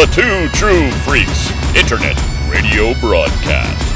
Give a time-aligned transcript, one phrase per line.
[0.00, 2.16] the Two True Freaks Internet
[2.48, 3.89] Radio Broadcast.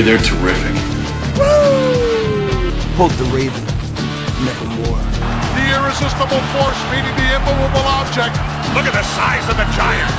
[0.00, 0.74] I hear they're terrific.
[2.96, 3.62] Quote the Raven,
[4.40, 4.96] nevermore.
[5.52, 8.34] The irresistible force meeting the immovable object.
[8.72, 10.10] Look at the size of the giant.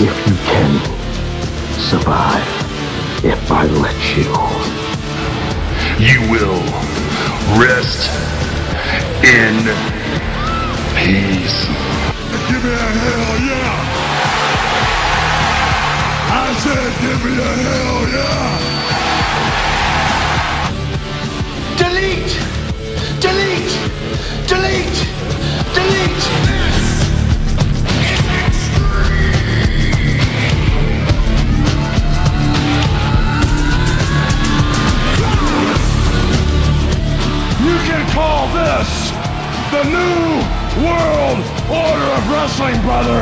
[0.00, 0.72] if you can
[1.78, 2.58] survive
[3.24, 4.77] if I let you.
[6.08, 6.62] You will
[7.60, 8.10] rest
[9.22, 9.64] in
[10.96, 11.66] peace.
[12.48, 14.08] Give me a hell yeah!
[16.30, 18.48] I said give me a hell yeah!
[21.76, 22.34] Delete!
[23.20, 23.76] Delete!
[24.48, 25.00] Delete!
[25.74, 26.67] Delete!
[38.18, 38.90] Call this
[39.70, 40.42] the New
[40.82, 41.38] World
[41.70, 43.20] Order of Wrestling, brother!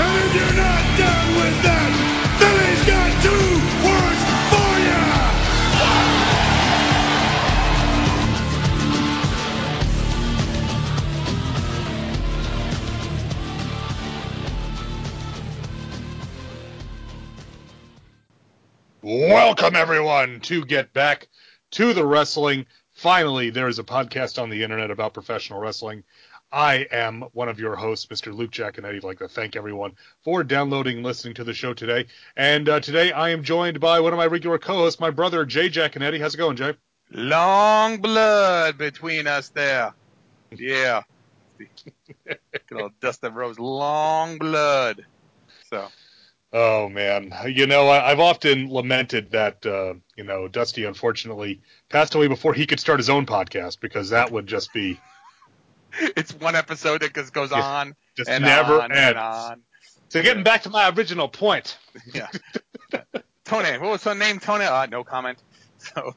[0.00, 1.92] And if you're not down with that,
[2.40, 3.48] then he's got two
[3.84, 5.04] words for ya!
[19.28, 21.28] Welcome, everyone, to Get Back
[21.72, 22.64] to the Wrestling.
[23.00, 26.04] Finally, there is a podcast on the internet about professional wrestling.
[26.52, 28.30] I am one of your hosts, Mr.
[28.30, 28.96] Luke Jaconetti.
[28.96, 32.08] I'd like to thank everyone for downloading and listening to the show today.
[32.36, 35.70] And uh, today I am joined by one of my regular co-hosts, my brother, Jay
[35.70, 36.20] jack Jaconetti.
[36.20, 36.74] How's it going, Jay?
[37.10, 39.94] Long blood between us there.
[40.54, 41.00] Yeah.
[42.26, 42.38] Good
[42.82, 45.06] old Dustin Rhodes, long blood.
[45.70, 45.88] So,
[46.52, 52.14] Oh man, you know I, I've often lamented that uh, you know Dusty unfortunately passed
[52.14, 54.98] away before he could start his own podcast because that would just be
[56.00, 59.08] it's one episode that just goes on just and never on ends.
[59.08, 59.62] and on.
[60.08, 61.78] So getting back to my original point.
[62.14, 62.28] Yeah.
[63.44, 64.38] Tony, what was her name?
[64.38, 64.64] Tony?
[64.64, 65.38] Uh, no comment.
[65.78, 66.14] So,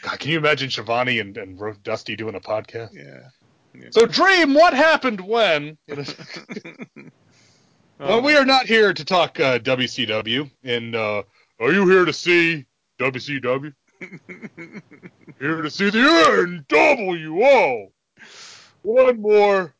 [0.00, 2.94] God, can you imagine Schiavone and, and Dusty doing a podcast?
[2.94, 3.28] yeah.
[3.90, 5.76] So, Dream, what happened when?
[7.98, 10.50] Well, we are not here to talk uh, WCW.
[10.62, 11.22] And uh,
[11.60, 12.66] are you here to see
[12.98, 13.72] WCW?
[15.38, 17.90] here to see the NWO.
[18.82, 19.74] One more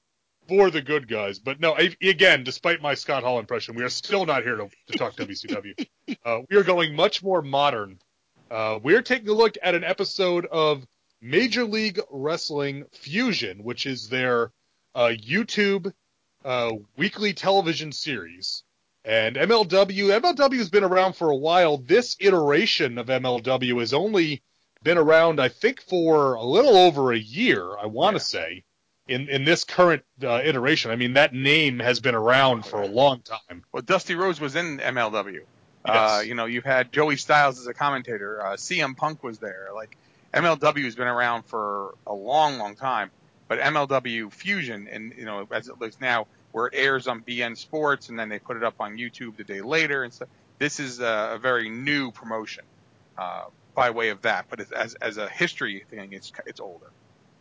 [0.48, 1.38] for the good guys.
[1.38, 4.68] But no, I, again, despite my Scott Hall impression, we are still not here to,
[4.88, 5.86] to talk WCW.
[6.24, 7.98] Uh, we are going much more modern.
[8.50, 10.86] Uh, we're taking a look at an episode of
[11.20, 14.52] Major League Wrestling Fusion, which is their
[14.94, 15.92] uh, YouTube
[16.44, 18.62] uh, weekly television series.
[19.04, 21.76] And MLW, MLW has been around for a while.
[21.76, 24.42] This iteration of MLW has only
[24.82, 27.76] been around, I think, for a little over a year.
[27.76, 28.64] I want to say,
[29.06, 30.90] in in this current uh, iteration.
[30.90, 33.62] I mean, that name has been around for a long time.
[33.72, 35.40] Well, Dusty Rhodes was in MLW.
[35.84, 36.26] Uh, Yes.
[36.26, 38.42] you know, you've had Joey Styles as a commentator.
[38.42, 39.68] Uh, CM Punk was there.
[39.74, 39.98] Like
[40.32, 43.10] MLW has been around for a long, long time.
[43.48, 47.56] But MLW Fusion, and you know, as it looks now, where it airs on beIN
[47.56, 50.28] Sports, and then they put it up on YouTube the day later, and stuff.
[50.60, 52.62] This is a, a very new promotion
[53.18, 54.46] uh, by way of that.
[54.48, 56.86] But as as a history thing, it's it's older.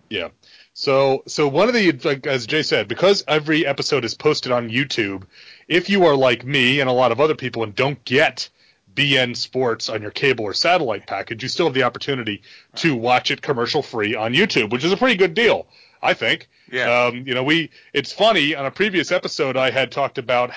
[0.09, 0.29] Yeah.
[0.73, 4.71] So so one of the like as Jay said, because every episode is posted on
[4.71, 5.25] YouTube,
[5.67, 8.49] if you are like me and a lot of other people and don't get
[8.95, 12.41] beIN Sports on your cable or satellite package, you still have the opportunity
[12.77, 15.67] to watch it commercial free on YouTube, which is a pretty good deal,
[16.01, 16.49] I think.
[16.73, 17.05] Yeah.
[17.05, 20.51] Um, you know, we it's funny on a previous episode I had talked about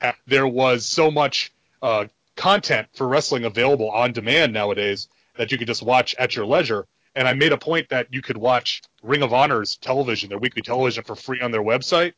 [0.00, 1.52] how there was so much
[1.82, 2.06] uh,
[2.36, 6.86] content for wrestling available on demand nowadays that you could just watch at your leisure.
[7.16, 10.62] and I made a point that you could watch Ring of Honor's television, their weekly
[10.62, 12.12] television, for free on their website.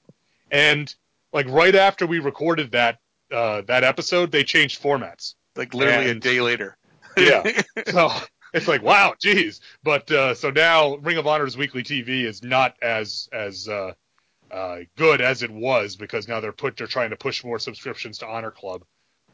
[0.50, 0.92] And
[1.32, 2.98] like right after we recorded that
[3.32, 5.34] uh, that episode, they changed formats.
[5.54, 6.76] Like literally And- a day later.
[7.16, 7.62] Yeah.
[7.86, 8.10] so
[8.58, 9.60] it's like wow, geez.
[9.84, 13.92] But uh, so now Ring of Honor's weekly TV is not as as uh,
[14.50, 18.18] uh, good as it was because now they're put they're trying to push more subscriptions
[18.18, 18.84] to Honor Club.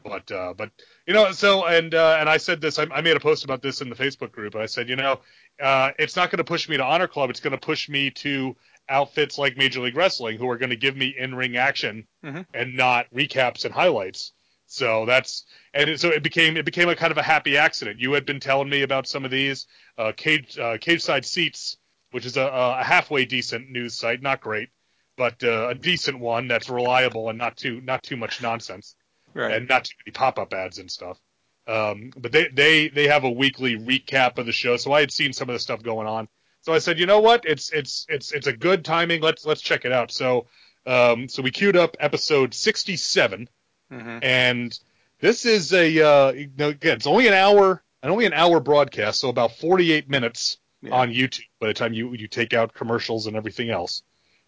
[0.03, 0.69] But uh, but
[1.07, 3.61] you know so and uh, and I said this I, I made a post about
[3.61, 4.55] this in the Facebook group.
[4.55, 5.21] I said you know
[5.61, 7.29] uh, it's not going to push me to Honor Club.
[7.29, 8.55] It's going to push me to
[8.89, 12.45] outfits like Major League Wrestling who are going to give me in ring action Mhm.
[12.53, 14.33] and not recaps and highlights.
[14.73, 17.99] So that's and it, so it became it became a kind of a happy accident.
[17.99, 19.67] You had been telling me about some of these
[19.99, 21.77] uh, cage uh, Cageside Seats,
[22.09, 24.69] which is a, a halfway decent news site, not great,
[25.15, 28.95] but uh, a decent one that's reliable and not too not too much nonsense
[29.35, 29.53] Right.
[29.53, 31.19] and not too many pop up ads and stuff.
[31.67, 35.11] Um, but they they they have a weekly recap of the show, so I had
[35.11, 36.27] seen some of the stuff going on.
[36.61, 39.21] So I said, you know what, it's it's it's it's a good timing.
[39.21, 40.11] Let's let's check it out.
[40.11, 40.47] So
[40.87, 43.47] um, so we queued up episode sixty seven
[43.93, 44.19] Mhm.
[44.23, 44.79] and
[45.19, 48.59] this is a uh, you know, again, it's only an hour, and only an hour
[48.59, 50.91] broadcast, so about 48 minutes Yeah.
[50.95, 54.03] on YouTube by the time you you take out commercials and everything else.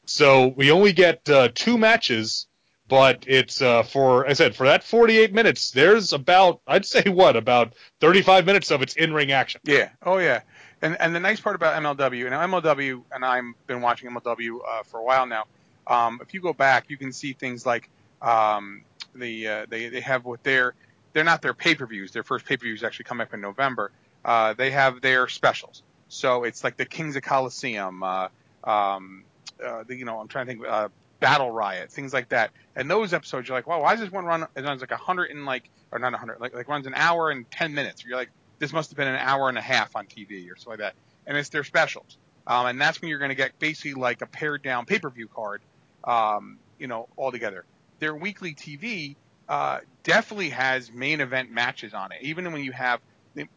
[0.05, 2.47] So we only get uh, two matches,
[2.87, 5.71] but it's uh, for I said for that 48 minutes.
[5.71, 9.61] There's about I'd say what about 35 minutes of it's in ring action.
[9.63, 9.89] Yeah.
[10.05, 10.41] Oh yeah.
[10.81, 14.83] And and the nice part about MLW, and MLW, and I've been watching MLW uh,
[14.83, 15.45] for a while now.
[15.87, 17.89] Um, if you go back, you can see things like
[18.21, 18.83] um,
[19.15, 20.73] the uh, they they have what their
[21.13, 22.11] they're not their pay per views.
[22.11, 23.91] Their first pay per views actually come up in November.
[24.23, 25.83] Uh, they have their specials.
[26.07, 28.03] So it's like the Kings of Colosseum.
[28.03, 28.27] Uh,
[28.63, 29.23] um,
[29.63, 30.65] uh, the, you know, I'm trying to think.
[30.67, 30.89] Uh,
[31.19, 32.51] Battle Riot, things like that.
[32.75, 34.45] And those episodes, you're like, wow, why does this one run?
[34.55, 36.93] It runs like a hundred and like, or not a hundred, like like runs an
[36.93, 38.03] hour and ten minutes.
[38.03, 38.29] You're like,
[38.59, 40.93] this must have been an hour and a half on TV or something like that.
[41.25, 42.17] And it's their specials.
[42.47, 45.09] Um, and that's when you're going to get basically like a pared down pay per
[45.09, 45.61] view card,
[46.03, 47.65] um, you know, all together.
[47.99, 49.15] Their weekly TV
[49.47, 52.19] uh, definitely has main event matches on it.
[52.21, 52.99] Even when you have,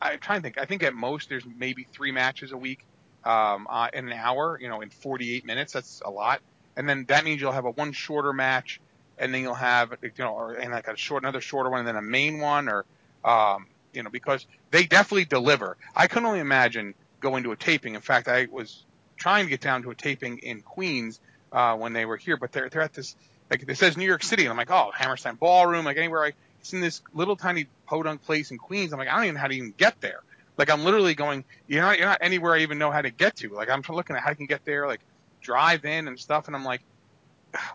[0.03, 2.85] I'm trying to think, I think at most there's maybe three matches a week
[3.25, 5.73] um, uh, in an hour, you know, in 48 minutes.
[5.73, 6.41] That's a lot.
[6.77, 8.81] And then that means you'll have a one shorter match,
[9.19, 11.89] and then you'll have, you know, or and like a short, another shorter one, and
[11.89, 12.85] then a main one, or
[13.25, 15.77] um, you know, because they definitely deliver.
[15.97, 17.95] I can only imagine going to a taping.
[17.97, 18.85] In fact, I was
[19.17, 21.21] trying to get down to a taping in Queens
[21.51, 23.17] uh, when they were here, but they're they're at this
[23.51, 26.33] like it says New York City, and I'm like, oh, Hammerstein Ballroom, like anywhere I.
[26.61, 28.93] It's in this little tiny podunk place in Queens.
[28.93, 30.21] I'm like, I don't even know how to even get there.
[30.57, 33.37] Like I'm literally going, you're not, you're not anywhere I even know how to get
[33.37, 33.51] to.
[33.51, 35.01] Like I'm looking at how I can get there, like
[35.41, 36.83] drive in and stuff, and I'm like,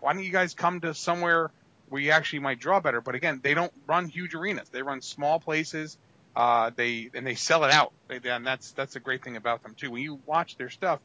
[0.02, 1.50] why don't you guys come to somewhere
[1.90, 3.00] where you actually might draw better?
[3.00, 4.70] But again, they don't run huge arenas.
[4.70, 5.98] They run small places.
[6.36, 9.75] Uh, they and they sell it out, and that's that's a great thing about them
[9.75, 9.92] too.
[9.92, 11.00] When you watch their stuff,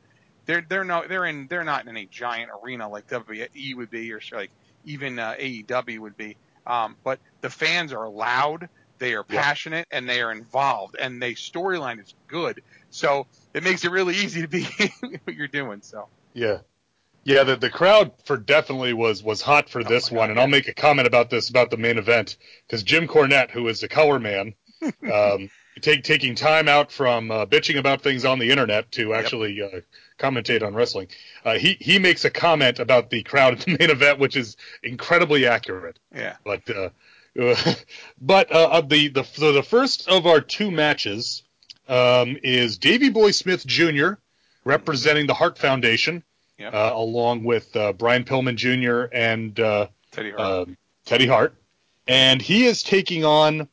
[0.46, 4.10] they're they're no they're in they're not in a giant arena like WWE would be
[4.12, 4.50] or like
[4.88, 6.36] even uh, AEW would be.
[6.66, 8.68] Um, but the fans are loud,
[8.98, 9.42] they are Yeah.
[9.42, 12.62] passionate, and they are involved, and the storyline is good.
[12.90, 14.64] So it makes it really easy to be
[15.24, 15.80] what you're doing.
[15.82, 16.58] So Yeah.
[17.24, 20.30] Yeah, the, the crowd for definitely was was hot for this Oh my one, God,
[20.30, 23.68] and I'll make a comment about this about the main event because Jim Cornette, who
[23.68, 24.54] is the color man,
[25.12, 29.62] um, take, taking time out from uh, bitching about things on the internet to actually
[29.62, 29.80] uh,
[30.18, 31.08] commentate on wrestling,
[31.44, 34.56] uh, he he makes a comment about the crowd at the main event, which is
[34.82, 35.98] incredibly accurate.
[36.14, 36.90] yeah, But uh,
[38.20, 41.42] but uh, of the the so the first of our two matches
[41.88, 44.12] um, is Davy Boy Smith Jr.
[44.64, 46.22] representing the Hart Foundation,
[46.58, 46.74] Yep.
[46.74, 49.06] uh, along with uh, Brian Pillman Jr.
[49.14, 50.68] and uh, Teddy Hart.
[50.68, 51.54] um, Teddy Hart,
[52.08, 53.68] and he is taking on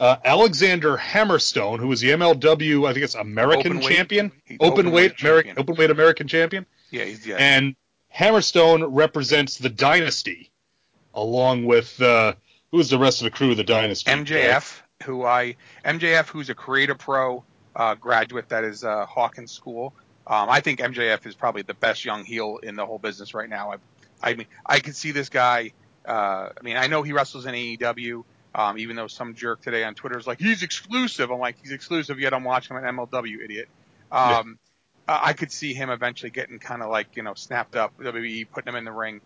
[0.00, 4.56] uh, Alexander Hammerstone, who is the MLW, I think it's American Open weight- champion, open,
[4.60, 5.58] open weight, American, champion.
[5.58, 7.36] open weight American champion, yeah, he's yeah.
[7.36, 7.74] and
[8.14, 10.50] Hammerstone represents the Dynasty,
[11.14, 12.34] along with uh,
[12.70, 14.10] who's the rest of the crew of the Dynasty?
[14.10, 17.44] MJF, who I MJF, who's a Create-A-Pro
[17.76, 19.94] uh, graduate that is uh, Hawkins School.
[20.26, 23.48] Um, I think MJF is probably the best young heel in the whole business right
[23.48, 23.72] now.
[23.72, 23.76] I,
[24.30, 25.72] I mean, I can see this guy.
[26.06, 28.24] Uh, I mean, I know he wrestles in AEW.
[28.58, 31.70] Um, even though some jerk today on Twitter is like he's exclusive, I'm like he's
[31.70, 32.18] exclusive.
[32.18, 33.68] Yet I'm watching him on MLW, idiot.
[34.10, 34.58] Um,
[35.06, 38.50] I I could see him eventually getting kind of like you know snapped up, WWE
[38.50, 39.20] putting him in the ring.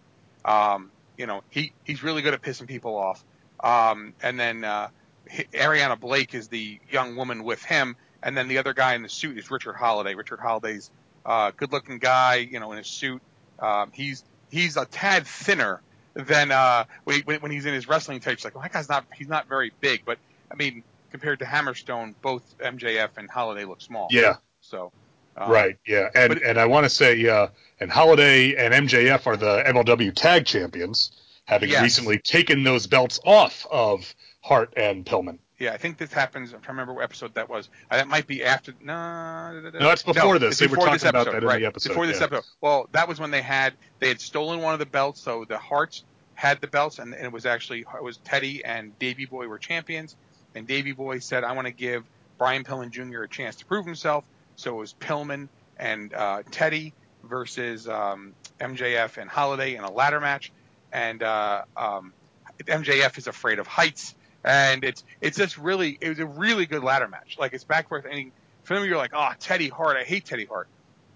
[0.45, 3.25] Um, you know, he he's really good at pissing people off.
[3.61, 4.89] Um, and then uh,
[5.31, 9.09] Ariana Blake is the young woman with him, and then the other guy in the
[9.09, 10.15] suit is Richard Holliday.
[10.15, 10.91] Richard Holliday's
[11.25, 13.23] uh, good-looking guy, you know, in his suit.
[13.59, 15.81] Um, he's he's a tad thinner
[16.15, 18.45] than uh, when, he- when he's in his wrestling tapes.
[18.45, 20.19] Like, well, that guy's not he's not very big, but
[20.51, 24.09] I mean, compared to Hammerstone, both MJF and Holliday look small.
[24.11, 24.93] Yeah, So,
[25.37, 25.77] Um, right.
[25.87, 26.09] Yeah.
[26.15, 27.49] And and I want to say, uh,
[27.81, 31.13] and Holliday and MJF are the MLW Tag Champions,
[31.47, 31.83] having Yes.
[31.83, 35.39] recently taken those belts off of Hart and Pillman.
[35.63, 36.53] Yeah, I think this happens.
[36.53, 37.69] I'm trying to remember what episode that was.
[37.89, 38.75] Uh, that might be after.
[38.83, 40.51] No, No, that's before this.
[40.51, 42.19] it's They were before talking this about episode, that in right, the episode, Before this
[42.19, 42.25] yeah.
[42.25, 42.45] episode.
[42.61, 45.21] Well, that was when they had they had stolen one of the belts.
[45.21, 46.03] So the Harts
[46.35, 49.59] had the belts, and, and it was actually it was Teddy and Davy Boy were
[49.59, 50.17] champions.
[50.57, 52.03] And Davy Boy said, "I want to give
[52.39, 53.23] Brian Pillman Jr.
[53.23, 54.25] a chance to prove himself."
[54.57, 56.93] So it was Pillman and uh, Teddy
[57.23, 60.51] versus um, MJF and Holliday in a ladder match,
[60.93, 62.13] and uh, um,
[62.59, 66.83] MJF is afraid of heights, and it's it's just really it was a really good
[66.83, 67.37] ladder match.
[67.39, 68.05] Like it's back forth.
[68.11, 68.33] And
[68.65, 70.69] for them, you're like, oh, Teddy Hart, I hate Teddy Hart.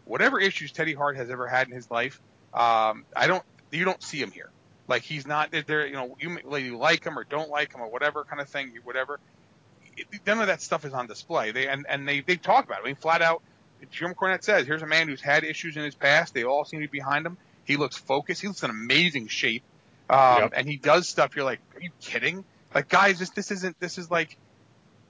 [0.05, 2.21] Whatever issues Teddy Hart has ever had in his life,
[2.55, 3.43] um, I don't
[3.73, 4.51] you don't see him here.
[4.89, 5.87] Like he's not there.
[5.87, 8.49] You know, you may- you like him or don't like him or whatever kind of
[8.49, 9.19] thing, whatever.
[10.27, 11.53] None of that stuff is on display.
[11.53, 12.83] They and, and they they talk about it.
[12.83, 13.43] I mean, flat out.
[13.91, 16.35] Jim Cornette says, "Here's a man who's had issues in his past.
[16.35, 17.37] They all seem to be behind him.
[17.65, 18.41] He looks focused.
[18.43, 19.63] He looks in amazing shape,
[20.09, 20.53] um, Yep.
[20.57, 21.35] and he does stuff.
[21.35, 22.45] You're like, are you kidding?
[22.77, 23.81] Like, guys, this this isn't.
[23.81, 24.37] This is like,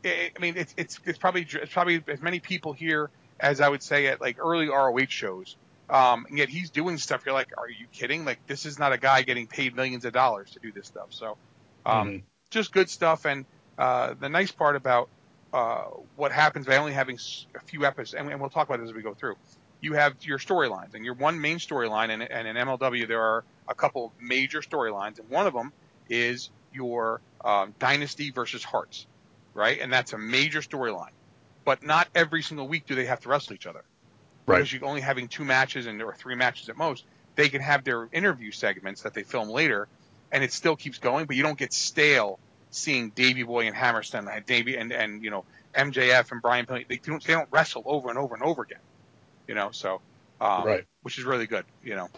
[0.05, 3.69] I I mean, it's it's it's probably it's probably as many people here as I
[3.69, 5.57] would say at like early ROH shows.
[5.91, 7.23] Um, and yet he's doing stuff.
[7.27, 8.25] You're like, are you kidding?
[8.25, 11.09] Like, this is not a guy getting paid millions of dollars to do this stuff.
[11.11, 11.37] So,
[11.85, 12.23] um, Mhm.
[12.51, 13.25] just good stuff.
[13.25, 13.45] And
[13.79, 15.09] uh, the nice part about
[15.53, 17.19] uh, what happens by only having
[17.57, 19.35] a few episodes, and, and we'll talk about this as we go through.
[19.81, 23.45] You have your storylines, and your one main storyline, and, and in MLW there are
[23.67, 25.73] a couple major storylines, and one of them
[26.09, 29.07] is your um, Dynasty versus Harts,
[29.55, 29.81] right?
[29.81, 31.11] And that's a major storyline.
[31.65, 33.83] But not every single week do they have to wrestle each other.
[34.47, 34.59] Right.
[34.59, 37.05] Because you're only having two matches and or three matches at most.
[37.35, 39.89] They can have their interview segments that they film later,
[40.31, 41.27] and it still keeps going.
[41.27, 42.39] But you don't get stale
[42.71, 46.67] seeing Davy Boy and Hammerstone, and Davy and and you know MJF and Brian.
[46.67, 46.87] Pillman.
[46.87, 48.79] They don't they don't wrestle over and over and over again.
[49.49, 50.01] You know, so
[50.41, 50.85] um, Right.
[51.03, 51.65] which is really good.
[51.83, 52.09] You know,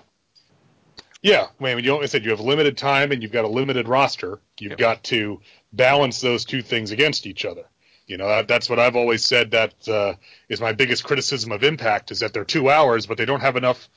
[1.23, 3.49] Yeah, I mean, you like I said, you have limited time and you've got a
[3.49, 4.41] limited roster.
[4.61, 4.79] You've Yep.
[4.79, 5.41] got to
[5.73, 7.65] balance those two things against each other.
[8.07, 9.51] You know, that, that's what I've always said.
[9.51, 10.15] That uh,
[10.49, 13.57] is my biggest criticism of Impact is that they're two hours, but they don't have
[13.57, 13.89] enough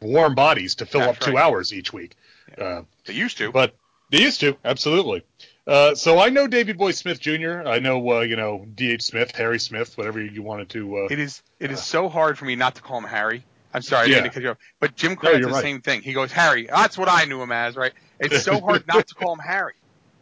[0.00, 2.14] warm bodies to fill That's up two hours each week.
[2.56, 3.50] Uh, they used to.
[3.50, 3.74] but
[4.10, 5.24] they used to, absolutely.
[5.66, 7.62] Uh, so I know Davey Boy Smith Jr.
[7.66, 9.02] I know, uh, you know, D.H.
[9.02, 10.98] Smith, Harry Smith, whatever you wanted to.
[10.98, 13.44] Uh, It is it is so hard for me not to call him Harry.
[13.74, 14.58] I'm sorry, I didn't to cut you off.
[14.80, 15.62] But Jim No, Cornette's you're the right.
[15.62, 16.00] same thing.
[16.02, 16.66] He goes, Harry.
[16.70, 17.92] That's what I knew him as, right?
[18.18, 19.74] It's so hard not to call him Harry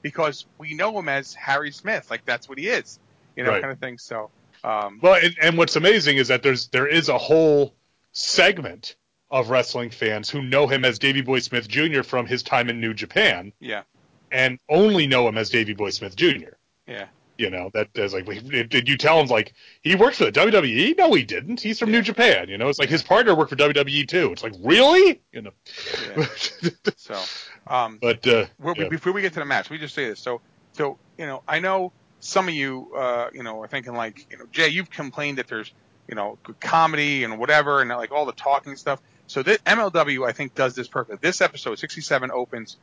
[0.02, 2.06] because we know him as Harry Smith.
[2.10, 2.98] Like that's what he is,
[3.36, 3.62] you know, Right.
[3.62, 3.98] kind of thing.
[3.98, 4.30] So,
[4.64, 7.74] um, Well, and, and what's amazing is that there's there is a whole
[8.12, 8.96] segment
[9.30, 12.02] of wrestling fans who know him as Davy Boy Smith Jr.
[12.02, 13.82] from his time in New Japan, yeah,
[14.30, 16.54] and only know him as Davy Boy Smith Jr.
[16.86, 17.06] yeah,
[17.38, 19.52] You know that is like, did you tell him like
[19.82, 20.96] he worked for the WWE?
[20.96, 21.60] No, he didn't.
[21.60, 22.48] He's from New Japan.
[22.48, 24.32] You know, it's like his partner worked for WWE too.
[24.32, 25.50] It's like really, you know.
[26.16, 26.26] yeah.
[26.96, 27.20] so,
[27.66, 28.88] um, but uh, yeah.
[28.88, 30.20] before we get to the match, we just say this.
[30.20, 30.40] So,
[30.72, 34.38] so you know, I know some of you, uh, you know, are thinking like, you
[34.38, 35.72] know, Jay, you've complained that there's,
[36.08, 39.00] you know, good comedy and whatever, and like all the talking stuff.
[39.26, 41.18] So this MLW, I think, does this perfectly.
[41.20, 42.76] This episode, 67, opens.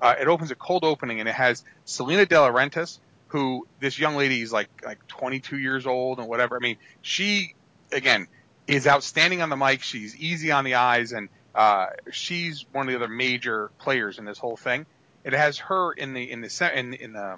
[0.00, 2.98] Uh, it opens a cold opening, and it has Salina de la Renta,
[3.28, 6.56] who this young lady is like like 22 years old and whatever.
[6.56, 7.54] I mean, she
[7.92, 8.28] again
[8.66, 9.82] is outstanding on the mic.
[9.82, 14.24] She's easy on the eyes, and uh, she's one of the other major players in
[14.24, 14.86] this whole thing.
[15.24, 17.36] It has her in the in the in in the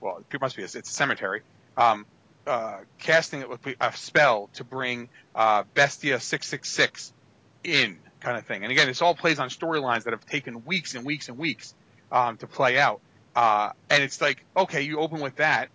[0.00, 1.42] well, it must be a, it's a cemetery.
[1.76, 2.06] Um,
[2.46, 7.12] uh, casting it with a spell to bring uh, Bestia six six six
[7.62, 8.62] in, kind of thing.
[8.62, 11.74] And again, this all plays on storylines that have taken weeks and weeks and weeks
[12.10, 13.00] um, to play out.
[13.34, 15.68] Uh, and it's like, okay, you open with that,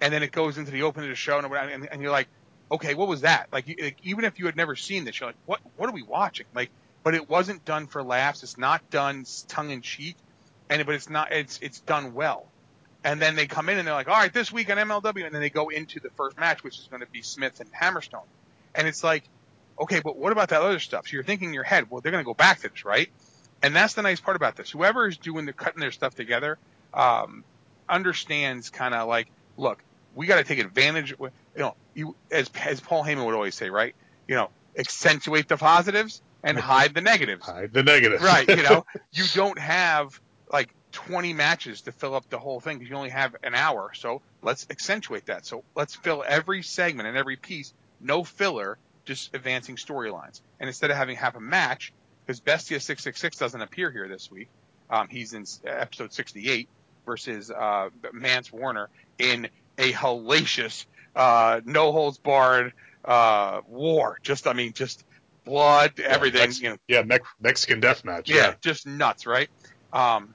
[0.00, 2.28] and then it goes into the opening of the show, and, and, and you're like,
[2.70, 3.48] okay, what was that?
[3.52, 5.92] Like, you, like, even if you had never seen this, you're like, what what are
[5.92, 6.46] we watching?
[6.54, 6.70] Like,
[7.02, 8.42] but it wasn't done for laughs.
[8.42, 10.16] It's not done tongue in cheek,
[10.70, 12.46] and but it's not it's it's done well.
[13.04, 15.34] And then they come in and they're like, all right, this week on MLW, and
[15.34, 18.26] then they go into the first match, which is going to be Smith and Hammerstone,
[18.74, 19.24] and it's like,
[19.80, 21.06] okay, but what about that other stuff?
[21.06, 23.08] So you're thinking in your head, well, they're going to go back to this, right?
[23.62, 24.70] And that's the nice part about this.
[24.70, 26.58] Whoever is doing the cutting their stuff together,
[26.94, 27.44] um,
[27.88, 29.82] understands kind of like, look,
[30.14, 31.14] we got to take advantage.
[31.18, 33.94] You know, you as as Paul Heyman would always say, right?
[34.26, 37.44] You know, accentuate the positives and hide the negatives.
[37.44, 38.22] hide the negatives.
[38.22, 38.48] Right.
[38.48, 40.20] You know, you don't have
[40.52, 43.92] like 20 matches to fill up the whole thing because you only have an hour.
[43.94, 45.46] So let's accentuate that.
[45.46, 50.40] So let's fill every segment and every piece, no filler, just advancing storylines.
[50.60, 51.92] And instead of having half a match,
[52.24, 54.48] because Bestia 666 doesn't appear here this week,
[54.90, 56.68] um, he's in episode 68
[57.08, 59.48] versus uh, Mance Warner in
[59.78, 60.84] a hellacious,
[61.16, 62.74] uh, no holds barred,
[63.04, 64.18] uh, war.
[64.22, 65.04] Just I mean, just
[65.44, 66.42] blood, everything.
[66.42, 68.28] Mex- you know, yeah, Mex- Mexican death match.
[68.28, 68.54] yeah, Yeah.
[68.60, 69.48] just nuts, right?
[69.92, 70.34] Um,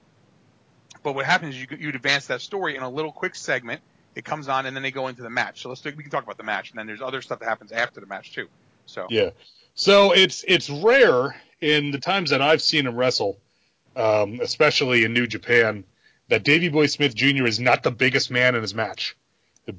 [1.03, 3.81] but what happens is you you'd advance that story in a little quick segment.
[4.15, 5.61] It comes on, and then they go into the match.
[5.61, 7.49] So let's do, we can talk about the match, and then there's other stuff that
[7.49, 8.47] happens after the match too.
[8.87, 9.29] So Yeah.
[9.75, 13.37] So it's it's rare in the times that I've seen him wrestle,
[13.95, 15.83] um, especially in New Japan,
[16.29, 17.45] that Davy Boy Smith Jr.
[17.45, 19.15] is not the biggest man in his match.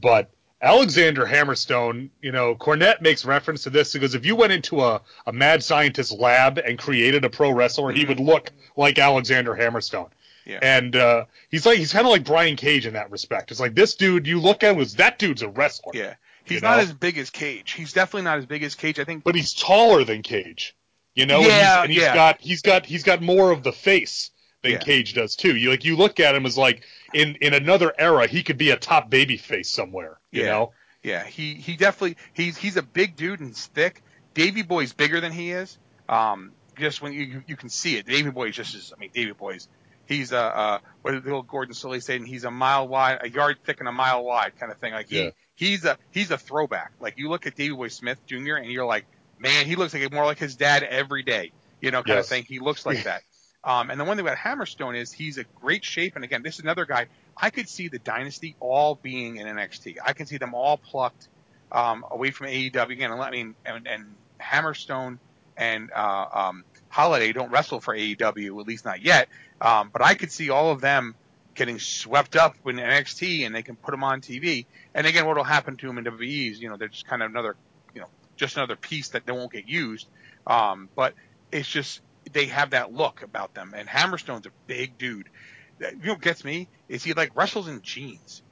[0.01, 0.31] But
[0.63, 5.03] Alexander Hammerstone, you know, Cornette makes reference to this because if you went into a,
[5.27, 10.09] a mad scientist lab and created a pro wrestler, he would look like Alexander Hammerstone.
[10.47, 10.59] Yeah.
[10.63, 13.51] And uh, he's like he's kind of like Brian Cage in that respect.
[13.51, 15.93] It's like this dude you look at was that dude's a wrestler.
[15.95, 16.83] yeah, he's not know?
[16.83, 17.73] as big as Cage.
[17.73, 18.99] He's definitely not as big as Cage.
[18.99, 19.25] I think.
[19.25, 20.77] but he's taller than Cage.
[21.15, 22.15] You know, and Yeah, he's, and he's yeah.
[22.15, 24.31] got he's got he's got more of the face
[24.65, 24.79] than Yeah.
[24.79, 25.55] Cage does too.
[25.55, 28.71] You like you look at him as like in in another era he could be
[28.71, 30.19] a top baby face somewhere.
[30.33, 30.51] You Yeah.
[30.51, 30.73] know,
[31.05, 34.03] Yeah, he he definitely he's he's a big dude and he's thick.
[34.35, 35.79] Davy Boy's bigger than he is.
[36.09, 38.99] Um, just when you you, you can see it, Davy Boy is just is, I
[38.99, 39.69] mean Davy Boy's
[40.07, 42.25] he's a uh, what did old Gordon Solie saying?
[42.27, 44.93] He's a mile wide, a yard thick and a mile wide kind of thing.
[44.93, 45.31] Like he Yeah.
[45.55, 46.93] he's a he's a throwback.
[47.01, 48.55] Like you look at Davy Boy Smith Jr.
[48.57, 49.07] and you're like,
[49.39, 51.53] man, he looks like more like his dad every day.
[51.81, 52.25] You know, kind Yes.
[52.27, 52.45] of thing.
[52.49, 53.23] He looks like that.
[53.65, 56.17] Um, and the one thing about Hammerstone is he's a great shape.
[56.17, 57.07] And again, this is another guy.
[57.37, 59.97] I could see the dynasty all being in NXT.
[60.05, 61.29] I can see them all plucked
[61.73, 63.11] um, away from AEW again.
[63.11, 65.19] I mean, and, and Hammerstone
[65.57, 69.29] and uh, um, Holliday don't wrestle for AEW, at least not yet.
[69.61, 71.15] Um, but I could see all of them
[71.55, 74.67] getting swept up in NXT, and they can put them on TV.
[74.95, 77.23] And again, what will happen to them in WWE is, you know, they're just kind
[77.23, 77.57] of another,
[77.95, 80.09] you know, just another piece that they won't get used.
[80.47, 81.15] Um, but
[81.53, 82.01] it's just
[82.35, 83.73] they have that look about them.
[83.75, 85.31] And Hammerstone's a big dude.
[85.79, 88.43] That- You know what gets me is he like wrestles in jeans.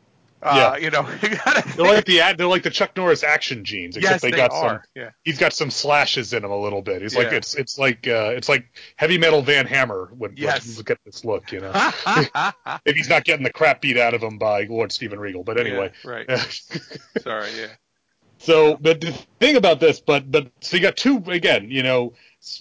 [0.44, 4.22] Uh, you know, they're like the they're like the Chuck Norris action jeans, except yes,
[4.22, 4.68] they, they got are.
[4.70, 4.80] some.
[4.96, 5.10] Yeah.
[5.22, 7.00] He's got some slashes in him a little bit.
[7.00, 8.66] He's like it's it's like uh, it's like
[8.96, 10.76] heavy metal Van Hammer would, Yes.
[10.76, 11.52] would get this look.
[11.52, 11.70] You know,
[12.84, 15.44] if he's not getting the crap beat out of him by Lord Steven Regal.
[15.44, 16.28] But anyway, Yeah, right.
[17.20, 17.66] Sorry, yeah.
[18.38, 22.14] So, but the thing about this, but but so you got two again, you know,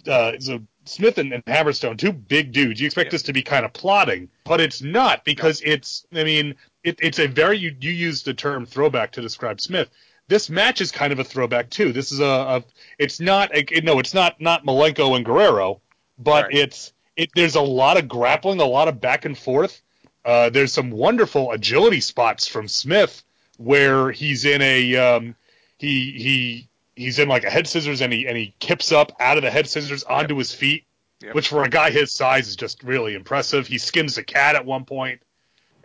[0.08, 2.80] uh, so Smith and, and Hammerstone, two big dudes.
[2.80, 3.12] You expect Yeah.
[3.12, 6.06] this to be kind of plotting, but it's not because it's.
[6.13, 9.89] I mean, it, it's a very you, you used the term throwback to describe Smith.
[10.28, 11.91] This match is kind of a throwback too.
[11.91, 12.63] This is a, a
[12.98, 15.82] it's not a, no, it's not not Malenko and Guerrero,
[16.17, 16.56] but Right.
[16.56, 17.30] it's it.
[17.36, 19.82] There's a lot of grappling, a lot of back and forth.
[20.24, 23.24] Uh, there's some wonderful agility spots from Smith
[23.58, 25.36] where he's in a um,
[25.80, 26.70] he he
[27.02, 29.52] he's in like a head scissors and he and he kips up out of the
[29.52, 30.86] head scissors onto his feet,
[31.22, 31.36] Yep.
[31.36, 33.68] which for a guy his size is just really impressive.
[33.68, 35.22] He skins a cat at one point.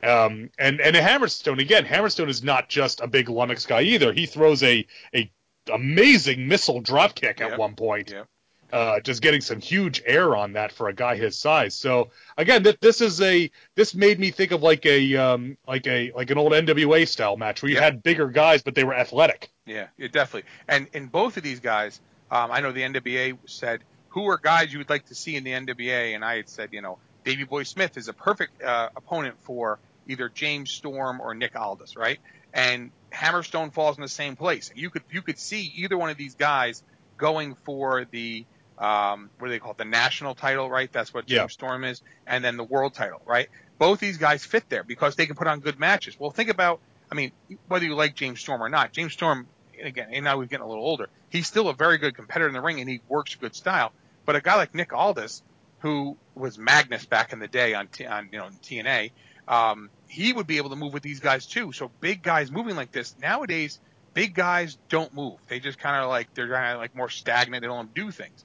[0.03, 1.85] Um, and and Hammerstone again.
[1.85, 4.13] Hammerstone is not just a big lummox guy either.
[4.13, 5.31] He throws a a
[5.73, 7.59] amazing missile drop kick at Yep.
[7.59, 8.11] one point.
[8.11, 8.27] Yep.
[8.73, 11.75] Uh, just getting some huge air on that for a guy his size.
[11.75, 15.87] So again, th- this is a this made me think of like a um, like
[15.87, 17.85] a like an old NWA style match where you Yep.
[17.85, 19.51] had bigger guys but they were athletic.
[19.67, 20.49] Yeah, yeah, definitely.
[20.69, 22.01] And in both of these guys,
[22.31, 25.45] um, I know the NWA said, who are guys you would like to see in
[25.45, 26.15] the NWA?
[26.15, 29.79] And I had said, you know, Davy Boy Smith is a perfect uh, opponent for
[30.07, 32.19] either James Storm or Nick Aldis, right?
[32.55, 34.71] And Hammerstone falls in the same place.
[34.75, 36.83] You could you could see either one of these guys
[37.19, 38.45] going for the
[38.79, 39.79] um, what do they call it?
[39.79, 40.91] The national title, right?
[40.93, 41.47] That's what James Yeah.
[41.49, 43.49] Storm is, and then the world title, right?
[43.79, 46.17] Both these guys fit there because they can put on good matches.
[46.19, 47.33] Well, think about, I mean,
[47.69, 49.47] whether you like James Storm or not, James Storm,
[49.83, 51.09] again, and now we're getting a little older.
[51.29, 53.93] He's still a very good competitor in the ring, and he works good style.
[54.25, 55.43] But a guy like Nick Aldis,
[55.81, 59.13] who was Magnus back in the day on, T, on you know TNA,
[59.49, 61.73] um, he would be able to move with these guys too.
[61.73, 63.79] So big guys moving like this nowadays,
[64.15, 65.39] big guys don't move.
[65.49, 67.63] They just kind of like they're kind of like more stagnant.
[67.63, 68.45] They don't do things.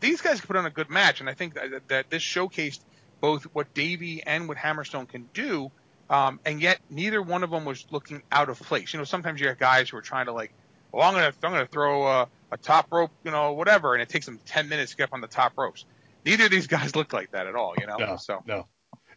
[0.00, 2.80] These guys can put on a good match, and I think that, that this showcased
[3.20, 5.70] both what Davey and what Hammerstone can do.
[6.12, 8.92] Um, and yet neither one of them was looking out of place.
[8.92, 10.52] You know, sometimes you have guys who are trying to like,
[10.92, 14.10] well, I'm gonna I'm gonna throw a, a top rope, you know, whatever, and it
[14.10, 15.86] takes them ten minutes to get up on the top ropes.
[16.26, 17.72] Neither of these guys look like that at all.
[17.80, 18.66] You know, No, so no.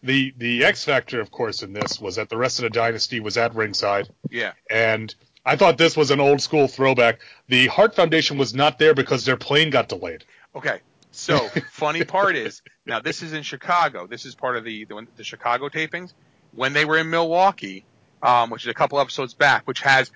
[0.04, 3.20] The the X factor, of course, in this was that the rest of the dynasty
[3.20, 5.14] was at ringside, yeah, and
[5.46, 7.20] I thought this was an old school throwback.
[7.50, 10.24] The Hart Foundation was not there because their plane got delayed.
[10.56, 10.80] Okay.
[11.12, 11.38] So
[11.72, 14.06] funny part is now this is in Chicago.
[14.08, 16.14] This is part of the the, the Chicago tapings.
[16.56, 17.86] When they were in Milwaukee,
[18.22, 20.12] um, which is a couple episodes back, which has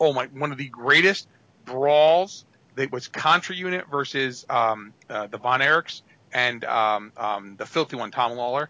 [0.00, 1.28] oh my one of the greatest
[1.64, 2.44] brawls.
[2.74, 6.00] That was Contra Unit versus um, uh, the Von Erichs
[6.32, 8.68] and um, um, the filthy one, Tom Lawlor,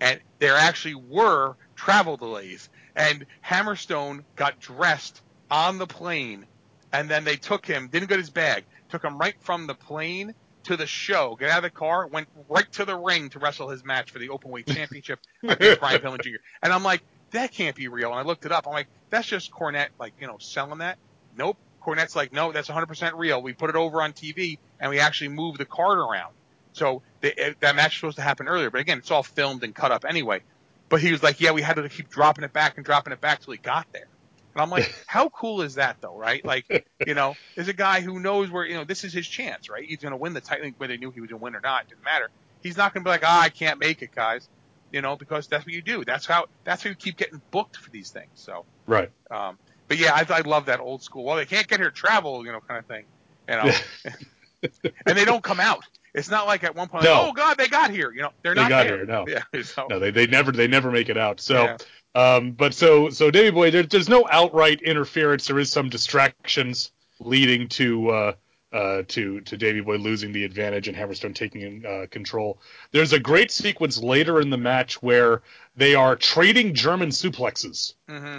[0.00, 2.70] and there actually were travel delays.
[2.96, 6.46] And Hammerstone got dressed on the plane
[6.92, 10.34] and then they took him, didn't get his bag, took him right from the plane
[10.64, 13.68] to the show, get out of the car, went right to the ring to wrestle
[13.68, 16.36] his match for the openweight championship against Brian Pillman Jr.
[16.62, 18.10] And I'm like, that can't be real.
[18.10, 18.66] And I looked it up.
[18.66, 20.98] I'm like, that's just Cornette, like you know, selling that.
[21.36, 21.56] Nope.
[21.84, 23.42] Cornette's like, no, that's 100% real.
[23.42, 26.32] We put it over on TV and we actually moved the card around.
[26.72, 29.74] So they, that match was supposed to happen earlier, but again, it's all filmed and
[29.74, 30.42] cut up anyway.
[30.88, 33.20] But he was like, yeah, we had to keep dropping it back and dropping it
[33.20, 34.06] back till he got there.
[34.54, 36.44] And I'm like, how cool is that though, right?
[36.44, 36.66] Like,
[37.04, 39.84] you know, there's a guy who knows where, you know, this is his chance, right?
[39.84, 41.60] He's going to win the title, whether he knew he was going to win or
[41.62, 42.30] not, it didn't matter.
[42.60, 44.48] He's not going to be like, ah, I can't make it, guys,
[44.92, 46.04] you know, because that's what you do.
[46.04, 48.30] That's how, that's how you keep getting booked for these things.
[48.34, 49.10] So, Right.
[49.30, 51.24] um, but yeah, I, I love that old school.
[51.24, 53.04] Well, they can't get here travel, you know, kind of thing,
[53.48, 53.72] you know,
[55.06, 55.84] and they don't come out.
[56.14, 58.12] It's not like at one point, like, oh God, they got here.
[58.12, 58.98] You know, they're They not got there.
[58.98, 59.26] here, no.
[59.54, 59.62] Yeah.
[59.62, 61.40] So, No, they, they never they never make it out.
[61.40, 61.76] So, Yeah.
[62.14, 65.46] Um, but so so Davey Boy, there, there's no outright interference.
[65.46, 68.32] There is some distractions leading to uh,
[68.72, 72.58] uh, to to Davey Boy losing the advantage and Hammerstone taking uh, control.
[72.90, 75.42] There's a great sequence later in the match where
[75.76, 77.94] they are trading German suplexes.
[78.08, 78.38] hmm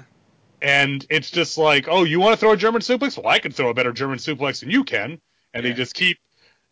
[0.62, 3.18] And it's just like, oh, you want to throw a German suplex?
[3.18, 5.20] Well, I can throw a better German suplex than you can.
[5.54, 5.72] And Yeah.
[5.72, 6.18] they just keep.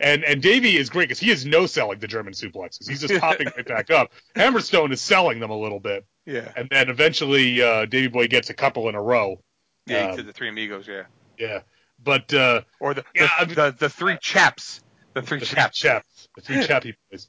[0.01, 2.89] And and Davey is great because he is no selling the German suplexes.
[2.89, 4.11] He's just popping right back up.
[4.35, 8.49] Hammerstone is selling them a little bit, yeah, and then eventually uh, Davey Boy gets
[8.49, 9.41] a couple in a row.
[9.85, 11.03] yeah, Um, to the three amigos, yeah,
[11.37, 11.61] Yeah,
[12.03, 14.81] but uh, or the Yeah, the, I mean- the, the three chaps,
[15.13, 15.77] the three the three chaps.
[15.77, 17.27] chaps, the three chappy boys.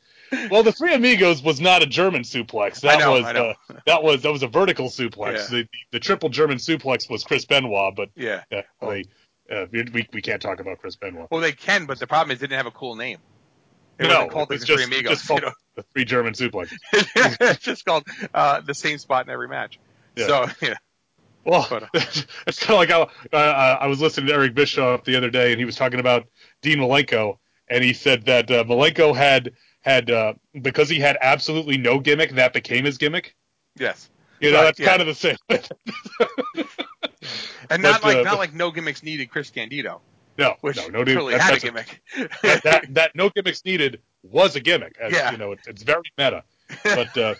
[0.50, 2.80] Well, the three amigos was not a German suplex.
[2.80, 3.54] That I know, was I know.
[3.68, 5.34] Uh, that was that was a vertical suplex.
[5.34, 5.46] Yeah.
[5.58, 8.44] The, the triple German suplex was Chris Benoit, but Yeah.
[8.50, 9.04] uh, they,
[9.50, 11.28] uh, we we can't talk about Chris Benoit.
[11.30, 13.18] Well, they can, but the problem is they didn't have a cool name.
[13.98, 15.18] It no, called it was the just, three amigos.
[15.18, 15.52] just called you know?
[15.76, 16.72] the three German suplex.
[16.92, 19.78] it's just called uh, the same spot in every match.
[20.16, 20.26] Yeah.
[20.26, 20.74] So yeah,
[21.44, 25.04] Well, But, uh, it's kind of like how uh, I was listening to Eric Bischoff
[25.04, 26.26] the other day, and he was talking about
[26.62, 29.52] Dean Malenko, and he said that uh, Malenko had
[29.82, 33.34] had uh, because he had absolutely no gimmick, that became his gimmick.
[33.76, 34.10] yes,
[34.42, 34.86] You know, Right, that's yeah.
[34.88, 35.36] kind of the same.
[37.70, 39.30] and not But, like uh, not like no gimmicks needed.
[39.30, 40.00] Chris Candido,
[40.38, 42.02] no, which no, no, dude, really that- had a gimmick.
[42.42, 44.96] that, that that no gimmicks needed was a gimmick.
[45.00, 45.30] As, Yeah.
[45.30, 46.44] you know, it's, it's very meta.
[46.84, 47.34] But uh,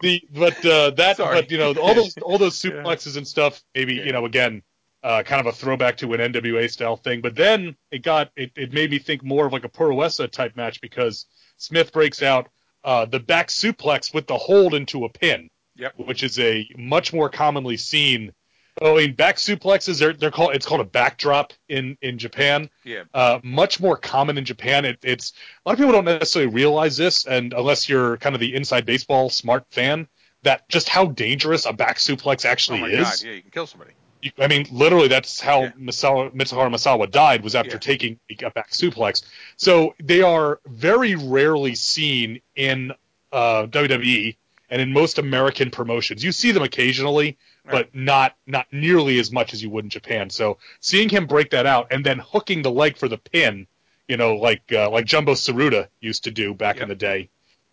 [0.00, 1.40] the but uh, that Sorry.
[1.40, 2.70] but you know all those all those Yeah.
[2.72, 3.62] suplexes and stuff.
[3.74, 4.04] Maybe Yeah.
[4.04, 4.62] you know again.
[5.02, 8.50] Uh, kind of a throwback to an NWA style thing, but then it got it,
[8.54, 11.24] it made me think more of like a Puroresu type match because
[11.56, 12.50] Smith breaks out
[12.84, 15.48] uh, the back suplex with the hold into a pin,
[15.80, 15.94] Yep.
[15.98, 18.32] which is a much more commonly seen.
[18.80, 22.70] Oh, I mean, back suplexes they're they're called it's called a backdrop in in Japan
[22.84, 24.84] yeah, uh, much more common in Japan.
[24.84, 25.32] It, it's
[25.64, 28.86] a lot of people don't necessarily realize this, and unless you're kind of the inside
[28.86, 30.06] baseball smart fan,
[30.44, 33.04] that just how dangerous a back suplex oh actually my is.
[33.04, 33.92] god, yeah, you can kill somebody.
[34.22, 35.70] You- I mean, literally, that's how Yeah.
[35.78, 37.78] Misawa, Mitsuharu Misawa died was after Yeah.
[37.78, 39.22] taking a back suplex.
[39.56, 42.92] So they are very rarely seen in
[43.32, 44.36] uh, WWE
[44.70, 46.22] and in most American promotions.
[46.24, 47.72] You see them occasionally, Right.
[47.72, 50.30] but not not nearly as much as you would in Japan.
[50.30, 53.66] So seeing him break that out and then hooking the leg for the pin,
[54.08, 56.82] you know, like uh, like Jumbo Tsuruta used to do back Yep.
[56.84, 57.28] in the day.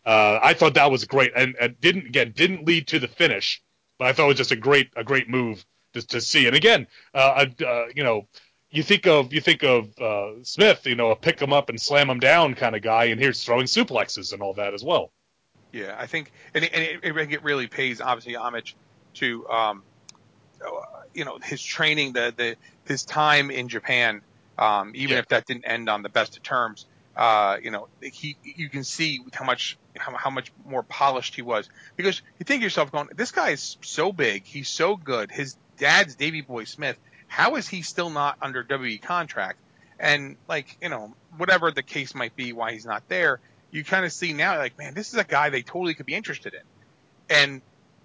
[0.05, 3.61] Uh, I thought that was great, and, and didn't again didn't lead to the finish,
[3.97, 6.47] but I thought it was just a great a great move to, to see.
[6.47, 8.27] And again, uh, uh, you know,
[8.69, 11.81] you think of you think of uh, Smith, you know, a pick him up and
[11.81, 15.11] slam him down kind of guy, and here's throwing suplexes and all that as well.
[15.77, 18.77] Yeah, I think, and it, and it, it really pays obviously homage
[19.15, 19.83] to, um,
[21.13, 24.21] you know, his training, the the his time in Japan.
[24.57, 25.19] Um, even Yeah.
[25.19, 28.83] if that didn't end on the best of terms, uh, you know, he you can
[28.83, 32.91] see how much how, how much more polished he was because you think to yourself,
[32.91, 35.31] going, this guy is so big, he's so good.
[35.31, 36.97] His dad's Davy Boy Smith.
[37.27, 39.59] How is he still not under WWE contract?
[39.99, 43.41] And like you know, whatever the case might be, why he's not there,
[43.77, 46.15] you kind of see now, like, man, this is a guy they totally could be
[46.15, 46.61] interested in.
[47.29, 47.61] And,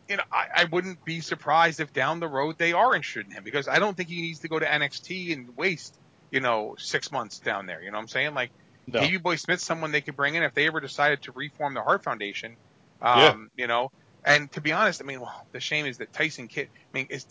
[0.09, 3.33] you know, I, I wouldn't be surprised if down the road they are interested in
[3.33, 5.95] him because I don't think he needs to go to NXT and waste,
[6.31, 7.83] you know, six months down there.
[7.83, 8.35] You know what I'm saying?
[8.35, 8.51] Like,
[8.87, 9.01] No.
[9.01, 11.83] Davey Boy Smith's someone they could bring in if they ever decided to reform the
[11.83, 12.57] Hart Foundation.
[13.01, 13.91] Um, you know,
[14.25, 17.07] and to be honest, I mean, well, the shame is that Tyson Kidd, I mean,
[17.11, 17.27] is,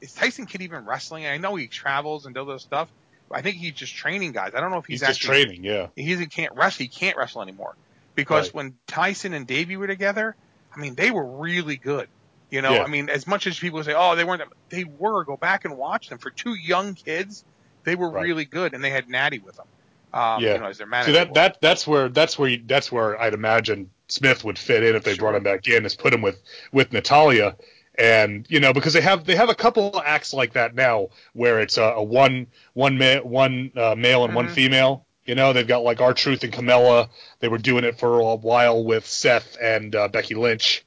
[0.00, 1.26] is Tyson Kidd even wrestling?
[1.26, 2.88] I know he travels and does those stuff.
[3.34, 4.52] I think he's just training guys.
[4.54, 5.88] I don't know if he's, He's, just actually training, yeah.
[5.96, 6.82] he can't wrestle.
[6.84, 7.74] He can't wrestle anymore
[8.14, 8.54] because Right.
[8.54, 10.36] when Tyson and Davey were together,
[10.74, 12.08] I mean, they were really good.
[12.50, 12.84] You know, Yeah.
[12.84, 15.24] I mean, as much as people say, "Oh, they weren't," they were.
[15.24, 17.44] Go back and watch them for two young kids.
[17.82, 18.22] They were Right.
[18.22, 19.66] really good, and they had Natty with them.
[20.12, 20.54] Um, Yeah.
[20.54, 21.12] you know, as their So manager.
[21.12, 24.94] that that that's where that's where you, that's where I'd imagine Smith would fit in
[24.94, 25.24] if they Sure.
[25.30, 27.56] brought him back in, is put him with with Natalya,
[27.96, 31.60] and you know because they have they have a couple acts like that now where
[31.60, 34.52] it's a, a one one ma- one uh, male and one Mhm.
[34.52, 35.06] female.
[35.24, 37.08] You know they've got like R-Truth and Carmella.
[37.40, 40.84] They were doing it for a while with Seth and uh, Becky Lynch.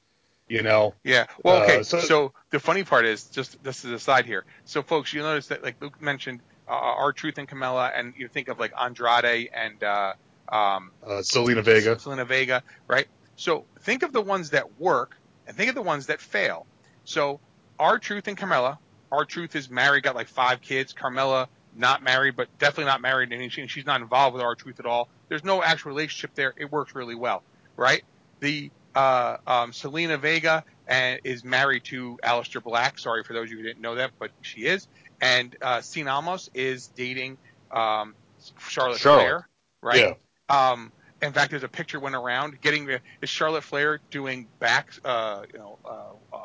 [0.48, 1.26] You know, Yeah.
[1.44, 1.80] Well, okay.
[1.80, 4.46] Uh, so- so, the funny part is just this is a side here.
[4.64, 8.48] So, folks, you notice that like Luke mentioned, uh, R-Truth and Carmella, and you think
[8.48, 10.14] of like Andrade and uh,
[10.50, 11.96] um, uh, Zelina Vega.
[11.96, 13.06] Zelina Vega, right?
[13.36, 15.16] So think of the ones that work
[15.46, 16.66] and think of the ones that fail.
[17.08, 17.40] So
[17.78, 18.76] R-Truth and Carmella,
[19.10, 20.92] R-Truth is married, got like five kids.
[20.92, 24.84] Carmella not married, but definitely not married, and she, she's not involved with R-Truth at
[24.84, 25.08] all.
[25.30, 26.52] There's no actual relationship there.
[26.58, 27.42] It works really well,
[27.78, 28.02] right?
[28.40, 32.98] The uh, um, Zelina Vega and is married to Aleister Black.
[32.98, 34.86] Sorry for those of you who didn't know that, but she is.
[35.22, 37.38] And uh, Cien Almas is dating
[37.70, 38.14] um,
[38.58, 39.22] Charlotte, Charlotte.
[39.22, 39.48] Flair,
[39.82, 40.16] right?
[40.50, 40.70] Yeah.
[40.70, 40.92] Um,
[41.22, 45.58] in fact, there's a picture went around getting is Charlotte Flair doing back, uh, you
[45.58, 46.38] know, uh,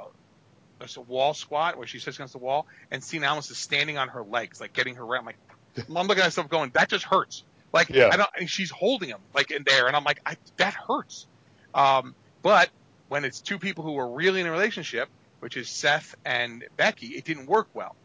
[0.97, 4.09] a wall squat where she sits against the wall, and Cien Almas is standing on
[4.09, 5.25] her legs, like getting her around.
[5.25, 5.37] Like,
[5.77, 7.43] I'm looking at myself going, that just hurts.
[7.71, 8.09] Like, Yeah.
[8.11, 8.29] I don't.
[8.39, 11.27] And she's holding him like in there, and I'm like, I, that hurts.
[11.73, 12.69] Um, but
[13.09, 17.07] when it's two people who are really in a relationship, which is Seth and Becky,
[17.07, 17.95] it didn't work well.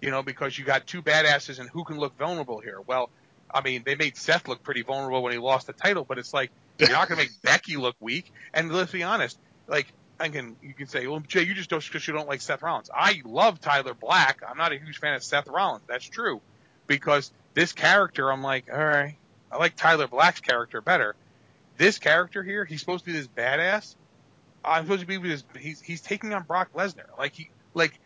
[0.00, 2.80] You know, because you got two badasses, and who can look vulnerable here?
[2.86, 3.10] Well,
[3.52, 6.32] I mean, they made Seth look pretty vulnerable when he lost the title, but it's
[6.32, 8.32] like you're not going to make Becky look weak.
[8.54, 9.92] And let's be honest, like
[10.28, 12.90] Can you can say, well, Jay, you just don't because you don't like Seth Rollins.
[12.94, 14.42] I love Tyler Black.
[14.46, 15.84] I'm not a huge fan of Seth Rollins.
[15.88, 16.40] That's true,
[16.86, 19.16] because this character, I'm like, all right,
[19.50, 21.16] I like Tyler Black's character better.
[21.78, 23.94] This character here, he's supposed to be this badass.
[24.64, 25.44] I'm supposed to be with his.
[25.58, 27.16] He's he's taking on Brock Lesnar.
[27.18, 27.98] Like he like,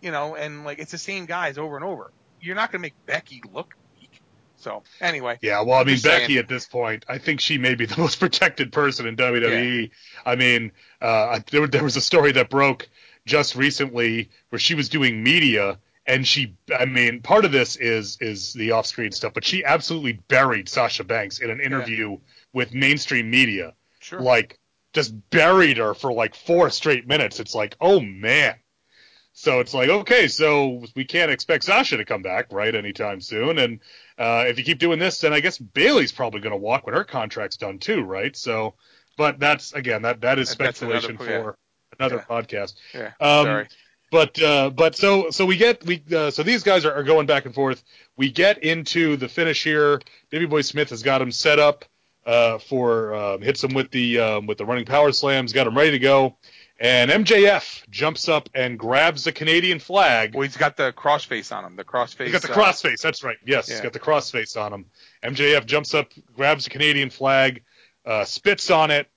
[0.00, 2.12] you know, and like it's the same guys over and over.
[2.40, 3.74] You're not going to make Becky look.
[4.58, 6.22] So anyway, Yeah, well, I mean, just saying.
[6.22, 9.90] Becky at this point, I think she may be the most protected person in WWE.
[10.24, 12.88] I mean, uh, there, there was a story that broke
[13.26, 18.16] just recently where she was doing media, and she, I mean, part of this is
[18.20, 22.16] is the off-screen stuff, but she absolutely buried Sasha Banks in an interview
[22.52, 24.20] with mainstream media, sure.
[24.20, 24.58] like
[24.92, 27.38] just buried her for like four straight minutes.
[27.40, 28.54] It's like, oh man.
[29.38, 33.58] So it's like, okay, so we can't expect Sasha to come back, right, anytime soon.
[33.58, 33.80] And
[34.16, 36.94] uh, if you keep doing this, then I guess Bayley's probably going to walk when
[36.94, 38.34] her contract's done too, right?
[38.34, 38.76] So,
[39.18, 41.42] but that's again, that that is that's another- speculation yeah.
[41.42, 41.58] for
[42.00, 42.42] another Yeah.
[42.42, 42.74] podcast.
[42.94, 43.12] yeah.
[43.20, 43.68] Um, sorry.
[44.10, 47.26] But uh, but so so we get we uh, so these guys are, are going
[47.26, 47.84] back and forth.
[48.16, 50.00] We get into the finish here.
[50.30, 51.84] Davey Boy Smith has got him set up
[52.24, 55.76] uh, for um, hits him with the um, with the running power slams, got him
[55.76, 56.38] ready to go.
[56.78, 60.34] And MJF jumps up and grabs the Canadian flag.
[60.34, 61.76] Well, he's got the crossface on him.
[61.76, 62.24] The crossface.
[62.24, 63.00] He's got the uh, crossface.
[63.00, 63.38] That's right.
[63.46, 64.86] Yes, he's got the crossface on him.
[65.24, 67.62] MJF jumps up, grabs the Canadian flag,
[68.04, 69.08] uh, spits on it,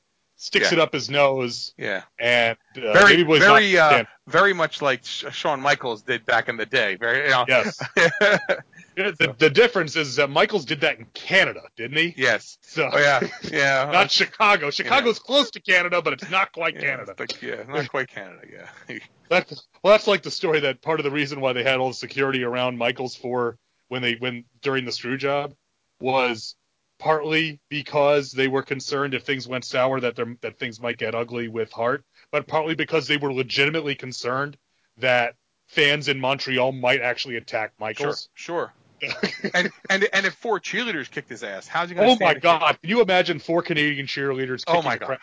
[0.41, 0.77] sticks Yeah.
[0.77, 2.03] it up his nose, Yeah.
[2.17, 6.65] and uh, Very, very, uh, very much like Sh- Shawn Michaels did back in the
[6.65, 6.95] day.
[6.95, 7.45] Very, you know.
[7.47, 7.79] Yes.
[8.95, 12.13] The, the difference is that Michaels did that in Canada, didn't he?
[12.17, 12.57] yes.
[12.61, 13.21] So Oh yeah.
[13.49, 13.89] Yeah.
[13.93, 14.71] not Chicago.
[14.71, 17.15] Chicago's close to Canada, but it's not quite yeah, Canada.
[17.17, 18.41] like- yeah, not quite Canada.
[18.51, 18.99] Yeah.
[19.29, 21.87] That's well, that's like the story that part of the reason why they had all
[21.89, 25.53] the security around Michaels for when they when during the screw job
[26.01, 26.55] was
[26.99, 31.47] partly because they were concerned if things went sour that that things might get ugly
[31.47, 34.57] with Hart, but partly because they were legitimately concerned
[34.97, 35.35] that
[35.67, 37.71] fans in Montreal might actually attack.
[37.79, 38.29] Michaels.
[38.35, 38.73] Sure.
[39.01, 39.11] Sure.
[39.53, 42.15] and and and if four cheerleaders kicked his ass, how's he going to?
[42.17, 42.25] Say?
[42.25, 42.77] Oh my God!
[42.81, 44.63] Can you imagine four Canadian cheerleaders?
[44.67, 45.05] Oh my God.
[45.07, 45.21] crap-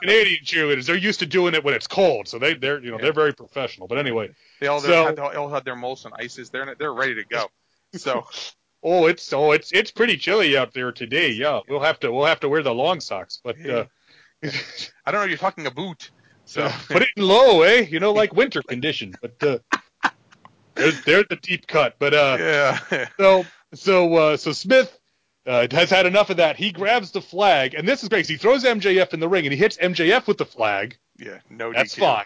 [0.00, 0.86] Canadian cheerleaders.
[0.86, 3.02] They're used to doing it when it's cold, so they they're you know Yeah.
[3.02, 3.86] they're very professional.
[3.86, 6.48] But anyway, they all So- had, they all had their Molson ices.
[6.48, 7.48] They're they're ready to go.
[7.94, 8.26] So
[8.86, 11.30] Oh, it's oh, it's it's pretty chilly out there today.
[11.30, 13.86] Yeah, we'll have to we'll have to wear the long socks, but uh,
[14.44, 15.22] I don't know.
[15.22, 16.10] If you're talking a boot.
[16.44, 17.86] So put it in low, eh?
[17.88, 19.16] You know, like winter conditions.
[19.22, 20.10] But uh,
[20.74, 21.96] there's there's the deep cut.
[21.98, 23.08] But uh, yeah.
[23.18, 24.98] so so uh, so Smith
[25.46, 26.56] uh, has had enough of that.
[26.56, 28.26] He grabs the flag, and this is great.
[28.26, 30.98] He throws MJF in the ring, and he hits MJF with the flag.
[31.16, 31.38] yeah.
[31.48, 31.72] No.
[31.72, 32.00] That's DQ.
[32.00, 32.24] fine.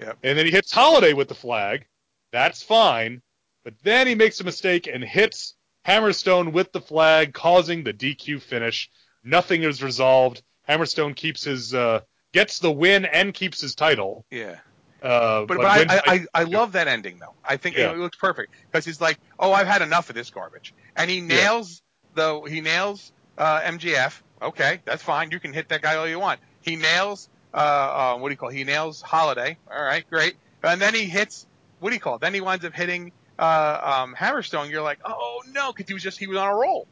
[0.00, 0.18] Yep.
[0.22, 1.86] And then he hits Holliday with the flag.
[2.30, 3.22] That's fine.
[3.64, 5.54] But then he makes a mistake and hits
[5.86, 8.90] Hammerstone with the flag, causing the DQ finish.
[9.22, 10.42] Nothing is resolved.
[10.68, 12.00] Hammerstone keeps his uh,
[12.32, 14.24] gets the win and keeps his title.
[14.30, 14.56] Yeah.
[15.02, 17.34] Uh, But, but, I, I, I, I love that ending though.
[17.44, 17.92] I think Yeah.
[17.92, 21.20] it looks perfect because he's like, oh, I've had enough of this garbage, and he
[21.20, 21.82] nails
[22.14, 24.20] the he nails uh, MJF.
[24.40, 25.30] Okay, that's fine.
[25.30, 26.40] You can hit that guy all you want.
[26.62, 28.48] He nails uh, uh, what do you call?
[28.48, 28.54] It?
[28.56, 29.58] He nails Holliday.
[29.70, 30.36] All right, great.
[30.62, 31.46] And then he hits
[31.80, 32.16] what do you call?
[32.16, 32.22] It?
[32.22, 34.70] Then he winds up hitting uh, um, Hammerstone.
[34.70, 36.86] You're like, oh no, because he was just he was on a roll.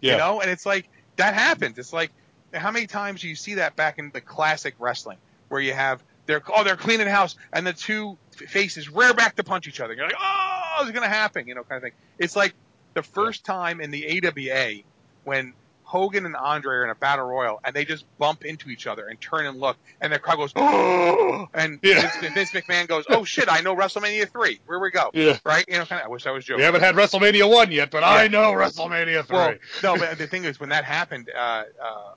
[0.00, 0.12] yeah.
[0.12, 1.78] You know, and it's like that happens.
[1.78, 2.10] It's like
[2.54, 6.02] how many times do you see that back in the classic wrestling where you have
[6.26, 9.94] they're oh they're cleaning house, and the two faces rear back to punch each other.
[9.94, 11.92] You're like, oh, it's gonna happen, you know, kind of thing.
[12.18, 12.54] It's like
[12.94, 14.82] the first time in the AWA
[15.24, 15.52] when
[15.92, 19.08] Hogan and Andre are in a battle royal and they just bump into each other
[19.08, 22.10] and turn and look, and the crowd goes, oh, and Yeah.
[22.18, 24.58] Vince, Vince McMahon goes, oh shit, I know WrestleMania three.
[24.64, 25.10] Where we go?
[25.12, 25.38] Yeah.
[25.44, 25.66] Right?
[25.68, 26.06] You know, kind of.
[26.06, 26.60] I wish I was joking.
[26.60, 29.36] We haven't had WrestleMania one yet, but I know WrestleMania three.
[29.36, 31.64] Well, no, but the thing is, when that happened, uh, uh,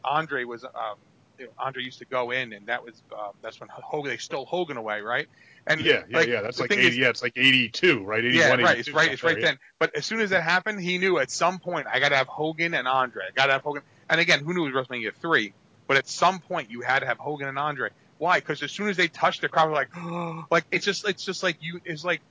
[0.06, 0.96] Andre was, um,
[1.40, 4.18] you know, Andre used to go in, and that was, um, that's when Hogan, they
[4.18, 5.28] stole Hogan away, right?
[5.68, 6.42] And yeah, yeah, like, yeah.
[6.42, 8.24] That's like 80, is- yeah, it's like eighty-two, right?
[8.24, 8.78] 81, yeah, right.
[8.78, 9.12] It's right.
[9.12, 9.58] It's right then.
[9.80, 12.28] But as soon as that happened, he knew at some point I got to have
[12.28, 13.24] Hogan and Andre.
[13.28, 13.82] I got to have Hogan.
[14.10, 15.54] And again, who knew it was WrestleMania three?
[15.88, 17.90] But at some point, you had to have Hogan and Andre.
[18.20, 18.40] Why?
[18.40, 21.42] Because as soon as they touched, the crowd was like, like it's just, it's just
[21.42, 21.82] like you.
[21.84, 22.22] It's like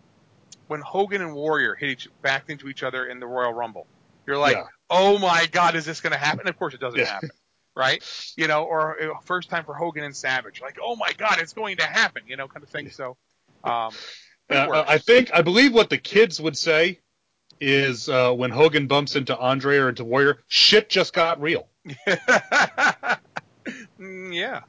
[0.68, 3.86] when Hogan and Warrior hit each backed into each other in the Royal Rumble.
[4.26, 4.64] You're like, Yeah.
[4.88, 6.40] oh my God, is this going to happen?
[6.40, 7.06] And of course, it doesn't Yeah.
[7.06, 7.30] happen.
[7.76, 8.02] Right?
[8.36, 11.78] You know, or first time for Hogan and Savage, like, oh my God, it's going
[11.78, 12.90] to happen, you know, kind of thing.
[12.90, 13.16] So,
[13.64, 13.92] um,
[14.50, 14.84] Uh.
[14.86, 17.00] I think I believe what the kids would say
[17.60, 21.68] is uh, when Hogan bumps into Andre or into Warrior, shit just got real.
[23.98, 24.60] Mm, yeah.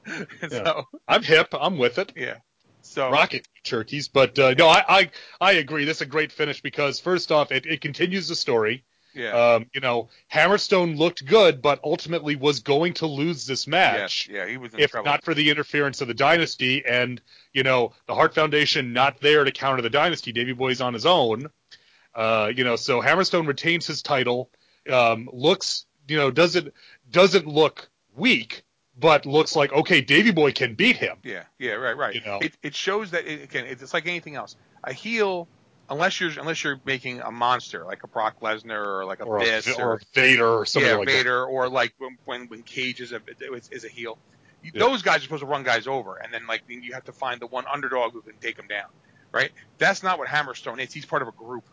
[0.50, 1.50] So I'm hip.
[1.54, 2.14] I'm with it.
[2.16, 2.38] yeah.
[2.82, 5.86] So Rocket turkeys, but uh, no, I, I I agree.
[5.86, 8.86] This is a great finish because first off, it, it continues the story.
[9.16, 9.32] Yeah.
[9.32, 14.28] Um, you know, Hammerstone looked good, but ultimately was going to lose this match.
[14.30, 14.36] yes.
[14.36, 14.48] Yeah.
[14.48, 15.06] He was in if trouble.
[15.06, 17.22] not for the interference of the dynasty and
[17.54, 20.32] you know the Hart Foundation not there to counter the dynasty.
[20.32, 21.50] Davey Boy's on his own.
[22.14, 24.50] Uh, you know, so Hammerstone retains his title.
[24.90, 26.74] Um, looks, you know, doesn't
[27.10, 28.64] doesn't look weak,
[28.98, 31.18] but looks like okay, Davey Boy can beat him.
[31.24, 31.44] yeah.
[31.58, 31.74] Yeah.
[31.74, 31.98] Right.
[31.98, 32.16] Right.
[32.16, 32.40] You know.
[32.42, 33.66] It it shows that it, again.
[33.66, 34.56] It's like anything else.
[34.84, 35.48] A heel,
[35.90, 39.40] unless you're unless you're making a monster like a Brock Lesnar or like a Or,
[39.40, 42.64] Biss a, or a Vader or something yeah, like Vader, or like when when, when
[42.64, 44.18] Cage is a is, is a heel.
[44.64, 44.80] You- Yeah.
[44.80, 47.40] Those guys are supposed to run guys over, and then like you have to find
[47.40, 48.88] the one underdog who can take them down,
[49.32, 49.52] right?
[49.78, 50.92] That's not what Hammerstone is.
[50.92, 51.64] He's part of a group.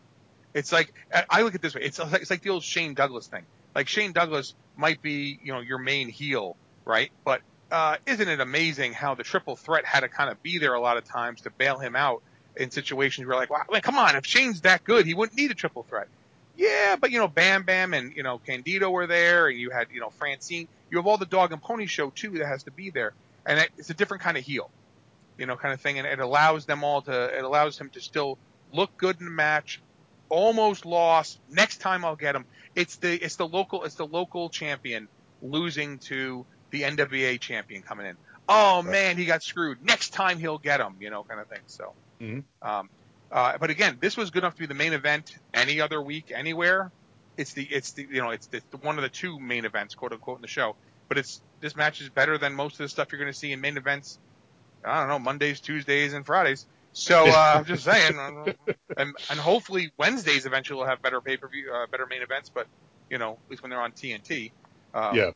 [0.53, 0.93] It's like
[1.29, 1.81] I look at it this way.
[1.81, 3.43] It's like, it's like the old Shane Douglas thing.
[3.73, 7.09] Like Shane Douglas might be you know your main heel, right?
[7.25, 10.75] But uh, isn't it amazing how the triple threat had to kind of be there
[10.75, 12.21] a lot of times to bail him out
[12.55, 15.51] in situations where like, wow, I come on, if Shane's that good, he wouldn't need
[15.51, 16.07] a triple threat.
[16.55, 19.87] Yeah, but you know, Bam Bam and you know Candido were there, and you had
[19.91, 20.67] you know Francine.
[20.89, 23.13] You have all the dog and pony show too that has to be there,
[23.45, 24.69] and it's a different kind of heel,
[25.37, 27.37] you know, kind of thing, and it allows them all to.
[27.37, 28.37] It allows him to still
[28.71, 29.81] look good in the match.
[30.29, 31.39] Almost lost.
[31.49, 32.45] Next time I'll get him.
[32.75, 35.07] It's the it's the local it's the local champion
[35.41, 38.17] losing to the NWA champion coming in.
[38.47, 39.83] Oh man, he got screwed.
[39.83, 41.61] Next time he'll get him, you know, kind of thing.
[41.67, 42.43] So, Mhm.
[42.61, 42.89] um,
[43.31, 46.31] uh, but again, this was good enough to be the main event any other week,
[46.33, 46.91] anywhere.
[47.35, 49.95] It's the it's the you know it's the, the one of the two main events,
[49.95, 50.75] quote unquote, in the show.
[51.09, 53.51] But it's this match is better than most of the stuff you're going to see
[53.51, 54.19] in main events.
[54.85, 56.65] I don't know Mondays, Tuesdays, and Fridays.
[56.93, 58.17] So uh, I'm just saying,
[58.97, 62.51] and, and hopefully Wednesdays eventually will have better pay per view, uh, better main events.
[62.53, 62.67] But
[63.09, 64.51] you know, at least when they're on TNT.
[64.93, 65.31] Um, Yeah.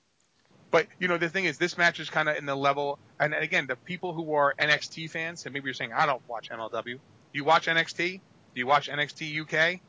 [0.69, 2.99] But you know, the thing is, this match is kind of in the level.
[3.19, 6.21] And and again, the people who are NXT fans, and maybe you're saying, I don't
[6.27, 6.83] watch MLW.
[6.83, 6.99] Do
[7.33, 8.19] you watch NXT?
[8.53, 9.79] Do you watch NXT UK?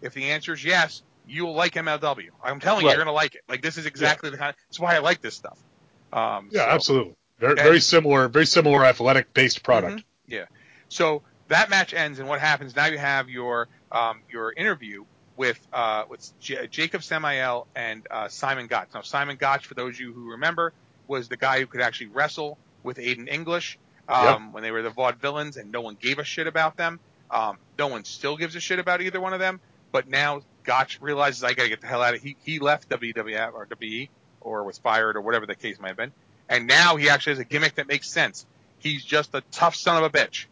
[0.00, 2.28] If the answer is yes, you will like MLW.
[2.42, 2.96] I'm telling you, Right.
[2.96, 3.42] you're gonna like it.
[3.48, 4.54] Like this is exactly the kind.
[4.68, 5.58] That's why I like this stuff.
[6.12, 7.14] Um, Yeah, so- absolutely.
[7.38, 7.62] Very Okay.
[7.62, 9.98] very similar, very similar athletic based product.
[9.98, 10.04] Mhm.
[10.26, 10.44] Yeah.
[10.88, 12.86] So that match ends, and what happens now?
[12.86, 15.04] You have your um, your interview
[15.38, 18.88] with uh, with J- Jacob Samael and uh, Simon Gotch.
[18.92, 20.74] Now, Simon Gotch, for those of you who remember,
[21.06, 24.90] was the guy who could actually wrestle with Aiden English um, when they were the
[24.90, 27.00] Vaudevillains, and no one gave a shit about them.
[27.30, 29.60] Um, no one still gives a shit about either one of them.
[29.92, 32.20] But now Gotch realizes I got to get the hell out of.
[32.20, 35.96] He he left WWF or WE or was fired or whatever the case might have
[35.96, 36.12] been,
[36.48, 38.44] and now he actually has a gimmick that makes sense.
[38.80, 40.46] He's just a tough son of a bitch,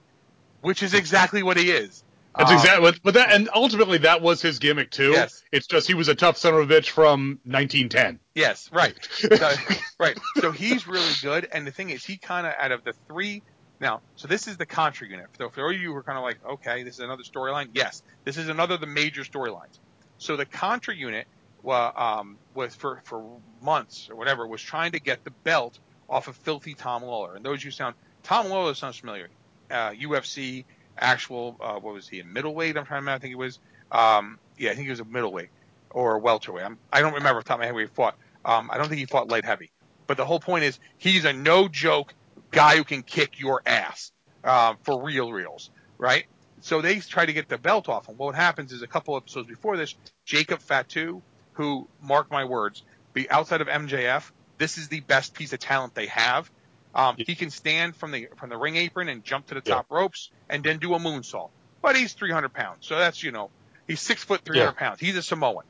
[0.60, 2.02] which is exactly what he is.
[2.36, 5.12] That's Um, exactly, but that, and ultimately that was his gimmick too.
[5.12, 5.42] Yes.
[5.52, 8.20] It's just he was a tough son of a bitch from 1910.
[8.34, 8.94] Yes, right.
[9.36, 9.52] So,
[9.98, 10.18] right.
[10.40, 11.48] So he's really good.
[11.50, 13.42] And the thing is, he kind of, out of the three,
[13.80, 15.26] now, so this is the Contra unit.
[15.38, 17.68] So for you who are kind of like, okay, this is another storyline.
[17.72, 19.78] Yes, this is another of the major storylines.
[20.18, 21.26] So the Contra unit
[21.62, 25.78] wa um, was for, for months or whatever, was trying to get the belt
[26.08, 27.34] off of filthy Tom Lawlor.
[27.36, 29.28] And those you sound, Tom Lawlor sounds familiar.
[29.70, 30.64] Uh, UFC,
[30.98, 32.76] actual, uh, what was he, a middleweight?
[32.76, 33.16] I'm trying to remember.
[33.16, 33.58] I think he was,
[33.92, 35.48] um, yeah, I think he was a middleweight
[35.90, 36.64] or a welterweight.
[36.64, 38.16] I'm, I don't remember off the top of my head where he fought.
[38.44, 39.70] Um, I don't think he fought light heavy.
[40.06, 42.14] But the whole point is he's a no joke
[42.50, 44.12] guy who can kick your ass
[44.44, 46.26] um, for real reals, right?
[46.60, 48.16] So they try to get the belt off him.
[48.16, 49.94] What happens is a couple episodes before this,
[50.24, 51.22] Jacob Fatu,
[51.52, 52.82] who, mark my words,
[53.12, 56.50] be outside of MJF, this is the best piece of talent they have.
[56.96, 59.86] Um, he can stand from the from the ring apron and jump to the top
[59.90, 61.50] ropes and then do a moonsault.
[61.82, 63.50] But he's 300 pounds, so that's you know
[63.86, 64.72] he's six foot 300 Yeah.
[64.72, 64.98] pounds.
[65.00, 65.64] He's a Samoan.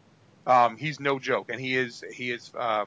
[0.46, 2.84] Um, he's no joke, and he is he is uh,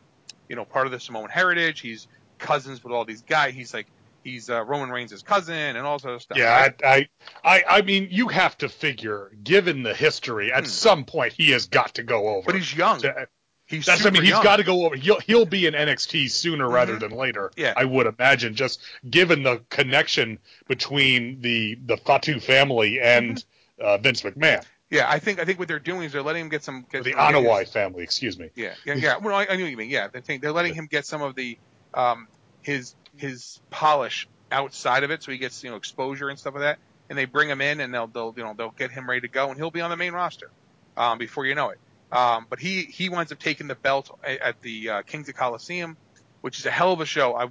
[0.48, 1.82] you know part of the Samoan heritage.
[1.82, 3.54] He's cousins with all these guys.
[3.54, 3.88] He's like
[4.24, 6.38] he's uh, Roman Reigns' cousin and all sort of stuff.
[6.38, 6.82] Yeah, right?
[6.84, 7.08] I, I,
[7.44, 11.68] I, I mean, you have to figure, given the history, at some point he has
[11.68, 12.42] got to go over.
[12.42, 12.46] Hmm.
[12.46, 13.00] but he's young.
[13.02, 13.28] To-
[13.70, 14.96] He's That's, I mean, he's got to go over.
[14.96, 17.52] He'll, he'll be in NXT sooner rather than later.
[17.56, 17.74] Yeah.
[17.78, 23.86] I would imagine, just given the connection between the the Fatu family and Mm-hmm.
[23.86, 26.50] uh, Vince McMahon, Yeah, I think I think what they're doing is they're letting him
[26.50, 28.04] get some get the Anoa'i family.
[28.04, 28.50] Excuse me.
[28.56, 29.18] Yeah, yeah, yeah.
[29.18, 29.90] Well, I, I knew what you mean.
[29.90, 31.58] Yeah, they're, they're letting him get some of the
[31.94, 32.28] um,
[32.64, 36.64] his his polish outside of it, so he gets you know exposure and stuff like
[36.64, 36.80] that.
[37.10, 39.28] And they bring him in, and they'll they'll you know they'll get him ready to
[39.28, 40.50] go, and he'll be on the main roster
[40.98, 41.80] um, before you know it.
[42.12, 45.96] Um, but he he winds up taking the belt at, the uh, Kings of Colosseum,
[46.42, 47.36] which is a hell of a show.
[47.36, 47.50] I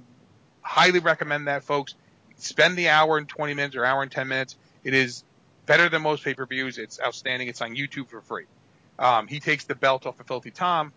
[0.61, 1.95] highly recommend that, folks.
[2.37, 4.57] Spend the hour and twenty minutes or hour and ten minutes.
[4.83, 5.23] It is
[5.65, 6.77] better than most pay per views.
[6.77, 7.47] It's outstanding.
[7.47, 8.45] It's on YouTube for free.
[8.97, 10.91] Um, he takes the belt off of Filthy Tom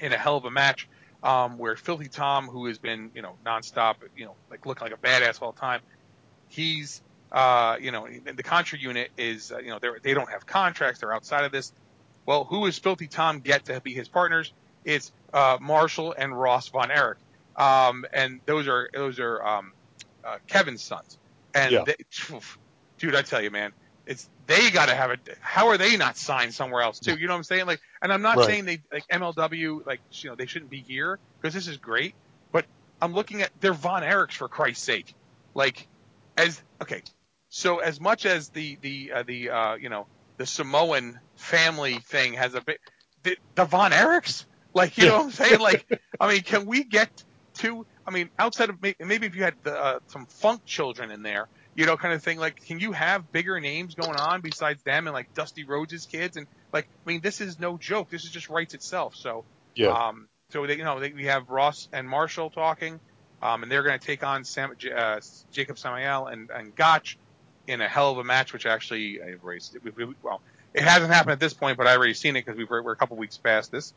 [0.00, 0.86] in a hell of a match
[1.22, 4.94] um, where Filthy Tom, who has been you know nonstop, you know like looking like
[4.94, 5.80] a badass all the time,
[6.48, 7.02] he's
[7.32, 11.00] uh, you know the Contra unit is uh, you know they they don't have contracts.
[11.00, 11.72] They're outside of this.
[12.26, 14.52] Well, who does Filthy Tom get to be his partners?
[14.84, 17.18] It's uh, Marshall and Ross Von Erich,
[17.56, 19.72] um, and those are those are um,
[20.24, 21.18] uh, Kevin's sons.
[21.54, 21.84] And Yeah.
[21.84, 21.96] they,
[22.98, 23.72] dude, I tell you, man,
[24.06, 25.20] it's they got to have it.
[25.40, 27.16] How are they not signed somewhere else too?
[27.16, 27.66] You know what I'm saying?
[27.66, 28.46] Like, and I'm not Right.
[28.46, 32.14] saying they like MLW, like you know, they shouldn't be here because this is great.
[32.52, 32.66] But
[33.00, 35.14] I'm looking at they're Von Erichs for Christ's sake.
[35.54, 35.88] Like,
[36.36, 37.02] as okay,
[37.48, 40.06] so as much as the the uh, the uh, you know
[40.38, 42.78] the Samoan family thing has a bit
[43.22, 45.60] the, the Von Erichs, like you know what I'm saying?
[45.60, 45.86] Like,
[46.20, 47.10] I mean, can we get
[47.58, 47.84] to?
[48.06, 51.48] I mean, outside of maybe if you had the, uh, some funk children in there,
[51.74, 52.38] you know, kind of thing.
[52.38, 56.36] Like, can you have bigger names going on besides them and like Dusty Rhodes' kids?
[56.36, 58.10] And like, I mean, this is no joke.
[58.10, 59.14] This is just writes itself.
[59.16, 59.94] So, Yeah.
[59.94, 63.00] um, so they, you know, they, we have Ross and Marshall talking,
[63.42, 65.20] um, and they're going to take on Sam, uh,
[65.52, 67.18] Jacob Samael and and Gotch
[67.66, 69.60] in a hell of a match, which actually I've we,
[69.96, 70.40] we, well,
[70.74, 72.96] it hasn't happened at this point, but I've already seen it because we've we're a
[72.96, 73.94] couple weeks past this.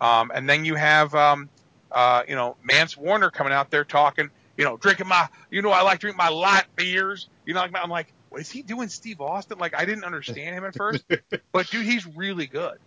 [0.00, 1.48] Um, and then you have, um,
[1.90, 5.70] uh, you know, Mance Warner coming out there talking, you know, drinking my, you know,
[5.70, 7.28] I like to drink my light beers.
[7.44, 9.58] You know, I'm like, well, is he doing Steve Austin?
[9.58, 11.04] Like, I didn't understand him at first,
[11.52, 12.78] but dude, he's really good.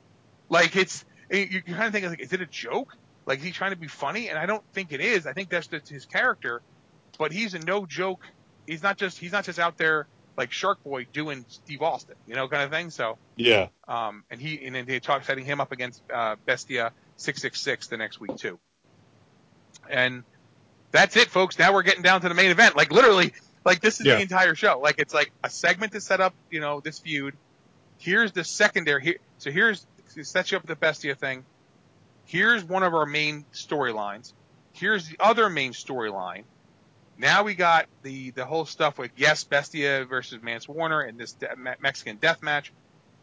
[0.50, 2.96] Like, it's, you, you kind of think, like, is it a joke?
[3.26, 4.30] Like, is he trying to be funny?
[4.30, 5.26] And I don't think it is.
[5.26, 6.62] I think that's just his character,
[7.18, 8.22] but he's a no joke.
[8.68, 10.08] He's not just, he's not just out there
[10.38, 12.90] like Shark Boy doing Steve Austin, you know, kind of thing.
[12.90, 13.68] So, Yeah.
[13.88, 17.62] um, and he and then they talk setting him up against uh, Bestia six six
[17.62, 18.60] six the next week too.
[19.90, 20.24] And
[20.92, 21.60] that's it, folks.
[21.60, 22.76] Now we're getting down to the main event.
[22.76, 23.34] Like literally,
[23.66, 24.16] like this is Yeah.
[24.16, 24.80] the entire show.
[24.80, 27.36] Like it's like a segment to set up, you know, this feud.
[28.00, 29.04] Here's the secondary.
[29.04, 29.86] Here, so here's
[30.16, 31.46] to set you up the Bestia thing.
[32.26, 34.34] Here's one of our main storylines.
[34.74, 36.44] Here's the other main storyline.
[37.18, 41.34] Now we got the the whole stuff with yes, Bestia versus Mance Warner in this
[41.34, 42.72] de- Mexican death match.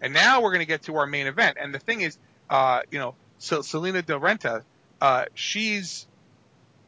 [0.01, 1.59] And now we're going to get to our main event.
[1.61, 2.17] And the thing is,
[2.49, 4.63] uh, you know, so Salina De Renta,
[5.01, 6.07] uh, she's,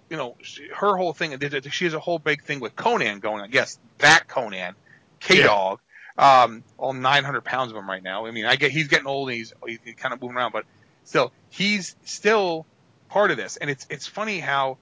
[0.09, 1.39] you know, she, her whole thing,
[1.71, 3.51] she has a whole big thing with Konnan going on.
[3.53, 4.75] Yes, that Konnan,
[5.21, 5.81] K Dog,
[6.17, 8.27] um, all 900 pounds of him right now.
[8.27, 10.65] I mean, I get he's getting old and he's, he's kind of moving around, but
[11.05, 12.67] still, he's still
[13.09, 13.57] part of this.
[13.57, 14.79] And it's it's funny how,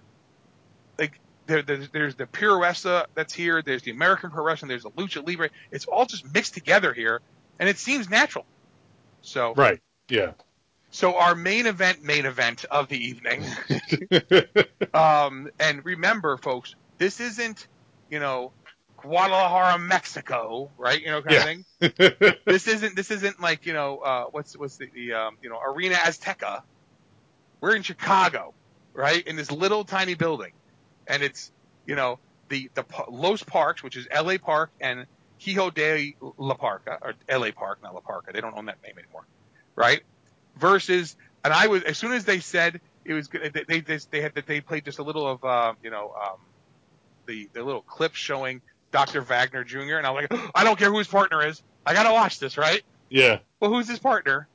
[1.50, 3.62] there, there's, there's the Puroresu that's here.
[3.62, 4.68] There's the American Pro Wrestling.
[4.68, 5.50] There's the Lucha Libre.
[5.72, 7.20] It's all just mixed together here,
[7.58, 8.46] and it seems natural.
[9.22, 9.80] So, Right.
[10.08, 10.32] Yeah.
[10.90, 13.42] so our main event, main event of the evening.
[14.94, 17.66] um, and remember, folks, this isn't,
[18.08, 18.52] you know,
[19.02, 21.00] Guadalajara, Mexico, right?
[21.00, 21.38] You know, kind Yeah.
[21.38, 22.36] of thing.
[22.46, 22.96] This isn't.
[22.96, 26.60] This isn't like you know, uh, what's what's the, the um, you know, Arena Azteca.
[27.60, 28.54] We're in Chicago,
[28.94, 29.26] right?
[29.26, 30.52] In this little tiny building,
[31.10, 31.52] and it's
[31.86, 34.38] you know the the Los Parks, which is L.A.
[34.38, 35.06] Park and
[35.38, 37.52] Hijo de La Parca, or L.A.
[37.52, 38.32] Park, not La Parca.
[38.32, 39.26] They don't own that name anymore,
[39.74, 40.02] right?
[40.56, 43.98] Versus, and I was as soon as they said it was good, they they they,
[44.10, 46.38] they had they played just a little of uh, you know um,
[47.26, 49.22] the the little clip showing Dr.
[49.22, 49.96] Wagner Jr.
[49.96, 52.56] and I was like, I don't care who his partner is, I gotta watch this,
[52.56, 52.82] right?
[53.08, 53.38] yeah.
[53.58, 54.48] Well, who's his partner?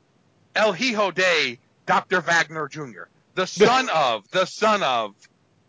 [0.56, 2.22] El Hijo de Dr.
[2.22, 3.04] Wagner Jr.,
[3.36, 5.16] the son of the son of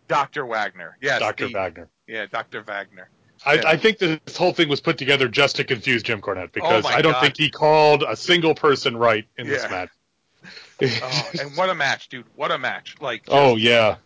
[0.08, 0.46] Dr.
[0.46, 0.96] Wagner.
[1.00, 1.48] Yes, Dr.
[1.48, 1.88] the- Wagner.
[2.06, 2.62] Yeah, Dr.
[2.62, 3.08] Wagner.
[3.44, 3.62] I, Yeah.
[3.66, 6.88] I think this whole thing was put together just to confuse Jim Cornette because Oh
[6.88, 7.20] I don't God.
[7.20, 9.90] think he called a single person right in this match.
[10.82, 12.24] Oh, and what a match, dude!
[12.34, 12.96] What a match!
[13.00, 13.96] Like, oh yeah,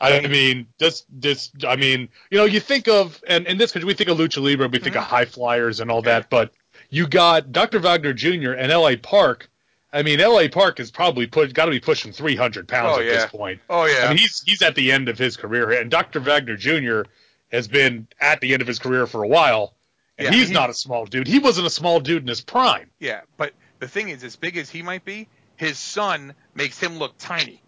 [0.00, 3.84] I mean, just, just, I mean, you know, you think of, and in this because
[3.86, 4.98] we think of lucha libre, we think Mm-hmm.
[5.02, 6.52] of high flyers and all that, but
[6.90, 7.78] you got Dr.
[7.80, 8.52] Wagner Jr.
[8.52, 8.96] and L.A.
[8.96, 9.48] Park.
[9.96, 10.48] I mean, L.A.
[10.48, 13.12] Park is probably put, got to be pushing 300 pounds Oh, at yeah.
[13.12, 13.60] this point.
[13.70, 14.04] Oh yeah.
[14.04, 16.20] I mean, he's he's at the end of his career, and Dr.
[16.20, 17.02] Wagner Jr.
[17.50, 19.74] has been at the end of his career for a while,
[20.18, 21.26] and Yeah, he's he- not a small dude.
[21.26, 22.90] He wasn't a small dude in his prime.
[22.98, 26.98] Yeah, but the thing is, as big as he might be, his son makes him
[26.98, 27.62] look tiny,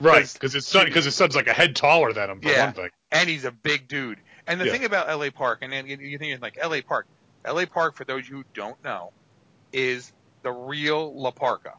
[0.00, 2.64] Right, because his son, because his son's like a head taller than him for Yeah.
[2.66, 2.90] one thing.
[3.12, 4.18] and he's a big dude.
[4.48, 4.72] And the Yeah.
[4.72, 5.30] thing about L.A.
[5.30, 6.80] Park, and then you- you think like L.A.
[6.82, 7.06] Park,
[7.44, 7.64] L.A.
[7.66, 9.12] Park, for those who don't know,
[9.72, 10.12] is
[10.46, 11.72] the real La Parca.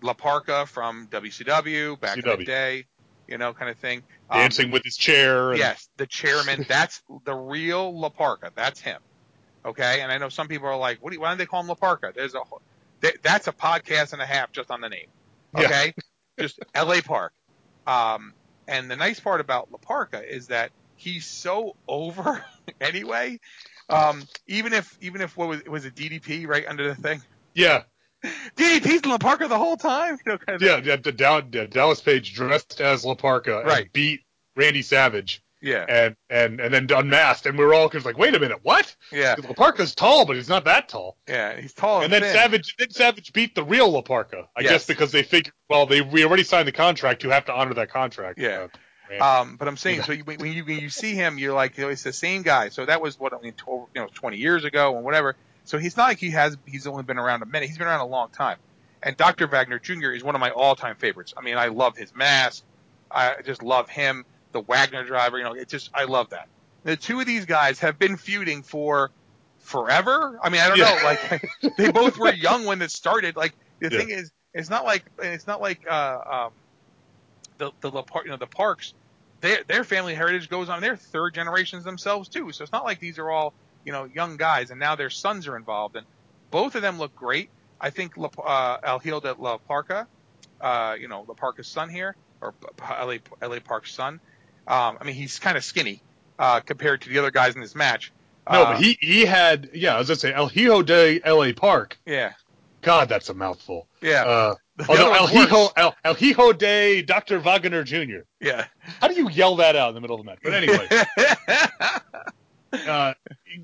[0.00, 2.86] La Parca from WCW back in the day,
[3.28, 4.02] you know, kind of thing.
[4.30, 5.50] Um, Dancing with his chair.
[5.50, 6.64] And, Yes, the chairman.
[6.68, 8.50] That's the real La Parca.
[8.54, 9.02] That's him.
[9.62, 11.10] Okay, and I know some people are like, "What?
[11.10, 12.40] Do you, why don't they call him La Parca?" There's a
[13.22, 15.08] that's a podcast and a half just on the name.
[15.54, 15.64] Yeah.
[15.64, 15.94] Okay,
[16.38, 17.02] just L.A.
[17.02, 17.34] Park.
[17.86, 18.32] Um,
[18.66, 22.42] and the nice part about La Parca is that he's so over
[22.80, 23.38] anyway.
[23.90, 27.20] Um, even if even if what was it was a DDP right under the thing,
[27.56, 27.82] yeah,
[28.56, 30.18] DDP's in La Parca the whole time.
[30.26, 30.80] You know, kind of yeah.
[30.84, 34.20] yeah, the Dallas Page dressed as La Parca and beat
[34.54, 38.34] Randy Savage yeah, and and and then unmasked, and we were all just like, "Wait
[38.34, 41.16] a minute, what?" yeah, La Parca's tall, but he's not that tall.
[41.28, 41.58] yeah.
[41.58, 42.34] He's tall and, And then thin.
[42.34, 44.46] Savage, then Savage beat the real La Parca.
[44.56, 44.70] I Yes.
[44.70, 47.24] guess because they figured, well, they we already signed the contract.
[47.24, 48.38] You have to honor that contract.
[48.38, 48.68] Yeah.
[49.20, 49.24] Uh.
[49.42, 51.84] Um, but I'm saying, so you, when you when you see him, you're like, you
[51.84, 52.68] know, it's the same guy.
[52.68, 55.36] So that was what I mean, tw- you know, 20 years ago and whatever.
[55.66, 56.58] So he's not like he has.
[56.66, 57.68] He's only been around a minute.
[57.68, 58.58] He's been around a long time.
[59.04, 59.48] And Dr.
[59.48, 60.12] Wagner Jr.
[60.12, 61.34] is one of my all-time favorites.
[61.38, 62.64] I mean, I love his mask.
[63.12, 64.24] I just love him.
[64.54, 65.38] The Wagner driver.
[65.38, 66.48] You know, it's just I love that.
[66.84, 69.12] The two of these guys have been feuding for
[69.60, 70.40] forever.
[70.42, 70.86] I mean, I don't Yeah.
[70.86, 70.98] know.
[70.98, 71.20] Like
[71.78, 73.36] they both were young when it started.
[73.36, 73.98] Like the Yeah.
[73.98, 76.52] thing is, it's not like it's not like uh, um,
[77.58, 77.90] the the
[78.24, 78.94] you know the Parks.
[79.42, 80.82] Their their family heritage goes on.
[80.82, 82.52] They're third generations themselves too.
[82.52, 83.54] So it's not like these are all
[83.86, 85.96] you know young guys and now their sons are involved.
[85.96, 86.04] And
[86.50, 87.48] both of them look great.
[87.80, 89.00] I think La, uh, El
[89.38, 90.06] La Parca,
[90.60, 94.20] uh, you know La Parca's son here or LA LA Park's son.
[94.66, 96.02] Um, I mean he's kind of skinny
[96.38, 98.12] uh, compared to the other guys in this match.
[98.50, 99.94] no, Uh, but he he had yeah.
[99.94, 101.52] I was gonna say El Hijo de L.A.
[101.52, 101.98] Park.
[102.04, 102.32] yeah
[102.82, 103.86] God, that's a mouthful.
[104.02, 104.54] yeah Uh,
[104.88, 105.26] although El.
[105.26, 107.38] Hijo El, El Hijo de Dr.
[107.40, 108.20] Wagner Jr.
[108.40, 108.66] yeah.
[109.00, 110.38] How do you yell that out in the middle of the match?
[110.42, 110.86] But anyway,
[112.86, 113.14] uh,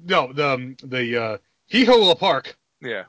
[0.04, 1.38] no, the um, the uh,
[1.70, 3.04] Hijo La Park, yeah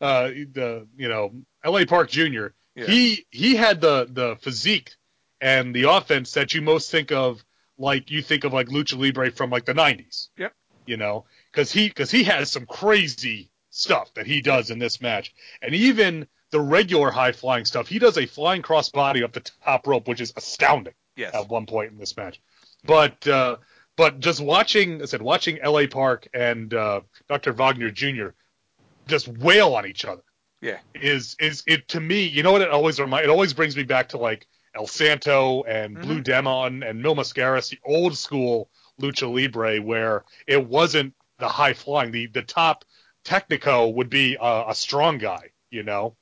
[0.00, 1.32] uh, the you know
[1.64, 1.86] L.A.
[1.86, 2.48] Park Jr.
[2.74, 2.86] Yeah.
[2.86, 4.94] He he had the the physique
[5.40, 7.44] and the offense that you most think of,
[7.76, 10.28] like you think of like lucha libre from like the '90s.
[10.36, 10.54] Yep.
[10.86, 15.00] You know, because he because he has some crazy stuff that he does in this
[15.00, 17.88] match, and even the regular high flying stuff.
[17.88, 21.66] He does a flying crossbody up the top rope, which is astounding yes at one
[21.66, 22.40] point in this match.
[22.84, 23.56] But uh,
[23.98, 25.86] but just watching, I said watching L.A.
[25.88, 27.52] Park and uh, Dr.
[27.52, 28.28] Wagner Jr.
[29.08, 30.22] just wail on each other.
[30.62, 30.78] Yeah.
[30.94, 32.24] is is it to me?
[32.26, 32.62] You know what?
[32.62, 33.24] It always remind.
[33.24, 36.02] It always brings me back to like El Santo and Mhm.
[36.02, 38.68] Blue Demon and Mil Mascaras, the old school
[39.00, 42.10] lucha libre, where it wasn't the high flying.
[42.10, 42.84] The the top
[43.24, 46.16] technico would be a, a strong guy, you know,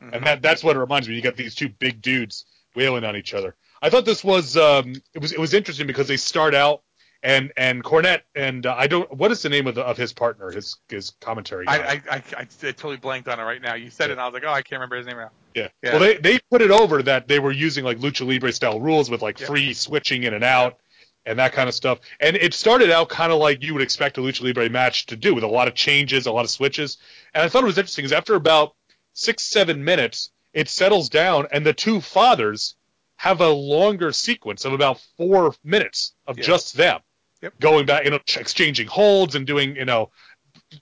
[0.00, 0.12] Mhm.
[0.14, 1.14] and that that's what it reminds me.
[1.16, 2.44] You got these two big dudes
[2.76, 3.56] wailing on each other.
[3.82, 6.82] I thought this was um, it was it was interesting because they start out
[7.22, 10.12] and and Cornette and uh, I don't what is the name of the, of his
[10.12, 11.66] partner his his commentary.
[11.68, 13.74] I, I, I, I totally blanked on it right now.
[13.74, 15.30] You said it, and I was like, oh, I can't remember his name now.
[15.54, 15.68] Yeah.
[15.82, 15.90] Yeah.
[15.92, 19.10] Well, they they put it over that they were using like lucha libre style rules
[19.10, 19.48] with like Yep.
[19.48, 20.78] free switching in and out
[21.24, 22.00] and that kind of stuff.
[22.18, 25.16] And it started out kind of like you would expect a lucha libre match to
[25.16, 26.98] do with a lot of changes, a lot of switches.
[27.34, 28.74] And I thought it was interesting because after about
[29.12, 32.74] six seven minutes, it settles down and the two fathers
[33.16, 36.44] have a longer sequence of about four minutes of Yeah.
[36.44, 37.00] just them
[37.42, 37.58] Yep.
[37.60, 40.10] going back, you know, exchanging holds and doing you know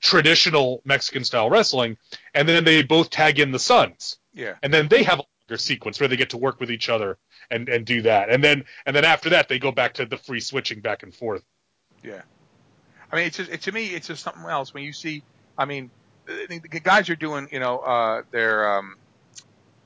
[0.00, 1.96] traditional Mexican style wrestling.
[2.34, 4.54] And then they both tag in the sons Yeah.
[4.62, 7.18] and then they have a longer sequence where they get to work with each other
[7.50, 10.16] and and do that and then and then after that they go back to the
[10.16, 11.42] free switching back and forth
[12.04, 12.22] Yeah.
[13.12, 15.24] I mean, it's just it, to me, it's just something else when you see.
[15.58, 15.90] I mean,
[16.26, 18.94] the, guys are doing, you know, uh, they're um,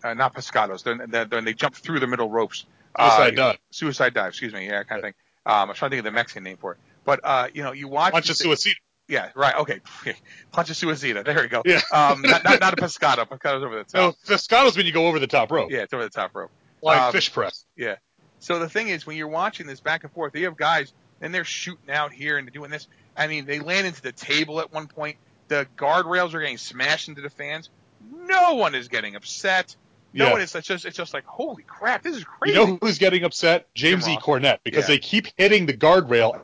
[0.05, 0.83] uh, not pescados.
[0.85, 2.67] They're, they jump through the middle ropes.
[2.99, 4.29] suicide uh, dive Suicide dive.
[4.29, 4.67] Excuse me.
[4.67, 5.15] Yeah, kind of thing.
[5.47, 6.79] Um, I'm trying to think of the Mexican name for it.
[7.05, 8.13] But uh, you know, you watch.
[8.27, 8.75] the- suicide
[9.09, 9.31] Yeah.
[9.35, 9.55] Right.
[9.57, 9.81] Okay.
[10.53, 11.25] Plancha suicida.
[11.25, 11.63] There we go.
[11.65, 11.81] Yeah.
[11.93, 13.29] Um, not, not, not a pescado.
[13.29, 13.95] Pescado's over the top.
[13.95, 14.21] no top.
[14.27, 16.51] Fiscato's when you go over the top rope Yeah, it's over the top rope.
[16.83, 17.97] like um, fish press Yeah.
[18.41, 21.35] So the thing is, when you're watching this back and forth, you have guys and
[21.35, 22.89] they're shooting out here and doing this.
[23.17, 25.17] I mean, they land into the table at one point.
[25.49, 27.71] The guardrails are getting smashed into the fans.
[28.13, 29.77] No one is getting upset.
[30.15, 30.43] No, Yeah.
[30.45, 32.57] it's, it's just it's just like holy crap, this is crazy.
[32.59, 33.67] You know who's getting upset?
[33.75, 34.15] James E.
[34.15, 34.23] Ross.
[34.23, 34.95] Cornette because Yeah.
[34.95, 36.41] they keep hitting the guardrail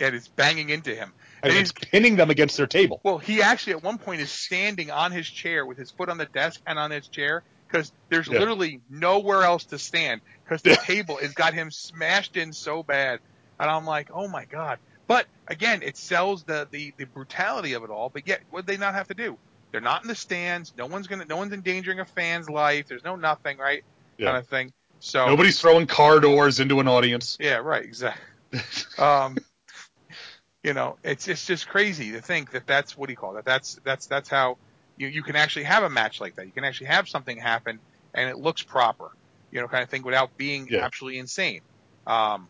[0.00, 1.12] and it's banging into him.
[1.42, 3.00] and And it's pinning them against their table.
[3.04, 6.18] well, he actually at one point is standing on his chair with his foot on
[6.18, 8.40] the desk and on his chair because there's Yeah.
[8.40, 13.20] literally nowhere else to stand because the table has got him smashed in so bad.
[13.60, 14.78] And I'm like, oh my god.
[15.06, 18.08] But again, it sells the, the, the brutality of it all.
[18.08, 19.38] But yet, what they not have to do?
[19.74, 20.72] They're not in the stands.
[20.78, 21.24] No one's gonna.
[21.24, 22.86] No one's endangering a fan's life.
[22.86, 23.82] There's no nothing, right?
[24.18, 24.26] Yeah.
[24.26, 24.72] Kind of thing.
[25.00, 27.36] So Nobody's throwing car doors into an audience.
[27.40, 27.82] Yeah, right.
[27.82, 28.22] Exactly.
[28.98, 29.36] um,
[30.62, 33.44] you know, it's it's just crazy to think that that's what do you call that?
[33.44, 34.58] That's that's that's how
[34.96, 36.46] you you can actually have a match like that.
[36.46, 37.80] You can actually have something happen
[38.14, 39.10] and it looks proper,
[39.50, 40.84] you know, kind of thing without being Yeah.
[40.84, 41.62] absolutely insane.
[42.06, 42.46] Um,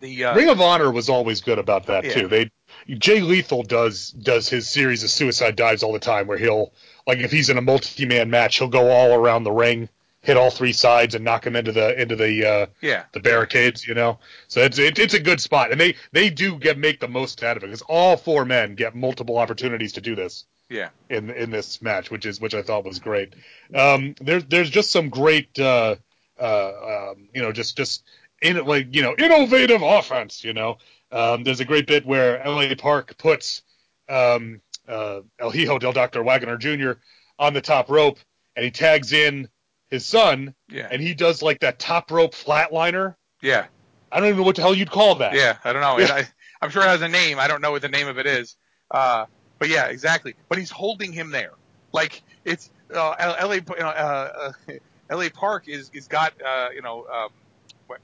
[0.00, 2.12] the uh, Ring of Honor was always good about that Yeah.
[2.14, 2.28] too.
[2.28, 2.50] They
[2.88, 6.72] Jay Lethal does does his series of suicide dives all the time, where he'll
[7.06, 9.88] like if he's in a multi man match, he'll go all around the ring,
[10.20, 13.86] hit all three sides, and knock him into the into the uh, yeah, the barricades.
[13.86, 14.18] You know,
[14.48, 17.42] so it's it, it's a good spot, and they they do get make the most
[17.42, 21.30] out of it because all four men get multiple opportunities to do this yeah, in
[21.30, 23.34] in this match, which is which I thought was great.
[23.74, 25.96] Um, there's there's just some great, uh,
[26.40, 28.02] uh, um, you know, just just
[28.40, 30.42] in like you know innovative offense.
[30.42, 30.78] You know,
[31.14, 32.74] um, there's a great bit where L.A.
[32.74, 33.62] Park puts
[34.08, 36.92] um, uh, El Hijo del Doctor Wagner Jr.
[37.38, 38.18] on the top rope,
[38.56, 39.48] and he tags in
[39.90, 43.14] his son, yeah, and he does like that top rope flatliner.
[43.40, 43.66] yeah,
[44.12, 45.34] I don't even know what the hell you'd call that.
[45.34, 45.56] yeah.
[45.64, 45.98] I don't know.
[46.14, 46.28] I,
[46.60, 47.38] I'm sure it has a name.
[47.38, 48.56] I don't know what the name of it is.
[48.90, 49.26] Uh,
[49.58, 50.34] but yeah, exactly.
[50.48, 51.52] But he's holding him there,
[51.92, 53.56] like it's uh, L.A.
[53.56, 54.72] you know, uh, uh,
[55.10, 55.30] L.A.
[55.30, 57.28] Park is is got uh, you know um,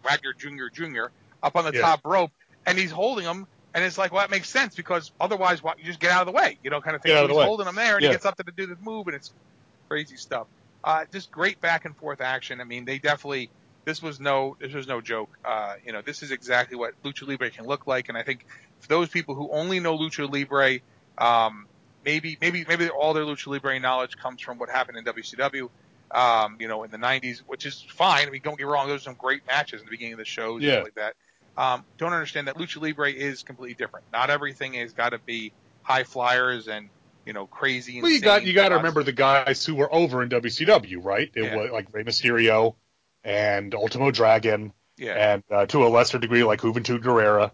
[0.04, 0.68] Wagner Jr.
[0.72, 1.06] Jr.
[1.42, 1.80] up on the Yeah.
[1.82, 2.30] top rope,
[2.66, 3.46] and he's holding him.
[3.74, 6.26] And it's like, well, that makes sense because otherwise, why, you just get out of
[6.26, 7.10] the way, you know, kind of thing.
[7.10, 7.44] Get out So of the he's way.
[7.46, 8.10] holding him there, and Yeah.
[8.10, 9.32] he gets up to do the move, and it's
[9.88, 10.48] crazy stuff.
[10.82, 12.60] Uh, just great back and forth action.
[12.60, 13.50] I mean, they definitely.
[13.86, 14.56] This was no.
[14.60, 15.30] This was no joke.
[15.44, 18.44] Uh, you know, this is exactly what lucha libre can look like, and I think
[18.80, 20.80] for those people who only know lucha libre,
[21.18, 21.66] um,
[22.04, 25.70] maybe maybe maybe all their lucha libre knowledge comes from what happened in WCW.
[26.12, 28.26] Um, you know, in the '90s, which is fine.
[28.26, 30.24] I mean, don't get wrong; those are some great matches in the beginning of the
[30.24, 30.82] shows, Yeah.
[30.82, 31.14] like that.
[31.56, 34.06] Um, don't understand that lucha libre is completely different.
[34.12, 36.88] Not everything has got to be high flyers and
[37.26, 38.00] you know crazy.
[38.00, 41.30] Well, you got you got to remember the guys who were over in WCW, right?
[41.34, 41.56] It Yeah.
[41.56, 42.74] was like Rey Mysterio
[43.24, 47.50] and Ultimo Dragon, yeah, and uh, to a lesser degree like Juventud Guerrera,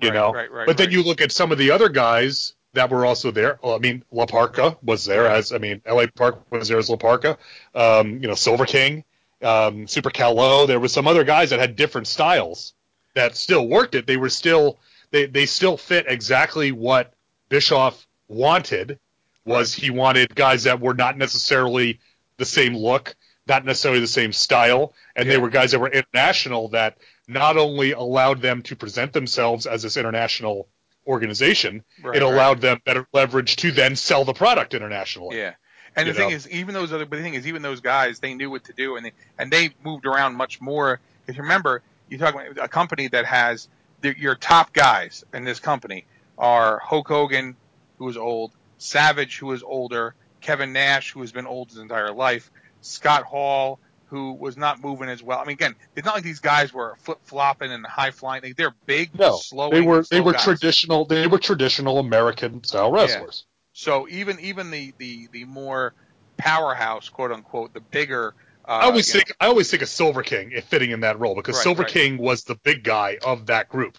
[0.00, 0.32] you Right, know.
[0.32, 3.30] right, right, but then you look at some of the other guys that were also
[3.30, 3.58] there.
[3.62, 6.08] Well, I mean, La Parca was there as I mean, L.A.
[6.08, 7.38] Park was there as La Parca.
[7.74, 9.02] Um, you know, Silver King,
[9.42, 10.66] um, Super Calo.
[10.66, 12.74] There was some other guys that had different styles
[13.16, 14.06] that still worked it.
[14.06, 14.78] They were still
[15.10, 17.12] they they still fit exactly what
[17.48, 18.98] Bischoff wanted.
[19.44, 22.00] Was he wanted guys that were not necessarily
[22.36, 23.14] the same look,
[23.46, 26.98] not necessarily the same style, and they were guys that were international that
[27.28, 30.68] not only allowed them to present themselves as this international
[31.06, 32.32] organization, Right, it right.
[32.32, 35.38] allowed them better leverage to then sell the product internationally.
[35.38, 35.54] Yeah.
[35.94, 36.36] And the You thing know?
[36.36, 38.72] is, even those other, but the thing is, even those guys, they knew what to
[38.72, 40.98] do, and they and they moved around much more.
[41.28, 43.68] If you remember, you talk about a company that has
[44.00, 46.06] the, your top guys in this company
[46.38, 47.56] are Hulk Hogan,
[47.98, 52.12] who is old, Savage, who is older, Kevin Nash, who has been old his entire
[52.12, 52.50] life,
[52.82, 55.38] Scott Hall, who was not moving as well.
[55.38, 58.42] I mean, again, it's not like these guys were flip flopping and high flying.
[58.42, 59.70] They, they're big, No, slow.
[59.70, 60.44] they were they were guys.
[60.44, 63.44] traditional they were traditional American style wrestlers.
[63.72, 65.94] So even even the the the more
[66.36, 68.34] powerhouse, quote unquote, the bigger.
[68.66, 71.34] Uh, I always think I always think of Silver King if fitting in that role
[71.34, 71.90] because Right, Silver right.
[71.90, 73.98] King was the big guy of that group.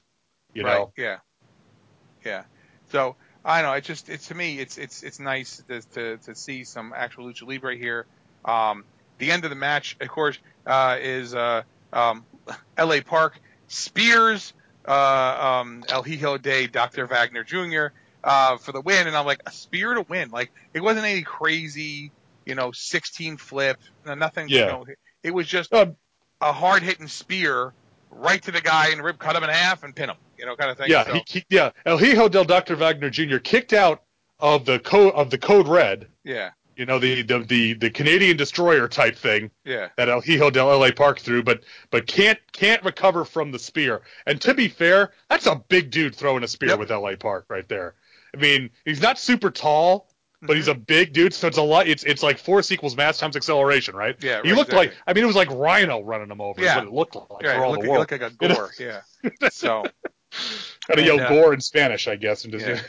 [0.53, 1.17] You right, know, yeah,
[2.25, 2.43] yeah.
[2.91, 3.15] So
[3.45, 3.77] I don't know.
[3.77, 7.25] It's just it's to me it's it's it's nice to to, to see some actual
[7.25, 8.05] lucha libre here.
[8.43, 8.83] Um,
[9.19, 11.63] the end of the match, of course, uh, is uh,
[11.93, 12.25] um,
[12.77, 13.01] L.A.
[13.01, 14.53] Park spears
[14.87, 17.05] uh, um, El Hijo de Dr.
[17.05, 17.87] Wagner Jr.
[18.23, 20.29] Uh, for the win, and I'm like a spear to win.
[20.29, 22.11] Like it wasn't any crazy,
[22.47, 24.49] you know, 16 flip, no, nothing.
[24.49, 24.65] You Yeah.
[24.67, 24.85] know,
[25.23, 25.95] it was just Um,
[26.41, 27.73] a hard hitting spear
[28.09, 30.17] right to the guy and rib cut him in half and pin him.
[30.37, 30.89] You know, kind of thing.
[30.89, 31.71] yeah, So, he, he, yeah.
[31.85, 32.75] El Hijo del Dr.
[32.75, 33.37] Wagner Jr.
[33.39, 34.03] kicked out
[34.39, 36.07] of the code of the Code Red.
[36.23, 40.51] yeah, You know, the, the the the Canadian destroyer type thing yeah, that El Hijo
[40.51, 44.03] del LA Park threw, but but can't can't recover from the spear.
[44.27, 46.79] And to be fair, that's a big dude throwing a spear Yep.
[46.79, 47.95] with LA Park right there.
[48.35, 50.06] I mean, he's not super tall,
[50.41, 50.83] but he's a Mm-hmm.
[50.83, 51.87] big dude, so it's a lot.
[51.87, 54.15] It's it's like force equals mass times acceleration, right?
[54.21, 54.87] Yeah, He looked exactly.
[54.89, 56.59] like I mean, it was like Rhino running him over.
[56.61, 56.77] is Yeah.
[56.77, 57.57] what it looked like yeah.
[57.57, 57.99] for all Look, the world.
[58.01, 58.71] look like a gore.
[58.79, 59.01] yeah.
[59.49, 59.83] So
[60.87, 62.81] Gotta yell uh, gore in Spanish, I guess, and just Yeah.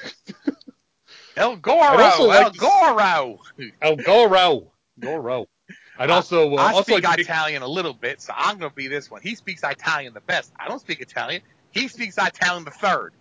[1.36, 3.38] El Goro, El like to- Goro.
[3.80, 5.46] El Goro, Goro.
[6.00, 8.88] I'd also uh, I also speak like Italian a little bit, so I'm gonna be
[8.88, 9.20] this one.
[9.22, 10.52] He speaks Italian the best.
[10.58, 11.42] I don't speak Italian.
[11.70, 13.12] He speaks Italian the third.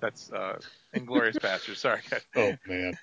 [0.00, 0.58] That's uh,
[0.94, 1.76] Inglourious Basterds.
[1.76, 2.00] Sorry.
[2.36, 2.94] Oh man.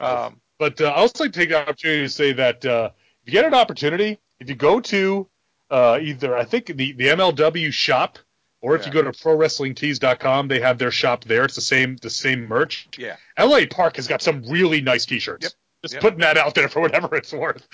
[0.00, 2.90] Um, But uh, I also like to take the opportunity to say that uh,
[3.22, 5.28] if you get an opportunity, if you go to
[5.70, 8.18] uh, either I think the, the MLW shop,
[8.60, 11.44] or if you go to ProWrestlingTees.com, they have their shop there.
[11.44, 12.88] It's the same the same merch.
[12.98, 13.16] yeah.
[13.38, 15.44] LA Park has got some really nice T-shirts.
[15.44, 15.52] Yep.
[15.82, 16.02] Just Yep.
[16.02, 17.66] putting that out there for whatever it's worth.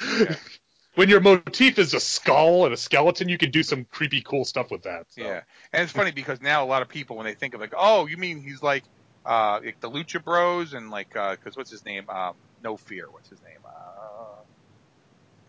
[0.99, 4.45] When your motif is a skull and a skeleton, you can do some creepy cool
[4.45, 5.07] stuff with that.
[5.11, 5.23] so.
[5.23, 5.43] Yeah,
[5.73, 8.09] and it's funny because now a lot of people when they think of like, oh,
[8.09, 8.83] you mean he's like,
[9.25, 12.11] uh, like the Lucha Bros and like, uh 'cause what's his name?
[12.11, 12.35] Um,
[12.65, 13.07] no Fear.
[13.13, 13.59] What's his name?
[13.65, 14.43] Uh,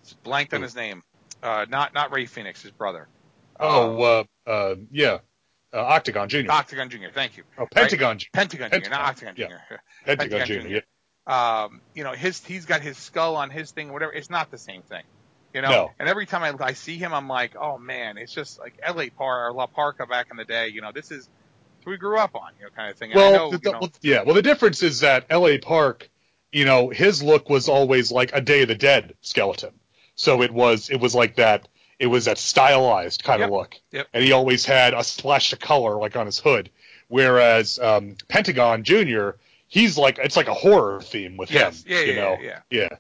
[0.04, 1.02] it's blanked on his name.
[1.41, 3.08] Uh, not not Rey Fénix, his brother.
[3.60, 5.18] Oh, uh, uh, yeah.
[5.74, 6.52] Uh, Octagon Jr.
[6.52, 7.08] Octagon Jr.
[7.12, 7.43] Thank you.
[7.58, 8.28] oh, Pentagon Jr.
[8.34, 8.89] Pentagon, Jr.
[8.91, 9.47] Not Octagon yeah.
[9.47, 9.54] Jr.
[10.06, 10.68] Pentagon, Pentagon Jr.
[10.68, 10.82] Jr.
[11.28, 11.64] Yeah.
[11.64, 14.14] um, you know, his he's got his skull on his thing, whatever.
[14.14, 15.04] It's not the same thing,
[15.54, 15.70] you know.
[15.70, 15.91] No.
[16.00, 19.10] And every time I, I see him, I'm like, oh man, it's just like L.A.
[19.10, 20.68] Par or La Parca back in the day.
[20.70, 21.30] You know, this is
[21.86, 23.12] we grew up on, you know, kind of thing.
[23.12, 24.22] And Well, know, the, you know, well, yeah.
[24.22, 25.58] Well, the difference is that L.A.
[25.58, 26.10] Park,
[26.52, 29.72] you know, his look was always like a Day of the Dead skeleton.
[30.16, 31.68] So it was it was like that.
[31.97, 34.08] It was that stylized kind of look, Yep.
[34.14, 36.70] and he always had a splash of color like on his hood.
[37.10, 39.38] Whereas um, Pentagon Junior,
[39.68, 41.84] he's like it's like a horror theme with Yes.
[41.84, 41.91] him.
[41.91, 42.38] Yeah, you yeah, know?
[42.41, 42.97] yeah, yeah, yeah.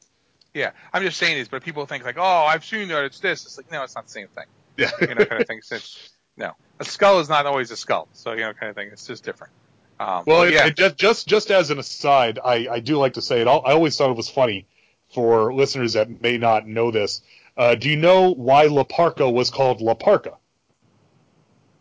[0.93, 3.45] I'm just saying this, but people think like, oh, I've seen that it's this.
[3.45, 4.45] It's like, no, it's not the same thing.
[4.77, 4.91] yeah.
[5.01, 5.59] You know, kind of thing.
[5.71, 8.07] It's, no, a skull is not always a skull.
[8.13, 8.89] So you know, kind of thing.
[8.91, 9.53] It's just different.
[9.99, 13.21] Um, Well, yeah, and just just just as an aside, I, I do like to
[13.21, 13.47] say it.
[13.47, 14.65] I always thought it was funny
[15.13, 17.21] for listeners that may not know this.
[17.57, 20.37] Uh, do you know why La Parca was called La Parca?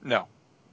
[0.03, 0.27] no.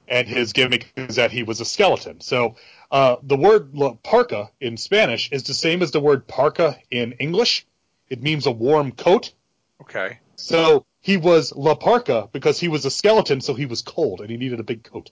[0.08, 2.22] And his gimmick is that he was a skeleton.
[2.22, 2.58] So
[2.92, 7.14] uh, the word La Parca in Spanish is the same as the word parka in
[7.14, 7.66] English.
[8.10, 9.34] It means a warm coat.
[9.82, 10.20] Okay.
[10.36, 14.30] So he was La Parca because he was a skeleton, so he was cold and
[14.30, 15.12] he needed a big coat.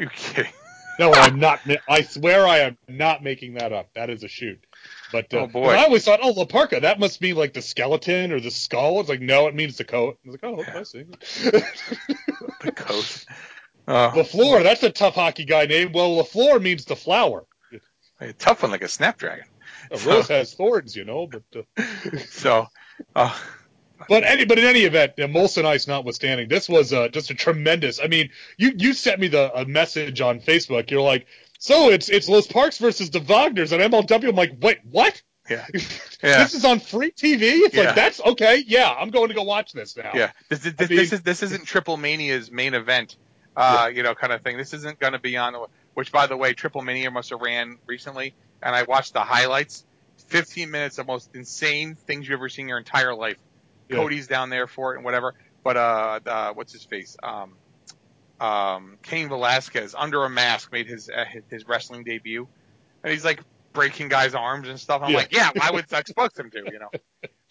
[0.00, 0.48] Okay.
[0.96, 1.58] No, I'm not.
[1.88, 3.92] I swear I am not making that up.
[3.94, 4.64] That is a shoot.
[5.10, 5.70] But uh, Oh, boy.
[5.70, 9.00] I always thought, oh, La Parca, that must be like the skeleton or the skull.
[9.00, 10.18] It's like, no, it means the coat.
[10.24, 11.04] I was like, oh, okay, I see.
[12.62, 13.24] The coat.
[13.88, 15.90] Uh, LaFleur, that's a tough hockey guy name.
[15.92, 17.44] Well, LaFleur means the flower.
[18.20, 19.46] a tough one like a snapdragon.
[19.94, 21.26] A rose has thorns, you know.
[21.26, 21.42] But
[21.78, 21.82] uh,
[22.28, 22.66] So,
[23.16, 23.38] uh,
[24.08, 27.34] but any but in any event, uh, Molson Ice notwithstanding, this was uh, just a
[27.34, 28.00] tremendous.
[28.02, 30.90] I mean, you you sent me the a message on Facebook.
[30.90, 31.26] You're like,
[31.58, 34.28] so it's it's Los Parks versus the Wagners on MLW.
[34.28, 35.22] I'm like, wait, what?
[35.48, 36.42] yeah, yeah.
[36.42, 37.42] This is on free TV.
[37.42, 37.84] It's Yeah.
[37.84, 38.64] like that's okay.
[38.66, 40.10] Yeah, I'm going to go watch this now.
[40.14, 43.16] Yeah, this, is I this, mean- this is this isn't Triple Mania's main event,
[43.56, 44.56] uh, you know, kind of thing.
[44.56, 45.54] This isn't going to be on.
[45.94, 48.34] Which, by the way, Triple Mania must have ran recently,
[48.64, 49.84] and I watched the highlights.
[50.26, 53.36] Fifteen minutes of most insane things you've ever seen in your entire life.
[53.90, 55.34] Cody's down there for it and whatever.
[55.62, 57.16] But uh, uh what's his face?
[57.22, 57.52] Um,
[58.40, 62.48] um, Cain Velasquez under a mask made his uh, his- wrestling debut,
[63.02, 63.40] and he's like
[63.72, 65.02] breaking guys' arms and stuff.
[65.02, 65.16] I'm Yeah.
[65.18, 66.58] like, yeah, why would I expect him to?
[66.72, 66.90] You know.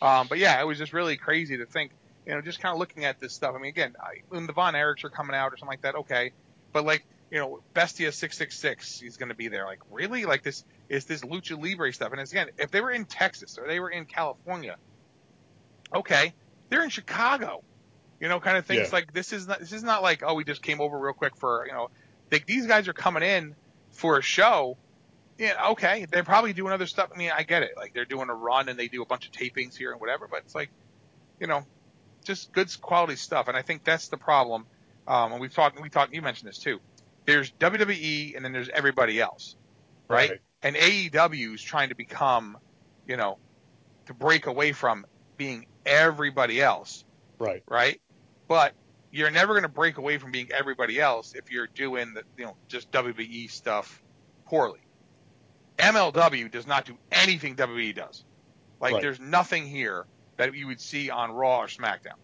[0.02, 1.92] Um, but yeah, it was just really crazy to think,
[2.26, 3.56] you know, just kind of looking at this stuff.
[3.56, 5.96] I mean, again, I, when the Von Erichs are coming out or something like that,
[5.96, 6.32] okay.
[6.74, 9.66] But like, you know, Bestia six six six, he's going to be there.
[9.66, 10.26] Like, really?
[10.26, 12.12] Like this is this lucha libre stuff?
[12.12, 14.78] And it's, again, if they were in Texas or they were in California,
[15.94, 16.34] okay,
[16.70, 17.64] they're in Chicago.
[18.20, 18.96] You know, kind of things Yeah.
[18.96, 21.36] like this is not this is not like oh we just came over real quick
[21.36, 21.90] for you know,
[22.30, 23.56] they, these guys are coming in
[23.92, 24.78] for a show
[25.38, 26.06] yeah, okay.
[26.10, 27.10] They're probably doing other stuff.
[27.14, 27.72] I mean, I get it.
[27.76, 30.28] Like they're doing a run and they do a bunch of tapings here and whatever,
[30.30, 30.70] but it's like,
[31.40, 31.66] you know,
[32.24, 33.48] just good quality stuff.
[33.48, 34.66] And I think that's the problem.
[35.08, 36.80] Um, and we've talked, we talked, you mentioned this too.
[37.26, 39.56] There's WWE and then there's everybody else,
[40.08, 40.30] right?
[40.30, 40.42] Right.
[40.64, 42.58] And AEW is trying to become,
[43.06, 43.38] you know,
[44.08, 45.06] to break away from
[45.38, 47.04] being everybody else,
[47.40, 47.64] Right.
[47.70, 48.00] right?
[48.48, 48.74] But
[49.12, 52.46] you're never going to break away from being everybody else if you're doing the, you
[52.46, 54.02] know, just WWE stuff
[54.48, 54.80] poorly.
[55.78, 58.24] MLW does not do anything WWE does.
[58.80, 59.02] Like Right.
[59.02, 60.06] there's nothing here
[60.38, 62.16] that you would see on Raw or SmackDown.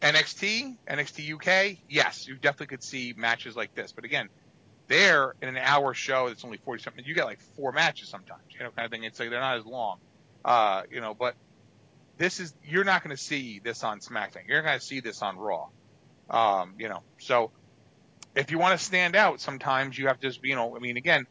[0.00, 3.92] NXT, NXT UK, yes, you definitely could see matches like this.
[3.92, 4.28] But again,
[4.88, 8.42] there in an hour show that's only forty something, you get like four matches sometimes,
[8.50, 9.04] you know, kind of thing.
[9.04, 9.98] It's like they're not as long,
[10.44, 11.14] uh, you know.
[11.14, 11.34] But
[12.18, 14.46] this is you're not going to see this on SmackDown.
[14.46, 15.68] You're going to see this on Raw,
[16.30, 17.02] um, you know.
[17.18, 17.50] So
[18.34, 20.80] if you want to stand out, sometimes you have to just, be you know, I
[20.80, 21.26] mean, again,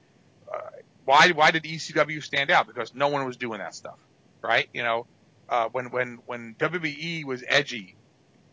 [0.51, 0.59] uh,
[1.05, 2.67] why why did ECW stand out?
[2.67, 3.97] Because no one was doing that stuff,
[4.41, 4.67] right?
[4.73, 5.05] You know,
[5.49, 7.95] uh, when when when WWE was edgy,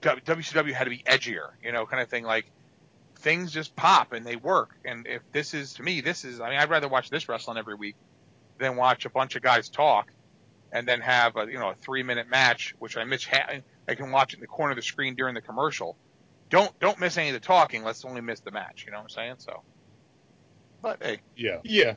[0.02, 2.24] WCW had to be edgier, you know, kind of thing.
[2.24, 2.50] Like
[3.20, 4.70] things just pop and they work.
[4.84, 7.58] And if this is to me, this is I mean, I'd rather watch this wrestling
[7.58, 7.96] every week
[8.58, 10.10] than watch a bunch of guys talk
[10.72, 13.24] and then have a you know a three minute match, which I miss.
[13.24, 15.96] Ha- I can watch it in the corner of the screen during the commercial.
[16.48, 17.84] Don't don't miss any of the talking.
[17.84, 18.84] Let's only miss the match.
[18.86, 19.34] You know what I'm saying?
[19.38, 19.62] So,
[20.82, 21.94] but hey, Yeah, yeah.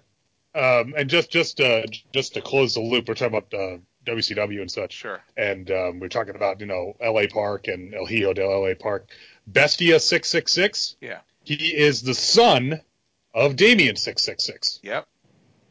[0.55, 4.61] Um, and just just uh, just to close the loop, we're talking about uh, WCW
[4.61, 5.21] and such, sure.
[5.37, 7.27] and um, we're talking about you know L.A.
[7.27, 8.75] Park and El Hijo de L.A.
[8.75, 9.07] Park.
[9.47, 10.95] Bestia six six six.
[11.01, 11.19] Yeah.
[11.43, 12.81] He is the son
[13.33, 14.79] of Damien six six six.
[14.83, 15.07] Yep.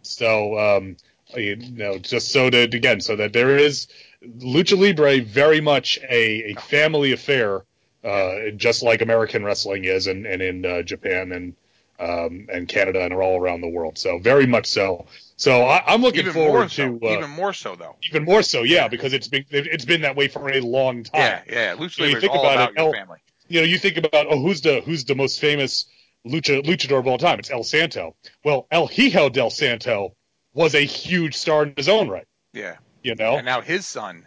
[0.03, 0.97] So, um,
[1.35, 3.87] you know, just so that again, so that there is
[4.25, 7.65] lucha libre very much a, a family affair,
[8.05, 11.55] uh, just like American wrestling is, and, and in uh, Japan and
[11.99, 13.97] um, and Canada and all around the world.
[13.97, 15.07] So very much so.
[15.43, 16.99] So I, I'm looking Even forward so.
[16.99, 17.97] to uh, even more so though.
[18.09, 21.21] even more so, yeah, because it's been it's been that way for a long time.
[21.21, 21.75] Yeah, yeah.
[21.75, 23.19] Lucha So you think all about about it, your El- family.
[23.49, 25.87] you know, you think about oh, who's the who's the most famous
[26.25, 27.41] lucha luchador of all time?
[27.41, 28.15] It's El Santo.
[28.45, 30.15] Well, El Hijo del Santo
[30.55, 32.29] was a huge star in his own right.
[32.53, 32.77] Yeah.
[33.03, 34.25] You know, And now his son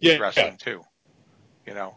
[0.00, 0.56] yeah, is wrestling yeah.
[0.72, 0.82] too.
[1.64, 1.94] You know,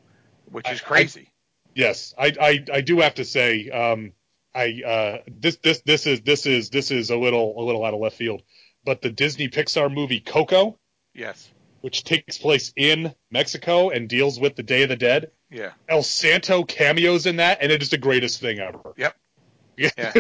[0.51, 1.31] which I- is crazy.
[1.73, 4.11] yes, I, I I do have to say, um,
[4.53, 7.95] I uh, this this this is this is this is a little a little out
[7.95, 8.41] of left field,
[8.85, 10.77] but the Disney Pixar movie Coco,
[11.13, 11.49] yes.
[11.81, 15.71] which takes place in Mexico and deals with the Day of the Dead, Yeah.
[15.87, 18.79] El Santo cameos in that, and it is the greatest thing ever.
[18.97, 19.15] Yep.
[19.77, 19.89] Yeah.
[19.97, 20.11] Yeah.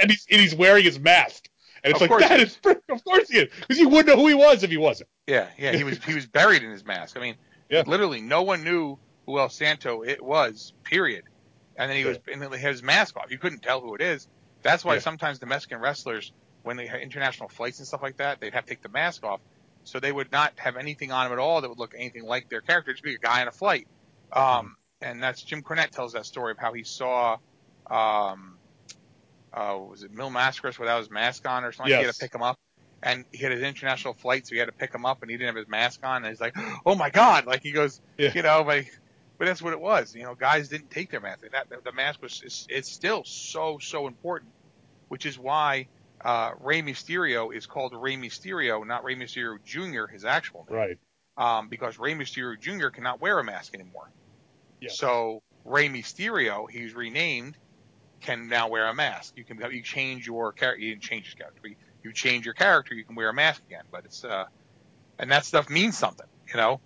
[0.00, 1.48] and he's and he's wearing his mask,
[1.82, 2.56] and it's Of like that is
[2.88, 5.08] of course he is because you wouldn't know who he was if he wasn't.
[5.26, 7.16] Yeah, yeah, he was he was buried in his mask.
[7.16, 7.34] I mean,
[7.68, 7.82] Yeah.
[7.86, 10.72] literally, no one knew who El Santo it was.
[10.84, 11.24] Period.
[11.76, 13.30] And then he was, and then he had his mask off.
[13.32, 14.28] You couldn't tell who it is.
[14.62, 15.00] That's why Yeah.
[15.00, 16.32] sometimes the Mexican wrestlers,
[16.62, 19.24] when they had international flights and stuff like that, they'd have to take the mask
[19.24, 19.40] off,
[19.84, 22.48] so they would not have anything on them at all that would look anything like
[22.48, 22.92] their character.
[22.92, 23.86] Just be a guy on a flight.
[24.32, 27.38] Um, and that's Jim Cornette tells that story of how he saw,
[27.90, 28.56] um,
[29.52, 31.94] uh, was it Mil Mascaras without his mask on or something?
[31.94, 32.58] He had to pick him up
[33.02, 35.36] and he had his international flight, so he had to pick him up, and he
[35.36, 36.56] didn't have his mask on, and he's like,
[36.86, 38.32] "Oh my god!" Like he goes, Yeah.
[38.34, 38.84] you know, but
[39.38, 40.14] but that's what it was.
[40.14, 41.40] You know, guys didn't take their mask.
[41.50, 44.52] That the, the mask was it's, it's still so so important,
[45.08, 45.88] which is why
[46.24, 50.06] uh, Rey Mysterio is called Rey Mysterio, not Rey Mysterio Jr.
[50.12, 50.98] His actual name, Right.
[51.36, 52.88] um, because Rey Mysterio Jr.
[52.88, 54.10] cannot wear a mask anymore.
[54.80, 54.90] Yeah.
[54.90, 57.56] So Rey Mysterio, he's renamed,
[58.20, 59.34] can now wear a mask.
[59.36, 60.80] You can you change your character.
[60.82, 61.68] You didn't change his character.
[61.68, 63.84] You- You change your character, you can wear a mask again.
[63.92, 64.46] But it's uh,
[65.20, 66.26] and that stuff means something.
[66.48, 66.80] You know,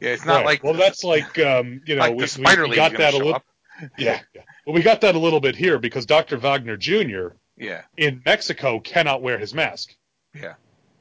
[0.00, 0.46] yeah, it's not Right.
[0.46, 3.42] like well, that's like um, you know like we, we, we got that a little
[3.98, 4.42] yeah, yeah.
[4.64, 6.36] Well, we got that a little bit here because Dr.
[6.38, 7.30] Wagner Jr.
[7.60, 9.94] Yeah, in Mexico cannot wear his mask,
[10.34, 10.54] yeah.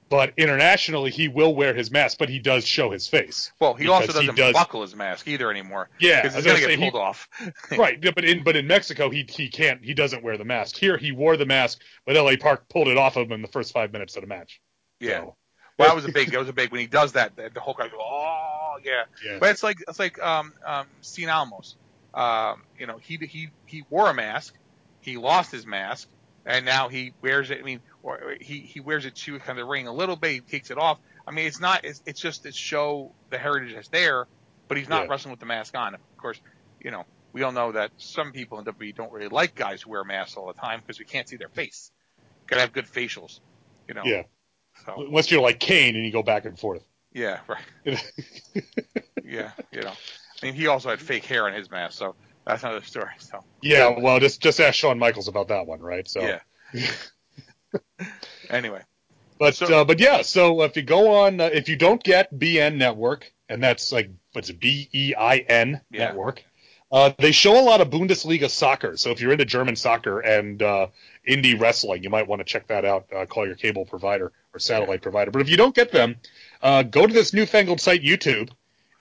[0.09, 3.51] but internationally he will wear his mask, but he does show his face.
[3.59, 5.89] Well, he also doesn't does- buckle his mask either anymore.
[5.99, 7.29] Yeah, because it's gonna gonna get say, he- pulled off.
[7.77, 7.99] right.
[8.01, 10.75] But in but in Mexico he he can't he doesn't wear the mask.
[10.75, 12.35] Here he wore the mask, but L.A.
[12.37, 14.59] Park pulled it off of him in the first five minutes of the match.
[14.99, 15.19] Yeah.
[15.21, 15.35] So,
[15.77, 16.31] Well, that was a big.
[16.31, 17.37] That was a big when he does that.
[17.37, 19.37] The, whole guy goes, "Oh, yeah." yeah.
[19.39, 21.75] But it's like it's like um um Cien Almas.
[22.13, 24.55] Um, you know, he he he wore a mask,
[24.99, 26.09] he lost his mask,
[26.45, 27.59] and now he wears it.
[27.59, 30.31] I mean, or he he wears it to kind of the ring a little bit.
[30.31, 30.99] He takes it off.
[31.27, 31.85] I mean, it's not.
[31.85, 34.27] It's, it's just to show the heritage that's there,
[34.67, 35.11] but he's not Yeah.
[35.11, 35.93] wrestling with the mask on.
[35.93, 36.39] Of course,
[36.79, 39.91] you know we all know that some people in WWE don't really like guys who
[39.91, 41.91] wear masks all the time because we can't see their face.
[42.47, 43.39] Gotta have good facials,
[43.87, 44.01] you know.
[44.03, 44.23] Yeah.
[44.85, 46.83] So Unless you're like Kane and you go back and forth.
[47.13, 47.61] yeah, right.
[49.23, 49.91] Yeah, you know.
[50.41, 52.15] I mean, he also had fake hair on his mask, so
[52.49, 53.11] that's another story.
[53.19, 56.07] So yeah, well, just just ask Shawn Michaels about that one, right?
[56.07, 56.21] So,
[56.73, 56.89] yeah.
[58.49, 58.81] anyway,
[59.37, 62.33] but So- uh, but yeah, so if you go on, uh, if you don't get
[62.37, 66.05] beIN Network, and that's like what's it, B E I N Yeah.
[66.07, 66.43] Network,
[66.91, 68.97] uh, they show a lot of Bundesliga soccer.
[68.97, 70.87] So if you're into German soccer and uh,
[71.27, 73.05] indie wrestling, you might want to check that out.
[73.15, 75.29] Uh, call your cable provider or satellite provider.
[75.31, 76.15] But if you don't get them,
[76.63, 78.49] uh, go to this newfangled site YouTube.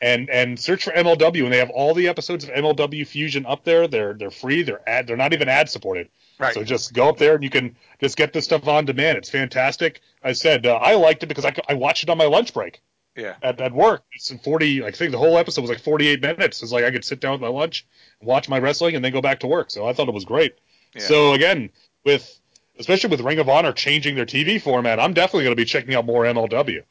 [0.01, 3.64] And and search for MLW, and they have all the episodes of MLW Fusion up
[3.64, 3.88] there.
[3.88, 4.62] They're they're free.
[4.62, 5.09] They're ad.
[5.09, 6.09] They're not even ad supported.
[6.38, 6.55] right.
[6.55, 9.18] So just go up there and you can just get this stuff on demand.
[9.18, 10.01] It's fantastic.
[10.22, 12.80] I said uh, I liked it because I, I watched it on my lunch break
[13.18, 14.05] yeah, at, at work.
[14.12, 16.62] It's in 40, I think the whole episode was like 48 minutes.
[16.62, 17.84] It's like I could sit down with my lunch,
[18.22, 19.70] watch my wrestling, and then go back to work.
[19.70, 20.55] So I thought it was great.
[20.94, 21.03] Yeah.
[21.03, 21.70] So again,
[22.05, 22.40] with
[22.78, 25.94] especially with Ring of Honor changing their TV format, I'm definitely going to be checking
[25.96, 26.84] out more MLW.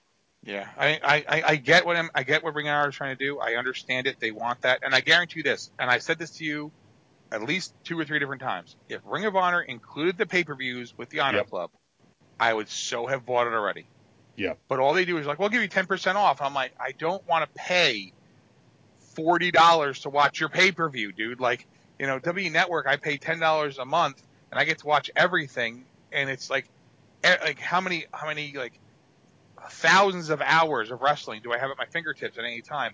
[0.43, 0.67] Yeah.
[0.77, 3.23] I, I, I- get what I'm, I get what Ring of Honor is trying to
[3.23, 3.39] do.
[3.39, 4.19] I understand it.
[4.19, 5.71] They want that, and I guarantee you this.
[5.79, 6.71] And I said this to you
[7.31, 8.75] at least two or three different times.
[8.87, 11.49] If Ring of Honor included the pay-per-views with the Honor Yep.
[11.49, 11.71] Club,
[12.39, 13.87] I would so have bought it already.
[14.35, 14.53] Yeah.
[14.69, 16.41] But all they do is like, we'll give you ten percent off.
[16.41, 18.13] I'm like, I don't want to pay
[19.15, 21.39] forty dollars to watch your pay per view, dude.
[21.39, 21.65] Like,
[21.99, 24.21] you know, W Network, I pay ten dollars a month
[24.51, 25.83] and I get to watch everything,
[26.13, 26.69] and it's like,
[27.23, 28.79] like how many, how many like
[29.69, 32.93] thousands of hours of wrestling do I have at my fingertips at any time.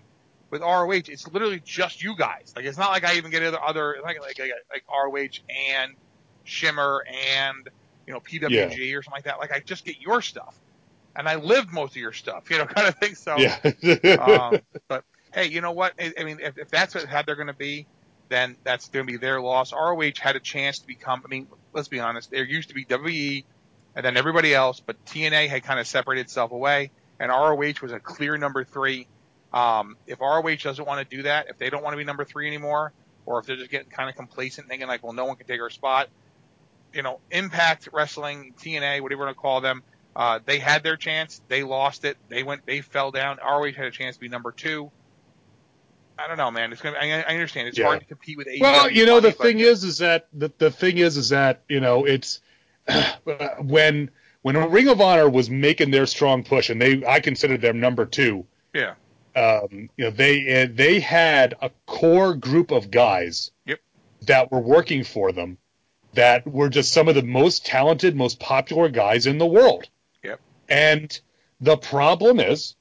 [0.50, 2.52] With ROH, it's literally just you guys.
[2.54, 5.40] Like it's not like I even get other other like like like, like ROH
[5.76, 5.92] and
[6.44, 7.04] Shimmer
[7.36, 7.68] and
[8.06, 9.40] you know PWG or something like that.
[9.40, 10.60] Like I just get your stuff,
[11.16, 13.14] and I lived most of your stuff, you know, kind of thing.
[13.14, 13.58] So, Yeah.
[14.18, 15.94] um, but hey, you know what?
[15.98, 17.86] I, I mean, if, if that's what, how they're going to be,
[18.28, 19.72] then that's going to be their loss.
[19.72, 21.22] ROH had a chance to become.
[21.24, 22.30] I mean, let's be honest.
[22.30, 23.44] There used to be WWE,
[23.96, 26.90] and then everybody else, but TNA had kind of separated itself away,
[27.20, 29.06] and ROH was a clear number three.
[29.52, 32.24] Um, if ROH doesn't want to do that, if they don't want to be number
[32.24, 32.92] three anymore,
[33.26, 35.60] or if they're just getting kind of complacent, thinking like, well, no one can take
[35.60, 36.08] our spot,
[36.92, 39.82] you know, Impact Wrestling, TNA, whatever you want to call them,
[40.16, 41.40] uh, they had their chance.
[41.48, 42.16] They lost it.
[42.28, 42.66] They went.
[42.66, 43.38] They fell down.
[43.44, 44.90] ROH had a chance to be number two.
[46.16, 46.70] I don't know, man.
[46.72, 46.96] It's gonna.
[46.96, 47.86] I, I understand it's Yeah.
[47.86, 48.60] hard to compete with AEW.
[48.60, 51.30] Well, you know, the money, but- thing is, is that the, the thing is, is
[51.30, 52.40] that you know, it's
[53.60, 54.10] when
[54.42, 58.04] when Ring of Honor was making their strong push, and they, I considered them number
[58.04, 58.46] two.
[58.74, 58.94] Yeah.
[59.34, 63.50] Um, you know, they uh, they had a core group of guys.
[63.66, 63.80] Yep.
[64.26, 65.58] That were working for them,
[66.14, 69.88] that were just some of the most talented, most popular guys in the world.
[70.22, 70.40] Yep.
[70.68, 71.20] And
[71.60, 72.74] the problem is,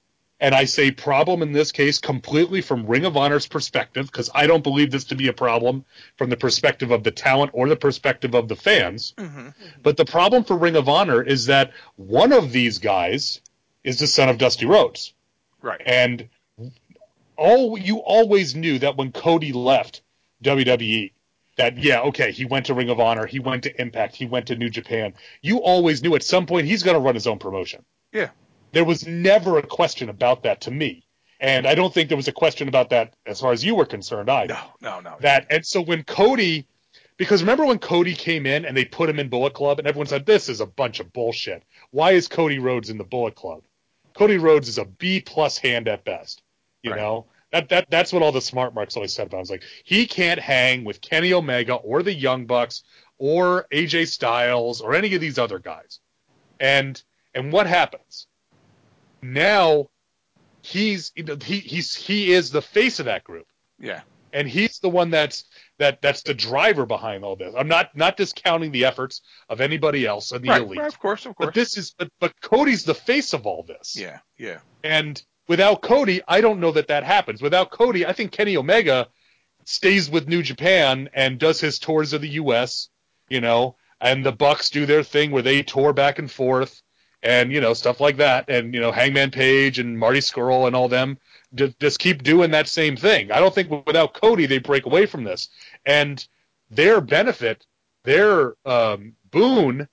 [0.43, 4.45] and I say problem in this case completely from Ring of Honor's perspective, because I
[4.45, 5.85] don't believe this to be a problem
[6.17, 9.13] from the perspective of the talent or the perspective of the fans.
[9.17, 9.49] Mm-hmm.
[9.81, 13.39] But the problem for Ring of Honor is that one of these guys
[13.85, 15.13] is the son of Dusty Rhodes.
[15.61, 15.81] Right.
[15.85, 16.27] And
[17.37, 20.01] all you always knew that when Cody left
[20.43, 21.13] WWE,
[21.55, 24.47] that yeah, okay, he went to Ring of Honor, he went to Impact, he went
[24.47, 25.13] to New Japan.
[25.41, 27.85] You always knew at some point he's going to run his own promotion.
[28.11, 28.31] Yeah.
[28.73, 31.05] There was never a question about that to me.
[31.39, 33.85] And I don't think there was a question about that as far as you were
[33.85, 34.53] concerned either.
[34.53, 35.17] No, no, no.
[35.21, 36.67] That and so when Cody
[37.17, 40.07] because remember when Cody came in and they put him in Bullet Club and everyone
[40.07, 41.63] said this is a bunch of bullshit.
[41.91, 43.61] Why is Cody Rhodes in the Bullet Club?
[44.15, 46.41] Cody Rhodes is a B plus hand at best.
[46.81, 46.99] You Right.
[46.99, 47.27] know?
[47.51, 49.39] That that that's what all the smart marks always said about him.
[49.39, 52.83] I was like, he can't hang with Kenny Omega or the Young Bucks
[53.19, 55.99] or AJ Styles or any of these other guys.
[56.59, 57.01] And
[57.35, 58.27] and what happens?
[59.23, 59.87] Now
[60.61, 63.45] he's he he's he is the face of that group
[63.79, 64.01] yeah.
[64.31, 65.43] and he's the one that's
[65.79, 67.53] that that's the driver behind all this.
[67.57, 70.99] I'm not not discounting the efforts of anybody else of the Right, elite, right, of
[70.99, 71.47] course, of course.
[71.47, 73.95] but this is but, but Cody's the face of all this.
[73.97, 74.59] yeah, yeah.
[74.83, 77.41] And without Cody, I don't know that that happens.
[77.41, 79.07] Without Cody, I think Kenny Omega
[79.65, 82.89] stays with New Japan and does his tours of the U.S.
[83.29, 86.81] You know, and the Bucks do their thing where they tour back and forth,
[87.23, 88.49] and you know stuff like that.
[88.49, 91.17] And you know, Hangman Page and Marty Scurll and all them
[91.55, 93.31] ju- just keep doing that same thing.
[93.31, 95.49] I don't think without Cody they break away from this.
[95.85, 96.25] And
[96.69, 97.65] their benefit,
[98.03, 99.87] their um, boon,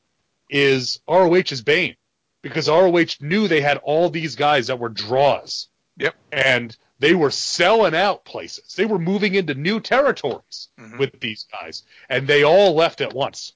[0.50, 1.96] is ROH's bane
[2.42, 5.68] because ROH knew they had all these guys that were draws.
[5.98, 6.14] Yep.
[6.32, 8.74] And they were selling out places.
[8.74, 10.98] They were moving into new territories Mhm.
[10.98, 13.52] with these guys, and they all left at once.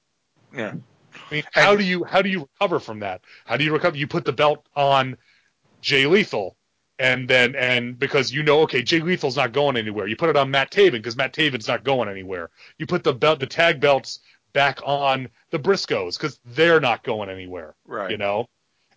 [0.55, 0.73] Yeah.
[1.31, 3.21] I mean, how do you how do you recover from that?
[3.45, 3.97] How do you recover?
[3.97, 5.17] You put the belt on
[5.81, 6.55] Jay Lethal,
[6.99, 10.07] and then and because you know, okay, Jay Lethal's not going anywhere.
[10.07, 12.49] You put it on Matt Taven because Matt Taven's not going anywhere.
[12.77, 14.19] You put the belt, the tag belts
[14.53, 17.75] back on the Briscoes because they're not going anywhere.
[17.85, 18.11] Right.
[18.11, 18.47] You know,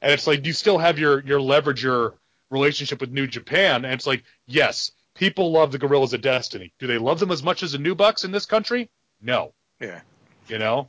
[0.00, 2.14] and it's like you still have your your leverage your
[2.50, 6.72] relationship with New Japan, and it's like yes, people love the Guerrillas of Destiny.
[6.78, 8.88] Do they love them as much as the New Bucks in this country?
[9.20, 9.52] No.
[9.80, 10.00] Yeah.
[10.48, 10.88] You know,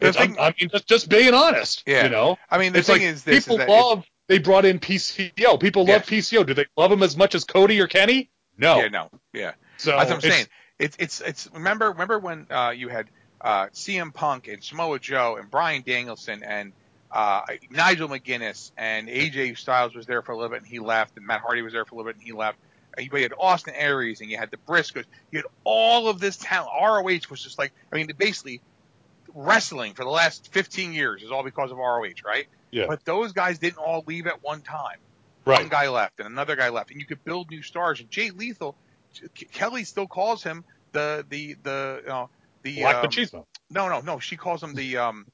[0.00, 1.82] thing- I mean, just just being honest.
[1.86, 2.04] Yeah.
[2.04, 4.04] You know, I mean, the it's thing like is this: people is that love.
[4.28, 5.58] They brought in PCO.
[5.60, 6.18] People love Yeah.
[6.18, 6.44] PCO.
[6.46, 8.28] Do they love him as much as Cody or Kenny?
[8.58, 8.78] No.
[8.80, 9.52] Yeah, no, yeah.
[9.76, 10.46] So That's what I'm it's- saying.
[10.78, 11.48] It's it's it's.
[11.54, 13.08] Remember remember when uh, you had
[13.40, 16.72] uh, CM Punk and Samoa Joe and Bryan Danielson and
[17.12, 21.16] uh, Nigel McGuinness and AJ Styles was there for a little bit and he left
[21.16, 22.58] and Matt Hardy was there for a little bit and he left.
[22.98, 25.04] And you had Austin Aries and you had the Briscoes.
[25.30, 26.70] You had all of this talent.
[26.78, 28.60] ROH was just like I mean basically
[29.36, 32.46] wrestling for the last 15 years is all because of ROH, right?
[32.70, 32.86] Yeah.
[32.88, 34.98] But those guys didn't all leave at one time.
[35.44, 35.60] Right.
[35.60, 38.00] One guy left and another guy left, and you could build new stars.
[38.00, 38.74] And Jay Lethal,
[39.52, 42.30] Kelly still calls him the the the you know,
[42.62, 45.26] the Black um, no no no she calls him the um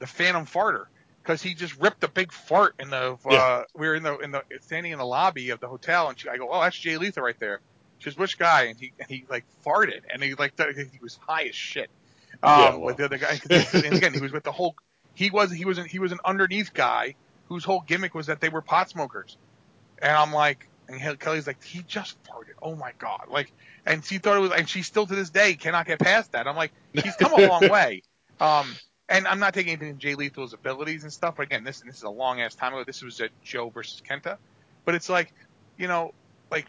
[0.00, 0.86] the Phantom Farter
[1.22, 3.62] because he just ripped a big fart in the uh, Yeah.
[3.74, 6.28] we were in the in the standing in the lobby of the hotel and she,
[6.28, 7.60] I go oh that's Jay Lethal right there.
[7.98, 11.18] She goes which guy and he and he like farted and he like he was
[11.26, 11.90] high as shit.
[12.42, 12.80] Um, Yeah, well.
[12.80, 14.74] with the other guy and again he was with the whole
[15.14, 17.14] he was he was an, he was an underneath guy
[17.48, 19.36] whose whole gimmick was that they were pot smokers.
[20.00, 22.54] And I'm like, and Kelly's like, he just farted.
[22.60, 23.26] Oh my god!
[23.30, 23.52] Like,
[23.86, 26.46] and she thought it was, and she still to this day cannot get past that.
[26.46, 28.02] I'm like, he's come a long way.
[28.40, 28.74] Um,
[29.08, 31.36] and I'm not taking anything from Jay Lethal's abilities and stuff.
[31.36, 32.84] But again, this and this is a long ass time ago.
[32.84, 34.36] This was at Joe versus Kenta,
[34.84, 35.32] but it's like,
[35.78, 36.12] you know,
[36.50, 36.66] like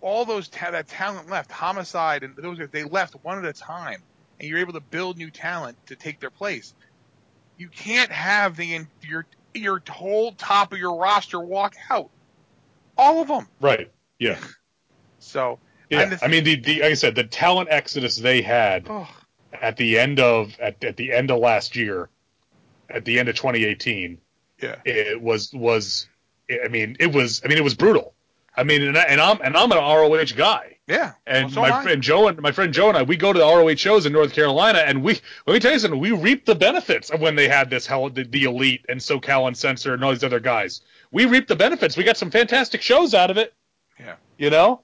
[0.00, 4.02] all those ta- that talent left, Homicide and those they left one at a time,
[4.38, 6.74] and you're able to build new talent to take their place.
[7.56, 12.10] You can't have the your your whole top of your roster walk out,
[12.96, 13.46] all of them.
[13.60, 13.90] Right.
[14.18, 14.38] Yeah.
[15.18, 15.58] So
[15.90, 16.06] Yeah.
[16.06, 19.08] the I mean, the, the like I said, the talent exodus they had Oh,
[19.52, 22.08] at the end of at, at the end of last year,
[22.88, 24.18] at the end of 2018,
[24.62, 26.08] yeah, it was was
[26.64, 28.14] I mean it was I mean it was brutal.
[28.56, 31.12] I mean, and, I, and I'm and I'm an ROH guy, yeah.
[31.26, 33.38] and Well, so my friend Joe and my friend Joe and I we go to
[33.38, 36.46] the ROH shows in North Carolina, and we let me tell you something, we reap
[36.46, 40.04] the benefits of when they had this hell the, the elite and SoCal Uncensored and
[40.04, 40.80] all these other guys.
[41.12, 41.96] We reap the benefits.
[41.96, 43.54] We got some fantastic shows out of it.
[43.98, 44.16] Yeah.
[44.38, 44.82] you know.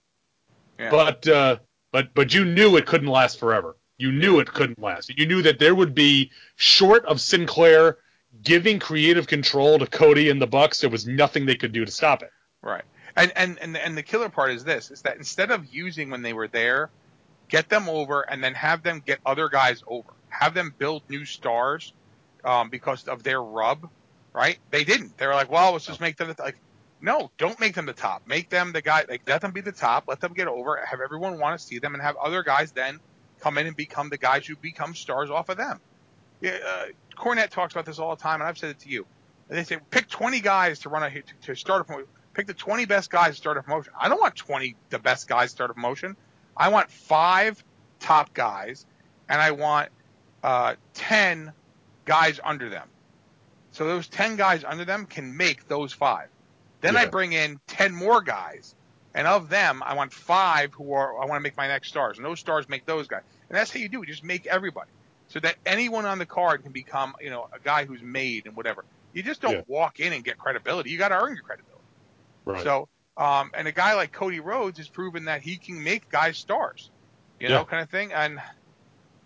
[0.78, 0.90] Yeah.
[0.90, 1.56] But uh,
[1.92, 3.76] but but you knew it couldn't last forever.
[3.98, 5.10] You knew it couldn't last.
[5.16, 7.96] You knew that there would be short of Sinclair
[8.42, 10.80] giving creative control to Cody and the Bucks.
[10.80, 12.30] There was nothing they could do to stop it.
[12.62, 12.84] Right.
[13.16, 16.22] And, and and and the killer part is this: is that instead of using when
[16.22, 16.90] they were there,
[17.48, 20.08] get them over and then have them get other guys over.
[20.28, 21.92] Have them build new stars
[22.44, 23.88] um, because of their rub.
[24.34, 24.58] Right?
[24.70, 25.16] They didn't.
[25.16, 26.56] They were like, well, let's just make them the like.
[27.00, 28.26] No, don't make them the top.
[28.26, 29.04] Make them the guy.
[29.08, 30.04] Like, let them be the top.
[30.08, 30.76] Let them get over.
[30.84, 33.00] Have everyone want to see them, and have other guys then
[33.40, 35.80] come in and become the guys who become stars off of them.
[36.40, 36.86] Yeah, uh,
[37.16, 39.06] Cornette talks about this all the time, and I've said it to you.
[39.48, 42.08] They say pick 20 guys to run a to, to start a promotion.
[42.36, 43.94] Pick the 20 best guys to start a promotion.
[43.98, 46.16] I don't want 20 the best guys to start a promotion.
[46.54, 47.64] I want five
[47.98, 48.84] top guys,
[49.26, 49.88] and I want
[50.42, 51.50] uh, 10
[52.04, 52.88] guys under them.
[53.72, 56.28] So those 10 guys under them can make those five.
[56.82, 58.74] Then I bring in 10 more guys,
[59.14, 62.18] and of them, I want five who are I want to make my next stars,
[62.18, 63.22] and those stars make those guys.
[63.48, 64.06] And that's how you do it.
[64.08, 64.90] Just make everybody
[65.28, 68.54] so that anyone on the card can become, you know, a guy who's made and
[68.54, 68.84] whatever.
[69.14, 69.62] You just don't Yeah.
[69.66, 70.90] walk in and get credibility.
[70.90, 71.75] You got to earn your credibility.
[72.46, 72.62] Right.
[72.62, 76.38] So, um, and a guy like Cody Rhodes has proven that he can make guys
[76.38, 76.90] stars,
[77.40, 78.12] you know, kind of thing.
[78.12, 78.38] And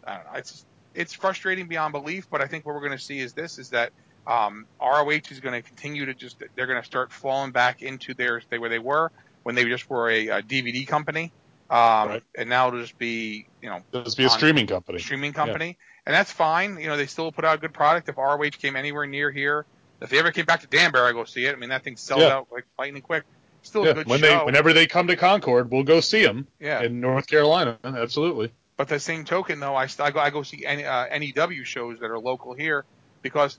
[0.05, 0.65] I don't know, it's
[0.95, 2.29] it's frustrating beyond belief.
[2.31, 3.93] But I think what we're going to see is this: is that
[4.27, 8.15] um, ROH is going to continue to just they're going to start falling back into
[8.15, 9.13] their they where they were
[9.43, 11.33] when they just were a, a DVD company,
[11.71, 12.23] um, Right.
[12.37, 14.99] and now it'll just be you know it'll Just be a streaming company.
[14.99, 16.79] streaming company, and that's fine.
[16.79, 18.09] You know, they still put out a good product.
[18.09, 19.67] If ROH came anywhere near here,
[20.01, 21.53] if they ever came back to Danbury, I go see it.
[21.55, 22.29] I mean, that thing sells Yeah.
[22.29, 23.25] out like lightning quick.
[23.63, 24.27] Still a good when show.
[24.27, 27.79] they whenever they come to Concord, we'll go see them yeah, in North Carolina.
[27.85, 28.53] Absolutely.
[28.79, 31.99] but the same token, though, I, I go I go see any, uh, NEW shows
[32.01, 32.87] that are local here
[33.23, 33.59] because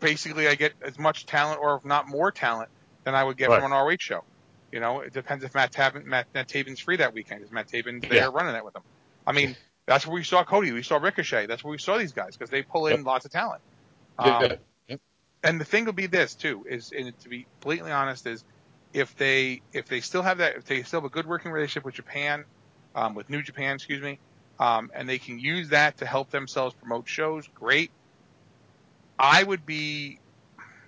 [0.00, 2.68] basically I get as much talent, or if not more talent,
[3.04, 3.62] than I would get Right.
[3.62, 4.22] from an ROH show.
[4.72, 7.42] You know, it depends if Matt Taven, Matt, Matt Taven's free that weekend.
[7.42, 8.30] Is Matt Taven there Yeah.
[8.30, 8.82] running that with them?
[9.26, 10.72] I mean, that's where we saw Cody.
[10.72, 11.46] We saw Ricochet.
[11.46, 13.06] That's where we saw these guys because they pull in Yep.
[13.06, 13.62] lots of talent.
[14.18, 14.36] Yeah.
[14.36, 14.62] Um, Yep.
[15.46, 18.44] And the thing will be this too is and to be blatantly honest is
[18.92, 21.84] if they if they still have that if they still have a good working relationship
[21.84, 22.44] with Japan
[22.96, 24.18] um, with New Japan excuse me
[24.58, 27.90] um, and they can use that to help themselves promote shows great.
[29.18, 30.18] I would be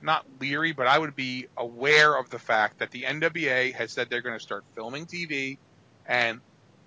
[0.02, 4.10] not leery but I would be aware of the fact that the NWA has said
[4.10, 5.58] they're going to start filming TV
[6.06, 6.40] and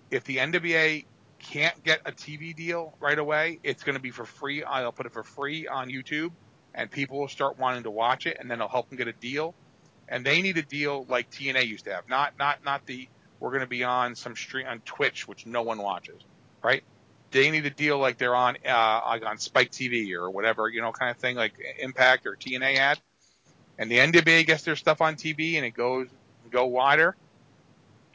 [0.09, 1.05] if the NWA
[1.39, 5.05] can't get a TV deal right away it's going to be for free I'll put
[5.05, 6.32] it for free on YouTube
[6.73, 9.13] and people will start wanting to watch it, and then it'll help them get a
[9.13, 9.53] deal.
[10.07, 13.07] And they need a deal like TNA used to have, not not not the
[13.39, 16.21] we're going to be on some stream on Twitch, which no one watches,
[16.63, 16.83] right?
[17.31, 20.81] They need a deal like they're on uh, like on Spike TV or whatever, you
[20.81, 22.99] know, kind of thing, like Impact or TNA ad.
[23.77, 26.07] And the NWA gets their stuff on TV, and it goes
[26.51, 27.15] go wider.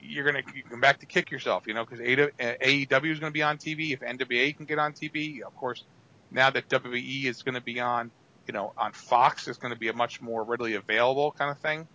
[0.00, 3.34] You're gonna you come back to kick yourself, you know, because AEW is going to
[3.34, 3.92] be on TV.
[3.92, 5.82] If NWA can get on TV, of course,
[6.30, 8.10] now that WWE is going to be on
[8.46, 11.58] you know, on Fox is going to be a much more readily available kind of
[11.58, 11.86] thing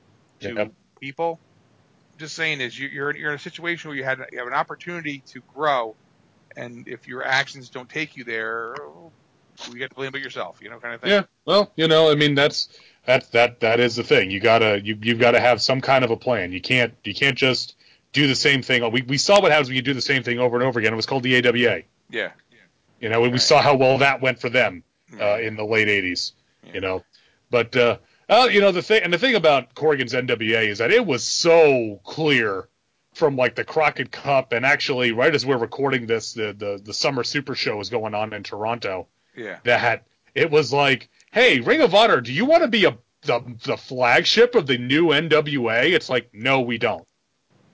[0.42, 0.72] to Yep.
[1.00, 1.40] people.
[2.18, 4.54] Just saying is you- you're you're in a situation where you had you have an
[4.54, 5.96] opportunity to grow,
[6.56, 8.76] and if your actions don't take you there,
[9.72, 10.60] you get to blame it yourself.
[10.62, 11.10] You know, kind of thing.
[11.12, 11.24] Yeah.
[11.46, 12.70] Well, you know, I mean, that's
[13.06, 14.30] that's that that is the thing.
[14.30, 16.52] You gotta you you've got to have some kind of a plan.
[16.52, 17.76] You can't you can't just
[18.14, 18.90] do the same thing.
[18.92, 20.94] We we saw what happens when you do the same thing over and over again.
[20.94, 21.84] It was called the AWA.
[22.10, 22.32] Yeah.
[23.00, 23.42] You know, and we Right.
[23.42, 24.84] saw how well that went for them
[25.20, 26.34] uh, in the late '80s.
[26.64, 26.74] Yeah.
[26.74, 27.04] You know,
[27.50, 27.98] but uh,
[28.30, 31.24] uh, you know the thing and the thing about Corgan's NWA is that it was
[31.24, 32.68] so clear
[33.14, 36.94] from like the Crockett Cup and actually right as we're recording this, the the the
[36.94, 39.08] summer Super Show is going on in Toronto.
[39.36, 39.58] Yeah.
[39.64, 43.42] That it was like, hey, Ring of Honor, do you want to be a the,
[43.66, 45.92] the flagship of the new NWA?
[45.92, 47.08] It's like, no, we don't.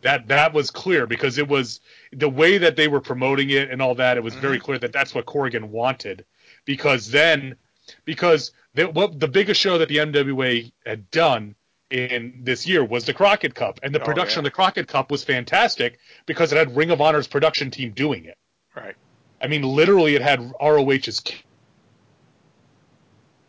[0.01, 1.79] That that was clear because it was
[2.11, 4.17] the way that they were promoting it and all that.
[4.17, 6.25] It was very clear that that's what Corgan wanted,
[6.65, 7.55] because then,
[8.05, 11.55] because the, what the biggest show that the NWA had done
[11.89, 14.41] in this year was the Crockett Cup, and the Oh, production yeah.
[14.41, 18.25] of the Crockett Cup was fantastic because it had Ring of Honor's production team doing
[18.25, 18.37] it.
[18.75, 18.95] Right.
[19.41, 21.21] I mean, literally, it had ROH's.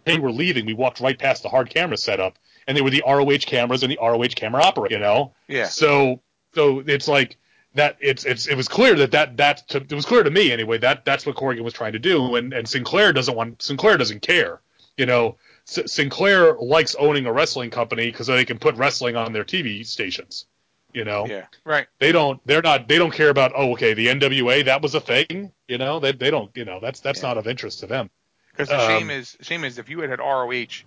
[0.05, 0.65] They were leaving.
[0.67, 3.93] We walked right past the hard camera setup, and they were the ROH cameras and
[3.93, 4.95] the ROH camera operator.
[4.95, 5.35] You know.
[5.49, 5.67] Yeah.
[5.67, 6.21] So,
[6.55, 7.37] so it's like
[7.75, 7.99] that.
[8.01, 10.79] It's it's it was clear that that that to, it was clear to me anyway
[10.79, 14.23] that that's what Corgan was trying to do, and and Sinclair doesn't want Sinclair doesn't
[14.23, 14.61] care.
[14.99, 15.37] You know,
[15.69, 19.85] S- Sinclair likes owning a wrestling company because they can put wrestling on their TV
[19.85, 20.47] stations.
[20.95, 21.47] You know Yeah.
[21.65, 21.87] Right.
[22.01, 25.01] they don't they're not they don't care about oh okay the NWA that was a
[25.01, 27.29] thing you know they they don't you know that's that's Yeah.
[27.29, 28.11] not of interest to them
[28.53, 30.85] Because the Um, shame is shame is if you had had ROH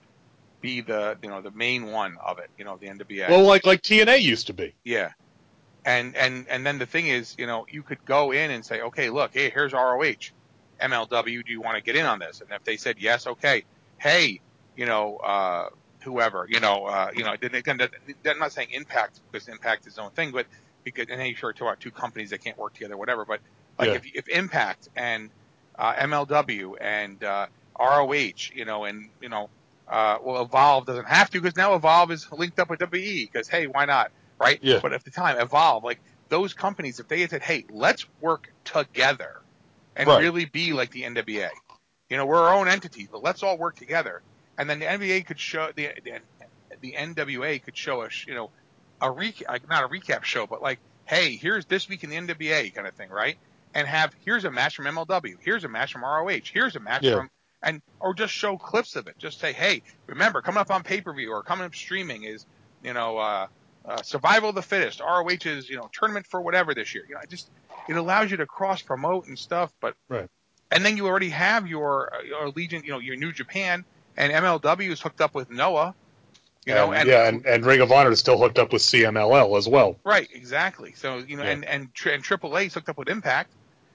[0.61, 3.29] be the you know the main one of it, you know the NWA.
[3.29, 5.11] well like like TNA used to be Yeah.
[5.85, 8.81] And and and then the thing is, you know, you could go in and say,
[8.81, 10.31] okay, look, hey, here's ROH,
[10.79, 11.43] MLW.
[11.43, 12.41] Do you want to get in on this?
[12.41, 13.63] And if they said yes, okay,
[14.01, 14.41] hey,
[14.75, 15.69] you know, uh,
[16.03, 17.79] whoever, you know, uh, you know, then again,
[18.25, 20.47] I'm not saying Impact because Impact is its own thing, but
[20.83, 23.25] because and then you sure talk about two companies that can't work together, whatever.
[23.25, 23.41] But
[23.79, 23.95] like Yeah.
[23.95, 25.29] if if Impact and
[25.77, 27.47] uh, MLW and uh,
[27.79, 29.49] ROH, you know, and you know,
[29.87, 33.47] uh, well, Evolve doesn't have to because now Evolve is linked up with WWE because
[33.47, 34.61] hey, why not, right?
[34.61, 34.79] Yeah.
[34.81, 38.51] But at the time, Evolve, like those companies, if they had said, hey, let's work
[38.63, 39.31] together
[39.95, 40.21] and Right.
[40.21, 41.49] really be like the NWA,
[42.11, 44.21] you know, we're our own entity, but let's all work together,
[44.59, 46.19] and then the NBA could show the the,
[46.81, 48.51] the NWA could show us, you know,
[49.01, 52.17] a recap, like not a recap show, but like, hey, here's this week in the
[52.17, 53.37] NWA kind of thing, right?
[53.73, 57.05] And have here's a match from MLW, here's a match from ROH, here's a match
[57.05, 57.15] Yeah.
[57.15, 57.29] from
[57.63, 59.17] and or just show clips of it.
[59.17, 62.45] Just say, hey, remember, coming up on pay per view or coming up streaming is,
[62.83, 63.47] you know, uh,
[63.85, 67.05] uh, survival of the fittest, ROH is you know, tournament for whatever this year.
[67.07, 67.49] You know, it just
[67.87, 70.29] it allows you to cross promote and stuff, but Right.
[70.71, 73.85] And then you already have your uh, your Legion, you know, your New Japan
[74.17, 75.93] and MLW is hooked up with Noah,
[76.65, 79.57] you know, and, yeah and, and Ring of Honor is still hooked up with CMLL
[79.57, 80.93] as well Right, exactly.
[80.93, 81.51] So you know, Yeah.
[81.51, 83.51] and and and AAA is hooked up with Impact.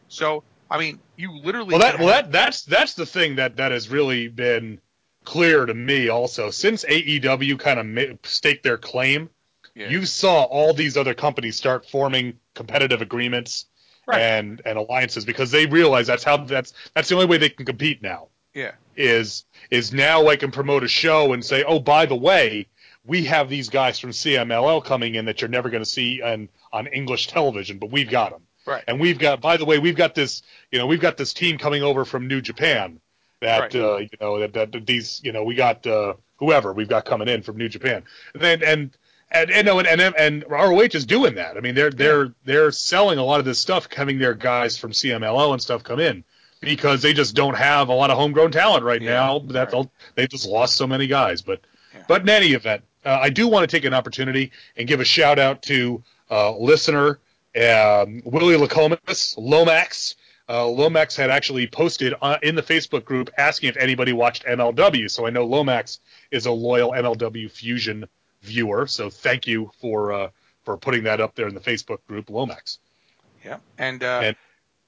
[0.09, 3.73] So I mean, you literally well that well that that's that's the thing that that
[3.73, 4.81] has really been
[5.25, 9.29] clear to me also since AEW kind of ma- staked their claim
[9.75, 9.89] yeah.
[9.89, 13.67] you saw all these other companies start forming competitive agreements
[14.07, 14.21] Right.
[14.21, 17.67] and and alliances because they realize that's how that's that's the only way they can
[17.67, 22.07] compete now yeah, is is now I can promote a show and say, oh, by
[22.07, 22.69] the way,
[23.05, 26.49] we have these guys from CMLL coming in that you're never going to see on
[26.73, 28.43] on English television, but we've got them.
[28.65, 28.83] Right.
[28.89, 30.43] And we've got, by the way, we've got this,
[30.73, 32.99] you know, we've got this team coming over from New Japan
[33.41, 33.77] that, Right.
[33.77, 37.05] uh, you know, that, that, that these, you know, we got uh, whoever we've got
[37.05, 38.97] coming in from New Japan, and then and.
[39.33, 41.57] And, and, no, and, and and ROH is doing that.
[41.57, 44.93] I mean, they're they're they're selling a lot of this stuff, having their guys from
[44.93, 46.23] CMLL and stuff come in
[46.61, 49.39] because they just don't have a lot of homegrown talent right Yeah, now.
[49.41, 49.79] That's right.
[49.79, 49.91] all.
[50.15, 51.43] They just lost so many guys.
[51.43, 51.61] But
[51.95, 52.03] Yeah.
[52.07, 55.05] but in any event, uh, I do want to take an opportunity and give a
[55.05, 57.19] shout out to uh, listener
[57.57, 60.15] um, Willie Lacomas Lomax.
[60.49, 65.11] Uh, Lomax had actually posted uh, in the Facebook group asking if anybody watched MLW.
[65.11, 65.99] So I know Lomax
[66.31, 68.07] is a loyal MLW Fusion
[68.43, 68.87] viewer.
[68.87, 70.31] So thank you for uh,
[70.65, 72.79] for putting that up there in the Facebook group, Lomax.
[73.45, 73.59] yeah.
[73.79, 74.37] And, uh, And-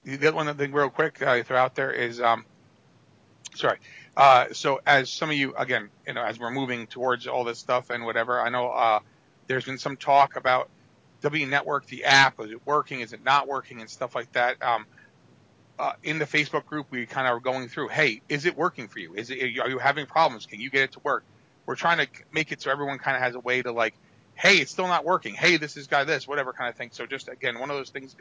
[0.05, 2.45] the other one thing, real quick, uh, I throw out there is, um,
[3.55, 3.79] sorry.
[4.17, 7.59] Uh, so as some of you, again, you know, as we're moving towards all this
[7.59, 9.01] stuff and whatever, I know uh,
[9.47, 10.69] there's been some talk about
[11.21, 14.63] W Network, the app, is it working, is it not working, and stuff like that.
[14.63, 14.87] Um,
[15.79, 18.89] uh, in the Facebook group, we kind of are going through, hey, is it working
[18.89, 19.15] for you?
[19.15, 20.47] Is it, are you having problems?
[20.47, 21.25] Can you get it to work?
[21.69, 23.93] We're trying to make it so everyone kind of has a way to like,
[24.35, 25.35] hey, it's still not working.
[25.35, 26.89] Hey, this is guy this, whatever kind of thing.
[26.93, 28.17] So just again, one of those things,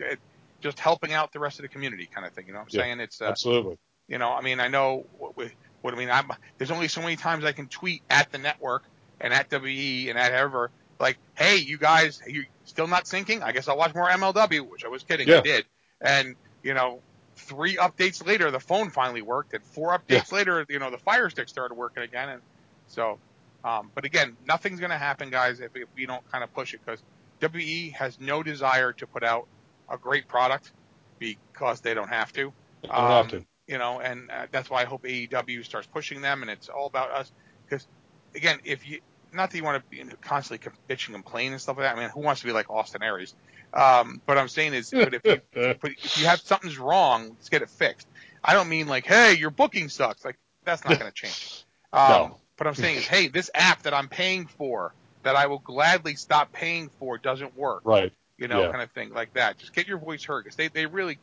[0.59, 2.45] just helping out the rest of the community kind of thing.
[2.47, 2.99] You know what I'm Yeah, saying?
[2.99, 3.77] It's, uh, Absolutely.
[4.09, 6.09] you know, I mean, I know what, we- what I mean.
[6.09, 8.83] I'm, there's only so many times I can tweet at the network
[9.21, 10.69] and at WE and at ever
[10.99, 13.43] like, hey, you guys, you still not syncing?
[13.43, 15.63] I guess I'll watch more MLW, which I was kidding, I did.
[16.01, 16.99] And you know,
[17.37, 21.29] three updates later, the phone finally worked, and four updates later, you know, the Fire
[21.29, 22.27] Stick started working again.
[22.27, 22.41] And
[22.87, 23.19] so,
[23.67, 26.73] um, but again, nothing's going to happen, guys, if, if we don't kind of push
[26.73, 27.03] it because
[27.41, 29.47] WE has no desire to put out
[29.89, 30.71] a great product
[31.19, 32.53] because they don't have to.
[32.83, 33.45] Don't have Um, to.
[33.67, 36.85] You know, and uh, that's why I hope AEW starts pushing them, and it's all
[36.87, 37.31] about us.
[37.65, 37.85] Because
[38.33, 39.01] again, if you
[39.33, 41.97] not that you want to know, constantly bitch and complain and stuff like that.
[41.97, 43.35] I mean, who wants to be like Austin Aries?
[43.73, 45.41] Um, but I'm saying is, but if you
[45.81, 48.07] but if you have something's wrong, let's get it fixed.
[48.41, 50.23] I don't mean like, hey, your booking sucks.
[50.23, 51.65] Like that's not going to change.
[51.93, 52.37] Um, No.
[52.57, 54.93] But I'm saying is, hey, this app that I'm paying for,
[55.23, 57.83] that I will gladly stop paying for, doesn't work.
[57.85, 58.11] right.
[58.37, 58.71] you know, Yeah.
[58.71, 59.57] kind of thing like that.
[59.59, 61.17] Just get your voice heard because they, they really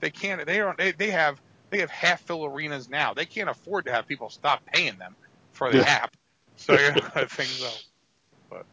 [0.00, 1.40] they can't they don't they, they have
[1.70, 3.14] they have half fill arenas now.
[3.14, 5.16] They can't afford to have people stop paying them
[5.52, 5.84] for the Yeah.
[5.84, 6.16] app.
[6.56, 7.70] So you know, I think so.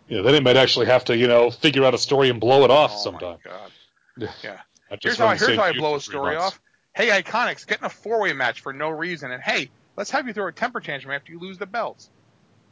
[0.07, 2.63] Yeah, then they might actually have to, you know, figure out a story and blow
[2.63, 3.37] it off oh sometime.
[3.45, 3.71] my god.
[4.17, 4.31] Yeah.
[4.43, 4.59] Yeah.
[5.01, 6.59] Just Here's how I, here's how I blow a story off.
[6.93, 10.33] Hey, Iconics, getting a four way match for no reason, and hey, let's have you
[10.33, 12.09] throw a temper tantrum after you lose the belts.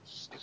[0.04, 0.42] Stupid.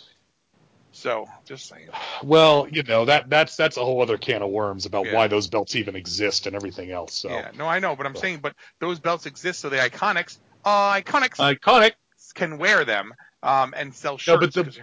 [0.92, 1.88] So, just saying.
[2.24, 5.14] Well, you know that that's that's a whole other can of worms about Yeah.
[5.14, 7.14] why those belts even exist and everything else.
[7.14, 10.38] So Yeah, no, I know, but I'm saying, but those belts exist, so the Iconics,
[10.64, 11.92] uh, Iconics iconic.
[12.34, 14.56] can wear them um, and sell shirts.
[14.56, 14.82] No, but the-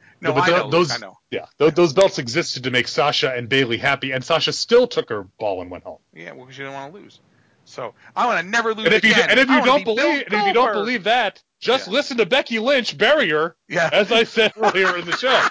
[0.20, 1.16] no, but I know, those I know.
[1.30, 5.08] yeah, tho- those belts existed to make Sasha and Bayley happy, and Sasha still took
[5.08, 5.98] her ball and went home.
[6.12, 7.20] Yeah, well, because you didn't want to lose.
[7.68, 9.30] So I want to never lose And if you again.
[9.30, 11.92] and if you don't be believe and if you don't believe that, just Yeah.
[11.92, 15.46] listen to Becky Lynch bury her, yeah, as I said earlier in the show.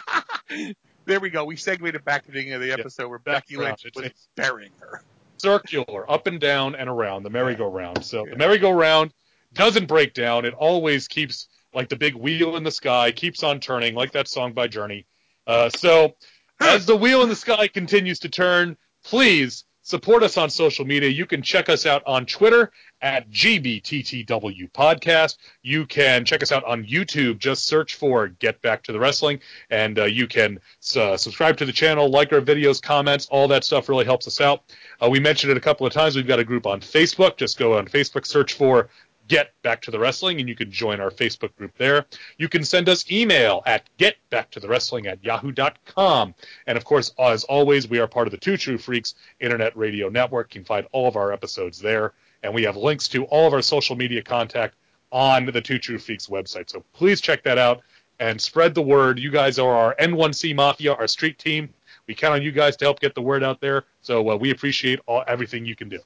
[1.06, 1.46] there we go.
[1.46, 3.58] We segued it back to the beginning of the episode where back Becky.
[3.58, 5.02] Lynch was it's- burying her.
[5.40, 8.04] circular, up and down and around the merry-go-round.
[8.04, 8.32] So Yeah.
[8.32, 9.14] the merry-go-round
[9.54, 13.60] doesn't break down; it always keeps like the big wheel in the sky keeps on
[13.60, 15.06] turning, like that song by Journey.
[15.46, 16.16] Uh, so
[16.60, 18.76] as the wheel in the sky continues to turn,
[19.06, 21.10] please support us on social media.
[21.10, 25.38] You can check us out on Twitter at GBTTW Podcast.
[25.62, 27.38] You can check us out on YouTube.
[27.38, 29.40] Just search for Get Back to the Wrestling,
[29.70, 30.60] and uh, you can
[30.98, 33.28] uh, subscribe to the channel, like our videos, comments.
[33.32, 34.64] All that stuff really helps us out.
[35.02, 36.18] Uh, we mentioned it a couple of times.
[36.18, 37.38] We've got a group on Facebook.
[37.38, 38.90] Just go on Facebook, search for
[39.28, 42.06] Get Back to the Wrestling, and you can join our Facebook group there.
[42.38, 46.34] You can send us email at getbacktothewrestling at yahoo.com.
[46.66, 50.10] And of course, as always, we are part of the Two True Freaks Internet Radio
[50.10, 50.54] Network.
[50.54, 52.14] You can find all of our episodes there.
[52.44, 54.76] And we have links to all of our social media contact
[55.12, 56.70] on the Two True Freaks website.
[56.70, 57.82] So please check that out
[58.20, 59.20] and spread the word.
[59.20, 61.70] You guys are our N1C Mafia, our street team.
[62.08, 63.84] We count on you guys to help get the word out there.
[64.02, 66.00] So uh, we appreciate all, everything you can do.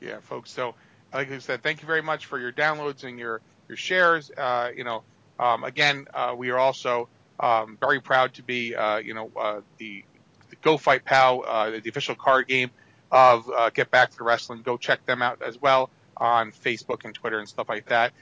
[0.00, 0.50] Yeah, folks.
[0.50, 0.74] So,
[1.12, 4.30] like I said, thank you very much for your downloads and your your shares.
[4.30, 5.02] Uh, you know,
[5.38, 7.08] um, again, uh, we are also
[7.40, 10.04] um, very proud to be, uh, you know, uh, the,
[10.50, 12.70] the Go Fight Pal, uh, the official card game
[13.12, 14.62] of uh, Get Back to the Wrestling.
[14.62, 18.12] Go check them out as well on Facebook and Twitter and stuff like that.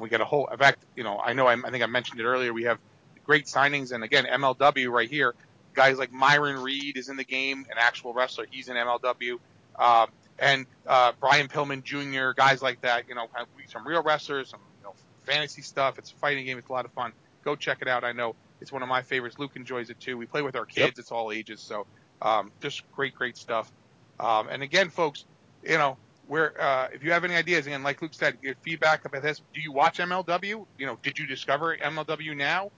[0.00, 2.18] We got a whole, in fact, you know, I know I, I think I mentioned
[2.20, 2.52] it earlier.
[2.52, 2.78] We have
[3.24, 5.34] great signings, and again, MLW right here.
[5.74, 8.46] Guys like Myron Reed is in the game, an actual wrestler.
[8.50, 9.38] He's in MLW.
[9.78, 10.08] Um,
[10.38, 13.08] and uh, Brian Pillman Jr., guys like that.
[13.08, 13.28] You know,
[13.68, 14.94] some real wrestlers, some you know,
[15.24, 15.98] fantasy stuff.
[15.98, 16.58] It's a fighting game.
[16.58, 17.12] It's a lot of fun.
[17.44, 18.04] Go check it out.
[18.04, 19.38] I know it's one of my favorites.
[19.38, 20.16] Luke enjoys it too.
[20.16, 20.78] We play with our kids.
[20.78, 20.98] Yep.
[20.98, 21.60] It's all ages.
[21.60, 21.86] So
[22.22, 23.70] um, just great, great stuff.
[24.18, 25.24] Um, and again, folks,
[25.62, 25.96] you know,
[26.26, 29.42] where uh, if you have any ideas, again, like Luke said, give feedback about this.
[29.54, 30.66] Do you watch MLW?
[30.78, 32.70] You know, did you discover MLW now?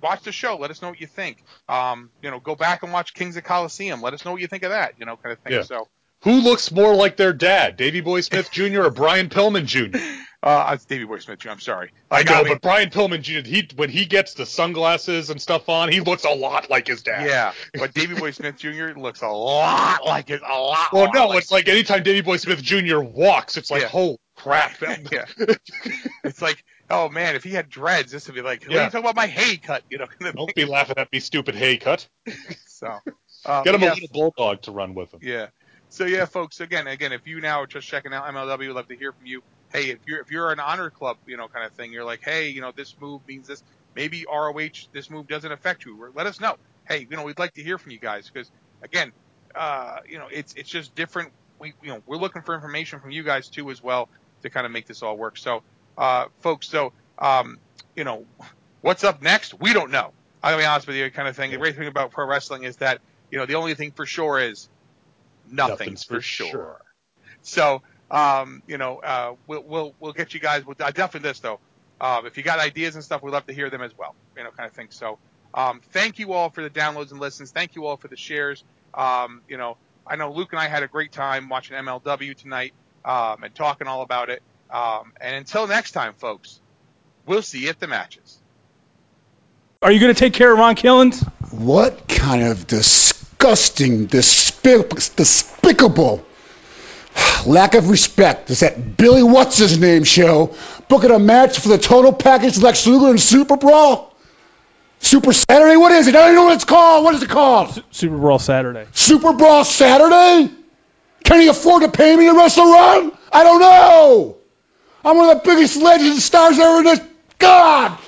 [0.00, 0.56] Watch the show.
[0.56, 1.44] Let us know what you think.
[1.68, 4.00] Um, you know, go back and watch Kings of Colosseum.
[4.00, 4.94] Let us know what you think of that.
[4.98, 5.52] You know, kind of thing.
[5.54, 5.62] Yeah.
[5.62, 5.88] So.
[6.22, 8.82] Who looks more like their dad, Davey Boy Smith Jr.
[8.82, 9.98] or Brian Pillman Jr.?
[10.40, 11.40] Uh, it's Davey Boy Smith.
[11.40, 11.50] Jr.
[11.50, 11.90] I'm sorry.
[12.12, 12.50] I got know, me.
[12.50, 13.40] but Brian Pillman Jr.
[13.44, 17.02] He when he gets the sunglasses and stuff on, he looks a lot like his
[17.02, 17.26] dad.
[17.26, 18.90] yeah, but Davey Boy Smith Jr.
[18.96, 20.92] looks a lot like his A lot.
[20.92, 23.00] Well, lot no, like it's like anytime Davey Boy Smith Jr.
[23.00, 23.88] walks, it's like, Yeah.
[23.88, 24.78] holy crap.
[24.78, 25.54] that- Yeah.
[26.22, 28.84] It's like, oh man, if he had dreads, this would be like, what are Yeah.
[28.84, 29.82] you talking about my hay cut?
[29.90, 32.06] You know, Don't be laughing at me, stupid hay cut.
[32.68, 32.96] So,
[33.44, 35.18] um, Get him yeah, a little bulldog to run with him.
[35.20, 35.48] Yeah.
[35.98, 36.60] So yeah, folks.
[36.60, 39.26] Again, again, if you now are just checking out MLW, we'd love to hear from
[39.26, 39.42] you.
[39.72, 42.20] Hey, if you're if you're an honor club, you know, kind of thing, you're like,
[42.22, 43.64] hey, you know, this move means this.
[43.96, 46.12] Maybe ROH, this move doesn't affect you.
[46.14, 46.54] Let us know.
[46.86, 48.48] Hey, you know, we'd like to hear from you guys because
[48.80, 49.10] again,
[49.56, 51.32] uh, you know, it's it's just different.
[51.58, 54.08] We you know we're looking for information from you guys too as well
[54.42, 55.36] to kind of make this all work.
[55.36, 55.64] So,
[55.96, 57.58] uh, folks, so um,
[57.96, 58.24] you know,
[58.82, 59.58] what's up next?
[59.58, 60.12] We don't know.
[60.44, 61.50] I'm gonna be honest with you, kind of thing.
[61.50, 63.00] The great thing about pro wrestling is that
[63.32, 64.68] you know the only thing for sure is
[65.50, 66.80] nothing's, for, sure.
[67.42, 71.40] So, um, you know, uh, we'll, we'll, we'll get you guys, we'll, uh, definitely this
[71.40, 71.60] though.
[72.00, 74.44] Um, if you got ideas and stuff, we'd love to hear them as well, you
[74.44, 74.88] know, kind of thing.
[74.90, 75.18] So,
[75.54, 77.50] um, thank you all for the downloads and listens.
[77.50, 78.62] Thank you all for the shares.
[78.94, 79.76] Um, you know,
[80.06, 82.72] I know Luke and I had a great time watching MLW tonight,
[83.04, 84.42] um, and talking all about it.
[84.70, 86.60] Um, and until next time, folks,
[87.26, 88.38] we'll see you at the matches.
[89.80, 91.22] Are you going to take care of Ron Killings?
[91.50, 96.24] What kind of disgusting, despic- despicable
[97.46, 100.54] lack of respect is that Billy What's His Name show
[100.88, 104.14] booking a match for the total package Lex Luger and Super Brawl?
[105.00, 105.76] Super Saturday?
[105.76, 106.16] What is it?
[106.16, 107.04] I don't know what it's called.
[107.04, 107.82] What is it called?
[107.90, 108.86] Super Brawl Saturday.
[108.92, 110.52] Super Brawl Saturday?
[111.24, 113.12] Can he afford to pay me to wrestle Ron?
[113.32, 114.36] I don't know.
[115.04, 117.00] I'm one of the biggest legends and stars ever in this.
[117.38, 117.98] God!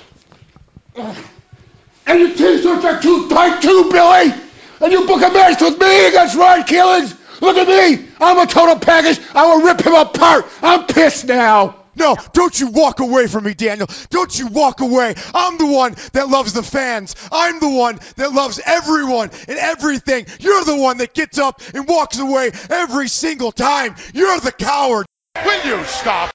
[2.05, 4.33] And your t-shirts are too tight too, Billy!
[4.81, 7.15] And you book a match with me against Ryan Killings.
[7.41, 8.07] Look at me.
[8.19, 9.19] I'm a total package.
[9.33, 10.45] I will rip him apart.
[10.61, 11.77] I'm pissed now.
[11.95, 13.87] No, don't you walk away from me, Daniel.
[14.09, 15.13] Don't you walk away.
[15.33, 17.15] I'm the one that loves the fans.
[17.31, 20.25] I'm the one that loves everyone and everything.
[20.39, 23.95] You're the one that gets up and walks away every single time.
[24.13, 25.05] You're the coward.
[25.43, 26.31] Will you stop?